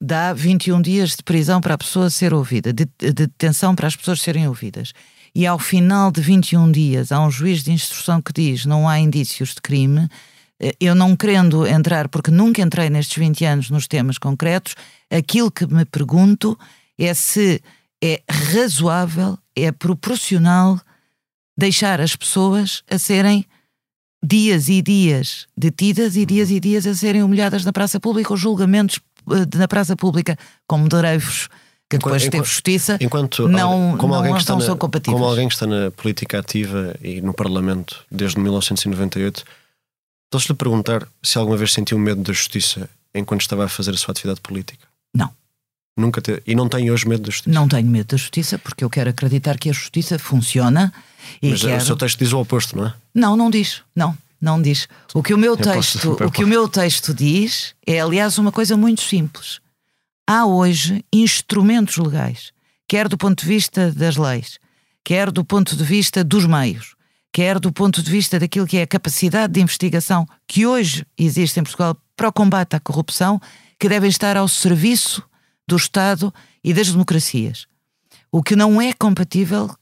dá 0.00 0.32
21 0.32 0.80
dias 0.80 1.10
de 1.10 1.22
prisão 1.22 1.60
para 1.60 1.74
a 1.74 1.78
pessoa 1.78 2.10
ser 2.10 2.32
ouvida, 2.32 2.72
de, 2.72 2.86
de 2.98 3.12
detenção 3.12 3.74
para 3.74 3.86
as 3.86 3.96
pessoas 3.96 4.20
serem 4.20 4.46
ouvidas, 4.46 4.92
e 5.34 5.46
ao 5.46 5.58
final 5.58 6.10
de 6.10 6.20
21 6.20 6.70
dias 6.72 7.12
há 7.12 7.20
um 7.20 7.30
juiz 7.30 7.62
de 7.62 7.72
instrução 7.72 8.22
que 8.22 8.32
diz 8.32 8.64
não 8.64 8.88
há 8.88 8.98
indícios 8.98 9.54
de 9.54 9.60
crime, 9.60 10.08
eh, 10.60 10.74
eu 10.80 10.94
não 10.94 11.14
querendo 11.14 11.66
entrar, 11.66 12.08
porque 12.08 12.30
nunca 12.30 12.62
entrei 12.62 12.88
nestes 12.88 13.18
20 13.18 13.44
anos 13.44 13.70
nos 13.70 13.86
temas 13.86 14.18
concretos, 14.18 14.74
aquilo 15.10 15.50
que 15.50 15.66
me 15.66 15.84
pergunto 15.84 16.58
é 16.98 17.12
se 17.12 17.62
é 18.02 18.22
razoável, 18.30 19.38
é 19.54 19.72
proporcional 19.72 20.80
deixar 21.56 22.00
as 22.00 22.14
pessoas 22.14 22.82
a 22.90 22.98
serem 22.98 23.46
dias 24.24 24.68
e 24.68 24.82
dias 24.82 25.46
detidas 25.56 26.16
e 26.16 26.26
dias 26.26 26.50
e 26.50 26.60
dias 26.60 26.86
a 26.86 26.94
serem 26.94 27.22
humilhadas 27.22 27.64
na 27.64 27.72
praça 27.72 28.00
pública 28.00 28.32
ou 28.32 28.36
julgamentos 28.36 29.00
eh, 29.30 29.56
na 29.56 29.68
praça 29.68 29.96
pública 29.96 30.36
como 30.66 30.88
dreivos 30.88 31.48
que 31.88 31.98
depois 31.98 32.22
enquanto, 32.22 32.32
teve 32.32 32.44
justiça, 32.44 32.98
enquanto, 33.00 33.48
não, 33.48 33.96
como 33.96 34.12
alguém 34.14 34.32
não, 34.32 34.36
que 34.36 34.42
está 34.42 34.54
não 34.54 34.60
na, 34.60 34.66
são 34.66 34.76
compatíveis. 34.76 35.16
Como 35.16 35.30
alguém 35.30 35.46
que 35.46 35.54
está 35.54 35.66
na 35.68 35.90
política 35.92 36.40
ativa 36.40 36.96
e 37.00 37.20
no 37.20 37.32
Parlamento 37.32 38.04
desde 38.10 38.40
1998, 38.40 39.44
posso-lhe 40.28 40.56
perguntar 40.56 41.06
se 41.22 41.38
alguma 41.38 41.56
vez 41.56 41.72
sentiu 41.72 41.96
medo 41.96 42.22
da 42.22 42.32
justiça 42.32 42.90
enquanto 43.14 43.42
estava 43.42 43.66
a 43.66 43.68
fazer 43.68 43.92
a 43.92 43.96
sua 43.96 44.10
atividade 44.10 44.40
política? 44.40 44.84
Não. 45.14 45.30
Nunca 45.96 46.20
te... 46.20 46.42
E 46.46 46.54
não 46.54 46.68
tem 46.68 46.90
hoje 46.90 47.08
medo 47.08 47.22
da 47.22 47.30
justiça? 47.30 47.58
Não 47.58 47.66
tenho 47.66 47.88
medo 47.88 48.08
da 48.08 48.16
justiça 48.18 48.58
porque 48.58 48.84
eu 48.84 48.90
quero 48.90 49.08
acreditar 49.08 49.56
que 49.56 49.70
a 49.70 49.72
justiça 49.72 50.18
funciona. 50.18 50.92
E 51.40 51.50
Mas 51.50 51.62
quero... 51.62 51.82
o 51.82 51.86
seu 51.86 51.96
texto 51.96 52.18
diz 52.18 52.32
o 52.32 52.40
oposto, 52.40 52.76
não 52.76 52.86
é? 52.86 52.94
Não, 53.14 53.34
não 53.34 53.48
diz. 53.48 53.82
Não, 53.94 54.16
não 54.40 54.60
diz. 54.60 54.88
O 55.14 55.22
que 55.22 55.32
o 55.32 55.38
meu 55.38 55.56
texto, 55.56 55.98
posso... 55.98 56.24
o 56.24 56.30
que 56.30 56.44
o 56.44 56.46
meu 56.46 56.68
texto 56.68 57.14
diz 57.14 57.74
é, 57.86 57.98
aliás, 57.98 58.36
uma 58.36 58.52
coisa 58.52 58.76
muito 58.76 59.00
simples. 59.00 59.60
Há 60.26 60.44
hoje 60.44 61.02
instrumentos 61.10 61.96
legais, 61.96 62.52
quer 62.86 63.08
do 63.08 63.16
ponto 63.16 63.42
de 63.42 63.48
vista 63.48 63.90
das 63.92 64.16
leis, 64.16 64.58
quer 65.02 65.30
do 65.30 65.44
ponto 65.44 65.74
de 65.74 65.84
vista 65.84 66.22
dos 66.22 66.44
meios, 66.44 66.94
quer 67.32 67.58
do 67.58 67.72
ponto 67.72 68.02
de 68.02 68.10
vista 68.10 68.38
daquilo 68.38 68.66
que 68.66 68.76
é 68.76 68.82
a 68.82 68.86
capacidade 68.86 69.52
de 69.52 69.60
investigação 69.60 70.26
que 70.46 70.66
hoje 70.66 71.06
existe 71.16 71.58
em 71.58 71.62
Portugal 71.62 71.96
para 72.16 72.28
o 72.28 72.32
combate 72.32 72.74
à 72.74 72.80
corrupção, 72.80 73.40
que 73.78 73.88
devem 73.88 74.10
estar 74.10 74.36
ao 74.36 74.48
serviço 74.48 75.22
do 75.66 75.76
Estado 75.76 76.32
e 76.62 76.72
das 76.72 76.90
democracias. 76.90 77.66
O 78.30 78.42
que 78.42 78.56
não 78.56 78.80
é 78.80 78.92
compatível, 78.92 79.74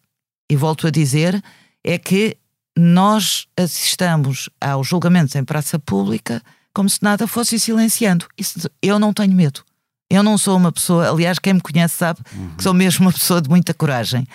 e 0.51 0.57
volto 0.57 0.87
a 0.87 0.91
dizer, 0.91 1.43
é 1.83 1.99
que 1.99 2.37
nós 2.77 3.47
assistamos 3.57 4.49
aos 4.61 4.89
julgamentos 4.89 5.35
em 5.35 5.45
praça 5.45 5.79
pública 5.79 6.43
como 6.73 6.91
se 6.91 7.03
nada 7.03 7.27
fosse 7.27 7.59
silenciando. 7.59 8.27
Isso, 8.37 8.69
eu 8.83 8.99
não 8.99 9.13
tenho 9.13 9.33
medo. 9.33 9.63
Eu 10.11 10.23
não 10.23 10.37
sou 10.37 10.57
uma 10.57 10.73
pessoa, 10.73 11.09
aliás, 11.09 11.39
quem 11.39 11.55
me 11.55 11.61
conhece 11.61 11.97
sabe 11.97 12.21
uhum. 12.35 12.57
que 12.57 12.63
sou 12.63 12.75
mesmo 12.75 13.07
uma 13.07 13.13
pessoa 13.13 13.41
de 13.41 13.49
muita 13.49 13.73
coragem. 13.73 14.27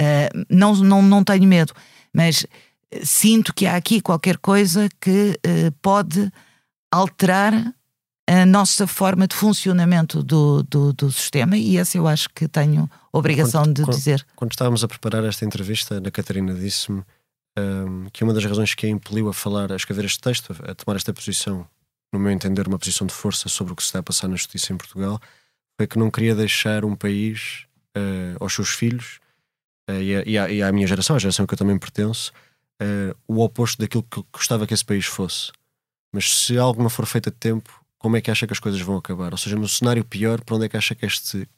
Uh, 0.00 0.46
não, 0.48 0.74
não, 0.76 1.02
não 1.02 1.22
tenho 1.22 1.46
medo, 1.46 1.74
mas 2.12 2.46
sinto 3.02 3.54
que 3.54 3.66
há 3.66 3.76
aqui 3.76 4.00
qualquer 4.00 4.38
coisa 4.38 4.88
que 5.00 5.38
uh, 5.46 5.72
pode 5.80 6.32
alterar 6.90 7.72
a 8.26 8.46
nossa 8.46 8.86
forma 8.86 9.26
de 9.26 9.34
funcionamento 9.34 10.22
do, 10.22 10.62
do, 10.62 10.92
do, 10.92 11.10
sistema 11.10 11.56
e 11.56 11.76
esse 11.76 11.98
eu 11.98 12.06
acho 12.06 12.28
que 12.30 12.46
tenho 12.46 12.88
obrigação 13.12 13.64
quando, 13.64 13.74
de 13.74 13.82
quando, 13.82 13.96
dizer. 13.96 14.26
Quando 14.36 14.52
estávamos 14.52 14.84
a 14.84 14.88
preparar 14.88 15.24
esta 15.24 15.44
entrevista, 15.44 15.98
a 15.98 16.10
Catarina 16.10 16.54
disse-me 16.54 17.02
um, 17.58 18.06
que 18.12 18.24
uma 18.24 18.32
das 18.32 18.44
razões 18.44 18.74
que 18.74 18.86
a 18.86 18.88
impeliu 18.88 19.28
a 19.28 19.34
falar, 19.34 19.72
a 19.72 19.76
escrever 19.76 20.04
este 20.04 20.20
texto, 20.20 20.54
a 20.62 20.74
tomar 20.74 20.96
esta 20.96 21.12
posição, 21.12 21.66
no 22.12 22.18
meu 22.18 22.30
entender, 22.30 22.66
uma 22.68 22.78
posição 22.78 23.06
de 23.06 23.12
força 23.12 23.48
sobre 23.48 23.72
o 23.72 23.76
que 23.76 23.82
se 23.82 23.88
está 23.88 23.98
a 23.98 24.02
passar 24.02 24.28
na 24.28 24.36
justiça 24.36 24.72
em 24.72 24.76
Portugal, 24.76 25.20
foi 25.76 25.86
que 25.86 25.98
não 25.98 26.10
queria 26.10 26.34
deixar 26.34 26.84
um 26.84 26.94
país 26.94 27.66
uh, 27.96 28.36
aos 28.38 28.54
seus 28.54 28.70
filhos 28.70 29.18
uh, 29.90 30.00
e, 30.00 30.16
a, 30.16 30.22
e, 30.24 30.38
à, 30.38 30.50
e, 30.50 30.62
à, 30.62 30.72
minha 30.72 30.86
geração, 30.86 31.16
a 31.16 31.18
geração 31.18 31.46
que 31.46 31.54
eu 31.54 31.58
também 31.58 31.78
pertenço, 31.78 32.32
uh, 32.80 33.16
o 33.26 33.42
oposto 33.42 33.80
daquilo 33.80 34.02
que 34.04 34.22
gostava 34.32 34.66
que 34.66 34.74
esse 34.74 34.84
país 34.84 35.06
fosse. 35.06 35.50
Mas 36.14 36.30
se 36.30 36.58
algo 36.58 36.82
não 36.82 36.90
for 36.90 37.06
feito 37.06 37.30
a 37.30 37.32
tempo, 37.32 37.81
como 38.02 38.16
é 38.16 38.20
que 38.20 38.30
acha 38.30 38.46
que 38.46 38.52
as 38.52 38.58
coisas 38.58 38.80
vão 38.80 38.96
acabar? 38.96 39.32
Ou 39.32 39.38
seja, 39.38 39.54
no 39.54 39.68
cenário 39.68 40.04
pior, 40.04 40.40
para 40.42 40.56
onde 40.56 40.66
é 40.66 40.68
que 40.68 40.76
acha 40.76 40.92
que 40.92 41.06
este, 41.06 41.48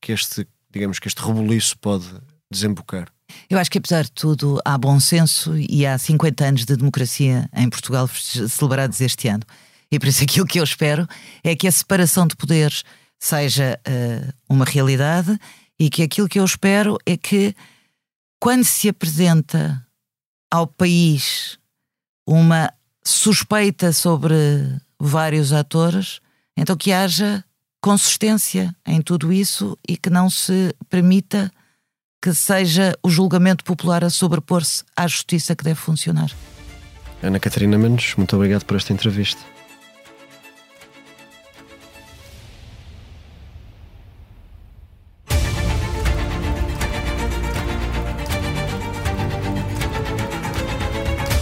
que 0.00 0.12
este 0.12 0.48
digamos, 0.72 0.98
que 0.98 1.06
este 1.06 1.22
rebuliço 1.22 1.78
pode 1.78 2.06
desembocar? 2.50 3.08
Eu 3.48 3.58
acho 3.58 3.70
que, 3.70 3.78
apesar 3.78 4.04
de 4.04 4.12
tudo, 4.12 4.60
há 4.64 4.78
bom 4.78 4.98
senso 4.98 5.54
e 5.56 5.86
há 5.86 5.96
50 5.98 6.44
anos 6.44 6.64
de 6.64 6.76
democracia 6.76 7.48
em 7.54 7.68
Portugal 7.68 8.08
celebrados 8.08 9.00
este 9.00 9.28
ano. 9.28 9.44
E 9.90 9.98
por 9.98 10.08
isso 10.08 10.24
aquilo 10.24 10.46
que 10.46 10.58
eu 10.58 10.64
espero 10.64 11.06
é 11.42 11.54
que 11.54 11.68
a 11.68 11.72
separação 11.72 12.26
de 12.26 12.34
poderes 12.34 12.82
seja 13.18 13.78
uh, 13.86 14.32
uma 14.48 14.64
realidade 14.64 15.38
e 15.78 15.90
que 15.90 16.02
aquilo 16.02 16.28
que 16.28 16.38
eu 16.38 16.44
espero 16.44 16.98
é 17.04 17.16
que, 17.16 17.54
quando 18.40 18.64
se 18.64 18.88
apresenta 18.88 19.86
ao 20.50 20.66
país 20.66 21.58
uma 22.26 22.72
suspeita 23.04 23.92
sobre 23.92 24.34
vários 25.00 25.52
atores, 25.52 26.20
então 26.56 26.76
que 26.76 26.92
haja 26.92 27.44
consistência 27.80 28.74
em 28.86 29.02
tudo 29.02 29.32
isso 29.32 29.78
e 29.86 29.96
que 29.96 30.08
não 30.08 30.30
se 30.30 30.74
permita 30.88 31.50
que 32.22 32.32
seja 32.32 32.96
o 33.02 33.10
julgamento 33.10 33.62
popular 33.62 34.02
a 34.02 34.08
sobrepor-se 34.08 34.82
à 34.96 35.06
justiça 35.06 35.54
que 35.54 35.62
deve 35.62 35.78
funcionar. 35.78 36.30
Ana 37.22 37.38
Catarina 37.38 37.76
Mendes, 37.76 38.14
muito 38.16 38.34
obrigado 38.36 38.64
por 38.64 38.76
esta 38.76 38.92
entrevista. 38.92 39.53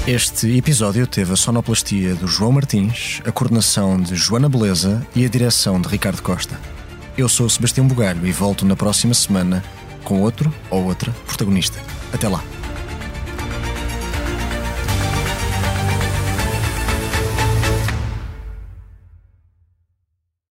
Este 0.07 0.59
episódio 0.59 1.07
teve 1.07 1.33
a 1.33 1.37
sonoplastia 1.37 2.17
do 2.17 2.27
João 2.27 2.51
Martins, 2.51 3.23
a 3.25 3.31
coordenação 3.31 4.01
de 4.01 4.17
Joana 4.17 4.49
Beleza 4.49 5.07
e 5.15 5.25
a 5.25 5.29
direção 5.29 5.81
de 5.81 5.87
Ricardo 5.87 6.21
Costa. 6.21 6.59
Eu 7.17 7.29
sou 7.29 7.49
Sebastião 7.49 7.87
Bugalho 7.87 8.27
e 8.27 8.33
volto 8.33 8.67
na 8.67 8.75
próxima 8.75 9.15
semana 9.15 9.63
com 10.03 10.21
outro 10.21 10.53
ou 10.71 10.87
outra 10.87 11.13
protagonista. 11.25 11.79
Até 12.13 12.27
lá! 12.27 12.43